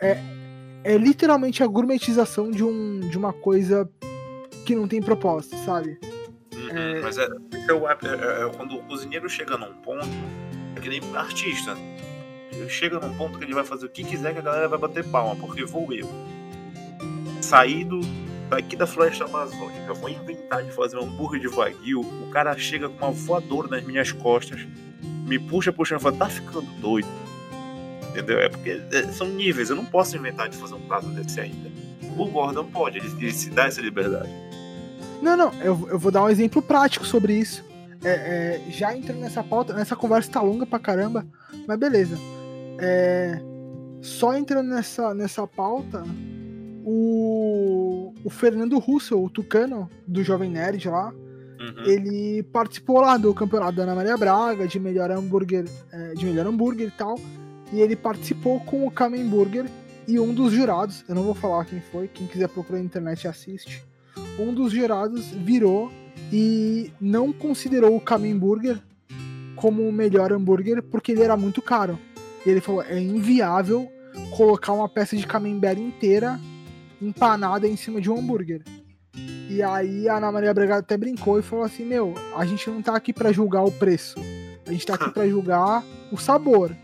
[0.00, 0.18] é,
[0.84, 3.88] é literalmente a gourmetização de um de uma coisa
[4.64, 5.98] que não tem propósito, sabe?
[6.70, 7.00] Uhum, É.
[7.00, 10.06] Mas é, é, é- é- é quando o cozinheiro chega num ponto,
[10.76, 11.76] é que nem artista.
[12.52, 14.78] Ele chega num ponto que ele vai fazer o que quiser que a galera vai
[14.78, 16.08] bater palma, porque vou eu.
[17.40, 18.00] Saído
[18.48, 22.88] daqui da floresta amazônica, vou inventar de fazer um hambúrguer de wagyu, o cara chega
[22.88, 24.66] com uma voadora nas minhas costas,
[25.26, 27.08] me puxa, puxa e fala, tá ficando doido.
[28.10, 28.38] Entendeu?
[28.40, 28.80] É porque
[29.12, 31.70] são níveis, eu não posso inventar de fazer um prato desse ainda.
[32.16, 34.30] O Gordon pode, ele, ele se dá essa liberdade.
[35.22, 37.64] Não, não, eu, eu vou dar um exemplo prático sobre isso.
[38.04, 41.26] É, é, já entrando nessa pauta, nessa conversa tá longa pra caramba,
[41.66, 42.16] mas beleza.
[42.80, 43.40] É,
[44.00, 46.04] Só entrando nessa, nessa pauta,
[46.84, 51.12] o, o Fernando Russell, o Tucano, do Jovem Nerd lá,
[51.60, 51.84] Uhum.
[51.86, 56.46] ele participou lá do campeonato da Ana Maria Braga, de melhor hambúrguer, é, de melhor
[56.46, 57.16] hambúrguer e tal.
[57.72, 59.66] E ele participou com o Kamen Burger
[60.06, 63.26] e um dos jurados, eu não vou falar quem foi, quem quiser procurar na internet
[63.26, 63.84] assiste.
[64.38, 65.90] Um dos jurados virou
[66.32, 68.78] e não considerou o Kamen Burger
[69.56, 71.98] como o melhor hambúrguer porque ele era muito caro.
[72.46, 73.90] Ele falou: é inviável
[74.36, 76.38] colocar uma peça de camembert inteira
[77.00, 78.62] empanada em cima de um hambúrguer.
[79.50, 82.82] E aí a Ana Maria Braga até brincou e falou assim: Meu, a gente não
[82.82, 84.20] tá aqui pra julgar o preço,
[84.66, 85.82] a gente tá aqui pra julgar
[86.12, 86.74] o sabor.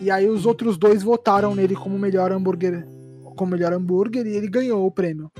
[0.00, 2.86] E aí os outros dois votaram nele como melhor hambúrguer,
[3.36, 5.30] como melhor hambúrguer e ele ganhou o prêmio.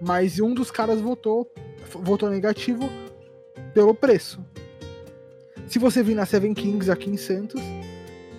[0.00, 1.50] Mas um dos caras votou,
[1.92, 2.88] votou negativo
[3.74, 4.44] pelo preço.
[5.66, 7.60] Se você vir na Seven Kings aqui em Santos,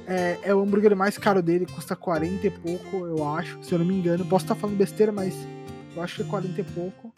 [0.07, 3.79] é, é o hambúrguer mais caro dele, custa 40 e pouco, eu acho, se eu
[3.79, 4.25] não me engano.
[4.25, 5.35] Posso estar falando besteira, mas
[5.95, 7.13] eu acho que é 40 e pouco.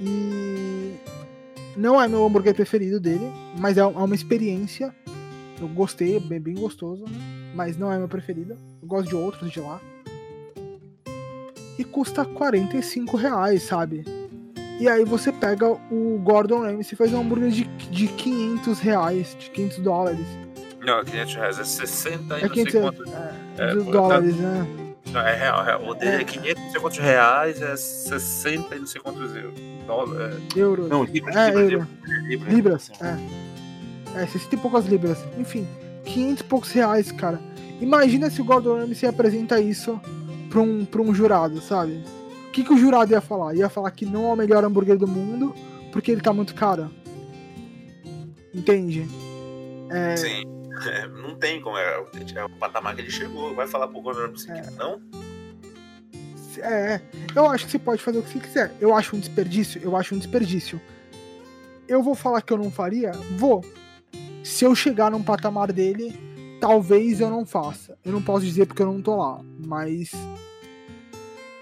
[0.00, 0.94] E
[1.76, 4.94] não é meu hambúrguer preferido dele, mas é é uma experiência.
[5.60, 7.04] Eu gostei, é bem, bem gostoso,
[7.54, 8.56] mas não é meu preferido.
[8.80, 9.80] Eu gosto de outros de lá.
[11.78, 14.04] E custa 45 reais, sabe?
[14.80, 19.36] E aí você pega o Gordon Ramsay e faz um hambúrguer de, de 500 reais,
[19.38, 20.26] de 500 dólares.
[20.84, 23.04] Não, 500 reais é 60 e É não sei 500 quanto.
[23.58, 24.66] é, É, dólares, né?
[25.12, 25.88] Não, é real, é real.
[25.88, 26.24] O dele é É.
[26.24, 29.60] 500 e não sei quantos reais, é 60 e não sei quantos euros.
[29.86, 30.58] Dólar, é...
[30.60, 30.88] Euros.
[30.88, 31.88] Não, libras, É, libras, euro.
[32.04, 32.52] libras, libras.
[32.54, 34.22] Libras, é.
[34.22, 35.18] É, 60 e poucas libras.
[35.38, 35.66] Enfim,
[36.04, 37.40] 500 e poucos reais, cara.
[37.80, 40.00] Imagina se o Gordon Ramsay apresenta isso
[40.48, 42.02] pra um, pra um jurado, sabe?
[42.48, 43.54] O que, que o jurado ia falar?
[43.54, 45.54] Ia falar que não é o melhor hambúrguer do mundo
[45.92, 46.90] porque ele tá muito caro.
[48.54, 49.06] Entende?
[49.90, 50.42] É, Sim.
[50.86, 52.04] É, não tem como, é,
[52.34, 53.54] é o patamar que ele chegou.
[53.54, 54.70] Vai falar pro Gordon Ramsay É.
[54.72, 55.00] não?
[56.60, 57.00] É,
[57.34, 58.72] eu acho que você pode fazer o que você quiser.
[58.80, 60.80] Eu acho um desperdício, eu acho um desperdício.
[61.86, 63.12] Eu vou falar que eu não faria?
[63.36, 63.64] Vou.
[64.42, 66.18] Se eu chegar num patamar dele,
[66.60, 67.96] talvez eu não faça.
[68.04, 70.12] Eu não posso dizer porque eu não tô lá, mas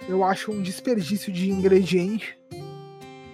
[0.09, 2.39] eu acho um desperdício de ingrediente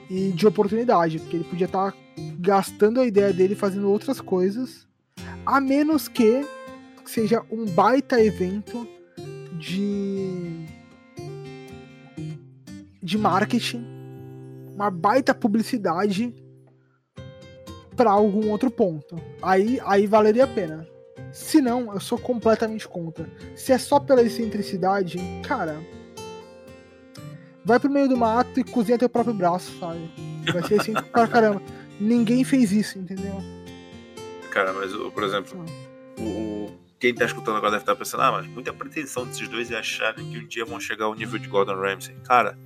[0.08, 1.94] e de oportunidade, porque ele podia estar
[2.38, 4.86] gastando a ideia dele fazendo outras coisas,
[5.44, 6.46] a menos que
[7.04, 8.86] seja um baita evento
[9.58, 10.66] de
[13.02, 13.84] de marketing,
[14.74, 16.32] uma baita publicidade
[17.96, 19.20] para algum outro ponto.
[19.42, 20.91] Aí, aí valeria a pena.
[21.32, 23.28] Se não, eu sou completamente contra.
[23.56, 25.78] Se é só pela excentricidade, cara,
[27.64, 30.00] vai pro meio do mato e cozinha teu próprio braço, sabe?
[30.52, 31.62] Vai ser assim pra caramba.
[32.00, 33.36] Ninguém fez isso, entendeu?
[34.50, 35.64] Cara, mas, por exemplo,
[36.18, 39.70] o, o- quem tá escutando agora deve estar pensando, ah, mas muita pretensão desses dois
[39.70, 42.14] é acharem que um dia vão chegar ao nível de Gordon Ramsay.
[42.24, 42.56] Cara,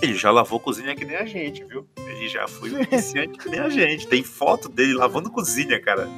[0.00, 1.88] ele já lavou cozinha que nem a gente, viu?
[1.96, 4.06] Ele já foi um iniciante que nem a gente.
[4.08, 6.08] Tem foto dele lavando cozinha, cara.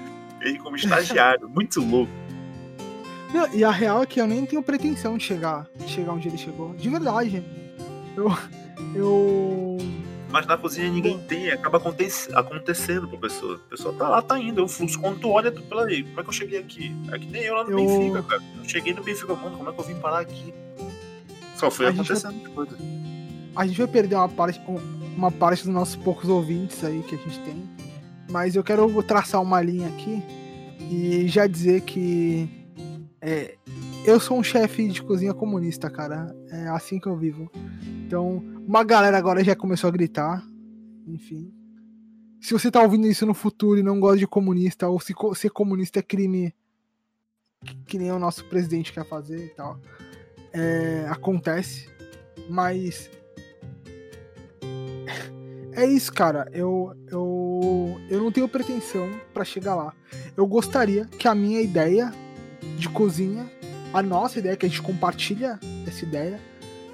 [0.45, 2.13] Ele como estagiário, muito louco.
[3.33, 6.29] Não, e a real é que eu nem tenho pretensão de chegar, de chegar onde
[6.29, 6.73] ele chegou.
[6.75, 7.43] De verdade.
[8.17, 8.31] Eu.
[8.95, 9.79] Eu.
[10.31, 13.57] Mas na cozinha ninguém tem, acaba aconte- acontecendo pra pessoa.
[13.67, 14.61] A pessoa tá lá, tá indo.
[14.61, 15.01] Eu fluxo.
[15.01, 16.95] Quando tu olha, tu pela aí, como é que eu cheguei aqui?
[17.13, 18.43] É que nem eu lá no Eu- Benfica, cara.
[18.59, 20.53] Eu cheguei no Benfica, mano, como é que eu vim parar aqui?
[21.57, 22.79] Só foi A gente acontecendo coisas.
[23.57, 24.61] A gente vai perder uma parte,
[25.17, 27.74] uma parte dos nossos poucos ouvintes aí que a gente tem.
[28.31, 30.23] Mas eu quero traçar uma linha aqui
[30.91, 32.49] e já dizer que
[33.21, 33.57] é,
[34.05, 36.35] eu sou um chefe de cozinha comunista, cara.
[36.51, 37.51] É assim que eu vivo.
[38.07, 38.37] Então,
[38.67, 40.45] uma galera agora já começou a gritar.
[41.07, 41.53] Enfim.
[42.41, 45.35] Se você tá ouvindo isso no futuro e não gosta de comunista, ou se co-
[45.35, 46.55] ser comunista é crime
[47.65, 49.81] que, que nem o nosso presidente quer fazer e tal,
[50.53, 51.89] é, acontece.
[52.51, 53.11] Mas
[55.77, 56.49] é isso, cara.
[56.53, 59.93] Eu, eu, eu não tenho pretensão pra chegar lá.
[60.37, 62.13] Eu gostaria que a minha ideia
[62.79, 63.51] de cozinha,
[63.93, 66.41] a nossa ideia, que a gente compartilha essa ideia,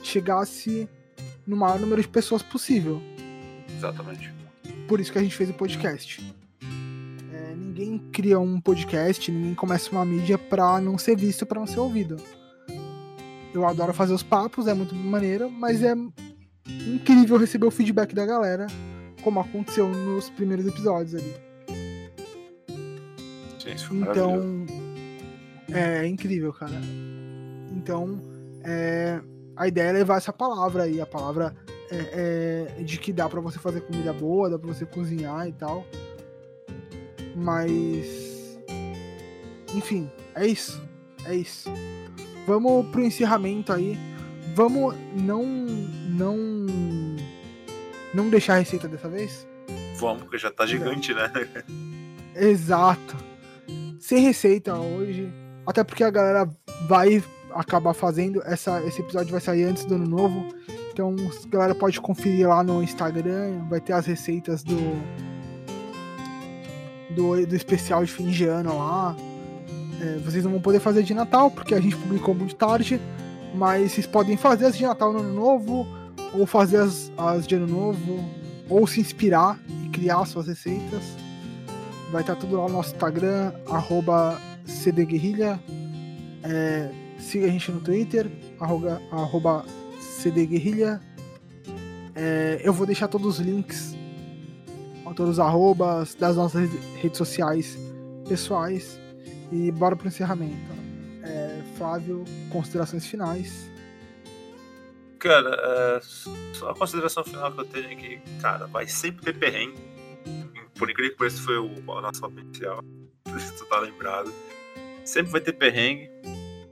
[0.02, 0.88] chegasse
[1.46, 3.00] no maior número de pessoas possível.
[3.76, 4.32] Exatamente.
[4.88, 6.34] Por isso que a gente fez o podcast.
[7.32, 11.66] É, ninguém cria um podcast, ninguém começa uma mídia pra não ser visto, pra não
[11.66, 12.16] ser ouvido.
[13.52, 15.94] Eu adoro fazer os papos, é muito maneiro, mas é
[16.66, 18.66] incrível receber o feedback da galera,
[19.22, 21.34] como aconteceu nos primeiros episódios ali.
[23.92, 23.94] Maravilhoso.
[23.94, 24.66] Então,
[25.72, 26.80] é incrível, cara.
[27.72, 28.20] Então,
[28.64, 29.20] é,
[29.56, 31.54] a ideia é levar essa palavra aí, a palavra
[31.90, 35.52] é, é de que dá pra você fazer comida boa, dá pra você cozinhar e
[35.52, 35.84] tal.
[37.34, 38.58] Mas,
[39.74, 40.80] enfim, é isso,
[41.24, 41.70] é isso.
[42.46, 43.98] vamos pro encerramento aí.
[44.54, 46.36] Vamos não não
[48.12, 49.46] não deixar a receita dessa vez?
[49.96, 51.30] Vamos, porque já tá gigante, né?
[52.34, 53.16] Exato.
[53.98, 55.32] Sem receita hoje.
[55.66, 56.48] Até porque a galera
[56.88, 57.22] vai
[57.52, 58.42] acabar fazendo.
[58.44, 60.48] Essa, esse episódio vai sair antes do ano novo.
[60.92, 63.64] Então a galera pode conferir lá no Instagram.
[63.68, 64.76] Vai ter as receitas do.
[67.14, 69.16] Do, do especial de fim de ano lá.
[70.00, 73.00] É, vocês não vão poder fazer de Natal, porque a gente publicou muito tarde.
[73.54, 75.86] Mas vocês podem fazer as de Natal no ano novo.
[76.32, 78.24] Ou fazer as, as de ano novo.
[78.68, 81.02] Ou se inspirar e criar suas receitas.
[82.10, 85.60] Vai estar tudo lá no nosso Instagram, arroba cdguerrilha.
[86.42, 89.64] É, siga a gente no Twitter, arroba, arroba
[90.00, 91.00] cdguerrilha.
[92.14, 93.96] É, eu vou deixar todos os links,
[95.14, 96.68] todos os arrobas das nossas
[97.00, 97.78] redes sociais
[98.28, 98.98] pessoais.
[99.52, 100.79] E bora pro encerramento.
[101.80, 103.70] É, Flávio, considerações finais.
[105.18, 106.00] Cara, é,
[106.68, 109.78] a consideração final que eu tenho aqui, cara, vai sempre ter perrengue.
[110.78, 112.84] Por incrível que pareça, foi o, nosso papo inicial.
[113.24, 114.32] Tu tá lembrado.
[115.04, 116.10] Sempre vai ter perrengue.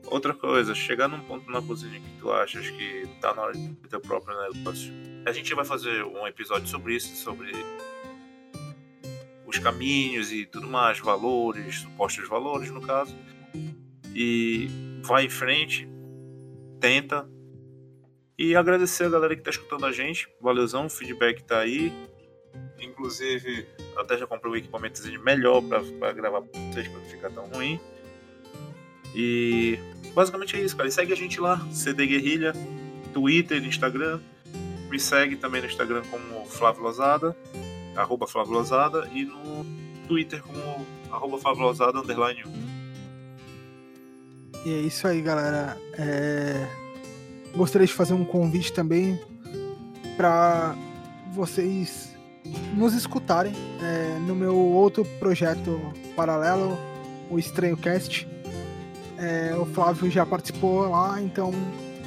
[0.06, 3.68] Outra coisa, chegar num ponto na cozinha que tu achas que tá na hora de
[3.76, 4.92] ter teu próprio negócio.
[5.26, 7.52] A gente vai fazer um episódio sobre isso, sobre
[9.46, 13.14] os caminhos e tudo mais, valores, supostos valores no caso.
[14.14, 15.88] E vai em frente,
[16.80, 17.28] tenta.
[18.38, 20.28] E agradecer a galera que tá escutando a gente.
[20.40, 21.92] Valeuzão, o feedback tá aí.
[22.80, 23.66] Inclusive,
[23.96, 27.80] até já comprei um equipamento melhor para gravar pra vocês, pra não ficar tão ruim.
[29.14, 29.78] E
[30.14, 30.88] basicamente é isso, cara.
[30.88, 32.52] E segue a gente lá, CD Guerrilha,
[33.12, 34.20] Twitter, Instagram.
[34.88, 37.36] Me segue também no Instagram como Flávio Lozada,
[37.96, 39.66] arroba Flávio Lozada, e no
[40.06, 42.77] Twitter como arroba Flávio Lozada, underline 1.
[44.64, 45.76] E é isso aí, galera.
[45.94, 46.66] É...
[47.54, 49.20] Gostaria de fazer um convite também
[50.16, 50.74] para
[51.32, 52.16] vocês
[52.74, 53.52] nos escutarem
[53.82, 55.80] é, no meu outro projeto
[56.16, 56.78] paralelo,
[57.30, 58.26] o Estranho Cast
[59.18, 61.52] é, o Flávio já participou lá, então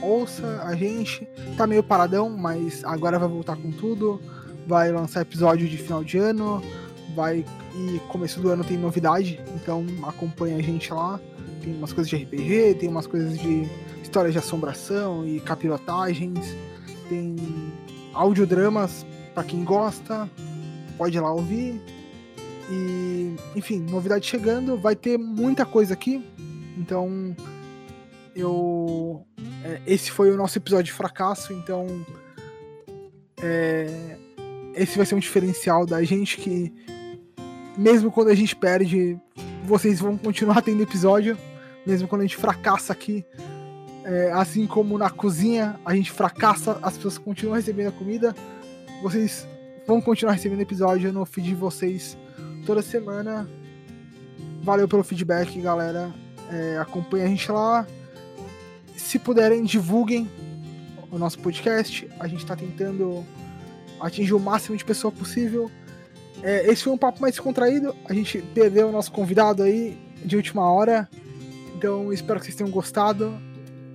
[0.01, 1.27] ouça a gente.
[1.57, 4.21] Tá meio paradão, mas agora vai voltar com tudo.
[4.65, 6.63] Vai lançar episódio de final de ano.
[7.13, 7.45] Vai
[7.75, 11.19] e começo do ano tem novidade, então acompanha a gente lá.
[11.61, 13.69] Tem umas coisas de RPG, tem umas coisas de
[14.01, 16.55] histórias de assombração e capirotagens.
[17.07, 17.35] Tem
[18.13, 20.29] audiodramas para quem gosta.
[20.97, 21.81] Pode ir lá ouvir.
[22.69, 24.77] E, enfim, novidade chegando.
[24.77, 26.23] Vai ter muita coisa aqui.
[26.77, 27.35] Então,
[28.35, 29.25] eu.
[29.63, 31.85] É, esse foi o nosso episódio de fracasso, então.
[33.41, 34.17] É,
[34.75, 36.73] esse vai ser um diferencial da gente que,
[37.77, 39.19] mesmo quando a gente perde,
[39.65, 41.37] vocês vão continuar tendo episódio,
[41.85, 43.25] mesmo quando a gente fracassa aqui.
[44.03, 48.35] É, assim como na cozinha a gente fracassa, as pessoas continuam recebendo a comida,
[49.03, 49.47] vocês
[49.85, 52.17] vão continuar recebendo episódio no feed de vocês
[52.65, 53.49] toda semana.
[54.63, 56.11] Valeu pelo feedback, galera.
[56.51, 57.85] É, acompanhe a gente lá.
[58.95, 60.29] Se puderem, divulguem
[61.11, 62.07] o nosso podcast.
[62.19, 63.25] A gente está tentando
[63.99, 65.69] atingir o máximo de pessoa possível.
[66.43, 67.95] É, esse foi um papo mais contraído.
[68.05, 71.09] A gente perdeu o nosso convidado aí de última hora.
[71.81, 73.33] Então espero que vocês tenham gostado.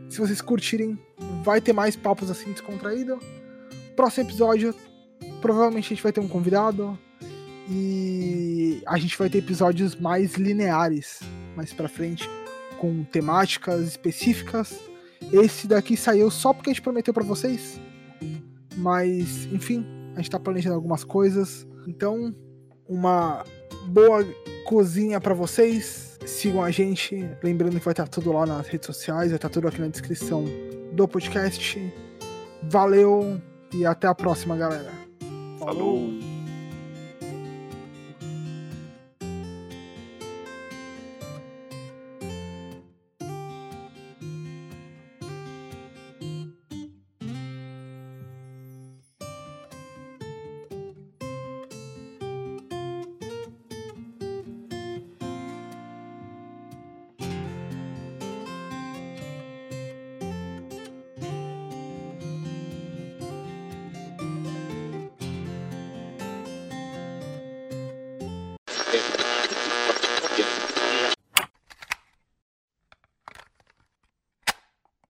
[0.08, 0.98] Se vocês curtirem,
[1.44, 3.16] vai ter mais papos assim descontraído.
[3.94, 4.74] Próximo episódio,
[5.40, 6.98] provavelmente a gente vai ter um convidado.
[7.70, 11.20] E a gente vai ter episódios mais lineares
[11.54, 12.28] mais pra frente
[12.80, 14.80] com temáticas específicas.
[15.32, 17.80] Esse daqui saiu só porque a gente prometeu para vocês.
[18.76, 19.86] Mas, enfim,
[20.16, 21.64] a gente tá planejando algumas coisas.
[21.86, 22.34] Então,
[22.88, 23.44] uma
[23.86, 24.26] boa
[24.64, 26.05] cozinha para vocês.
[26.24, 27.28] Sigam a gente.
[27.42, 30.44] Lembrando que vai estar tudo lá nas redes sociais, vai estar tudo aqui na descrição
[30.92, 31.92] do podcast.
[32.62, 33.40] Valeu
[33.72, 34.90] e até a próxima, galera.
[35.58, 36.25] Falou.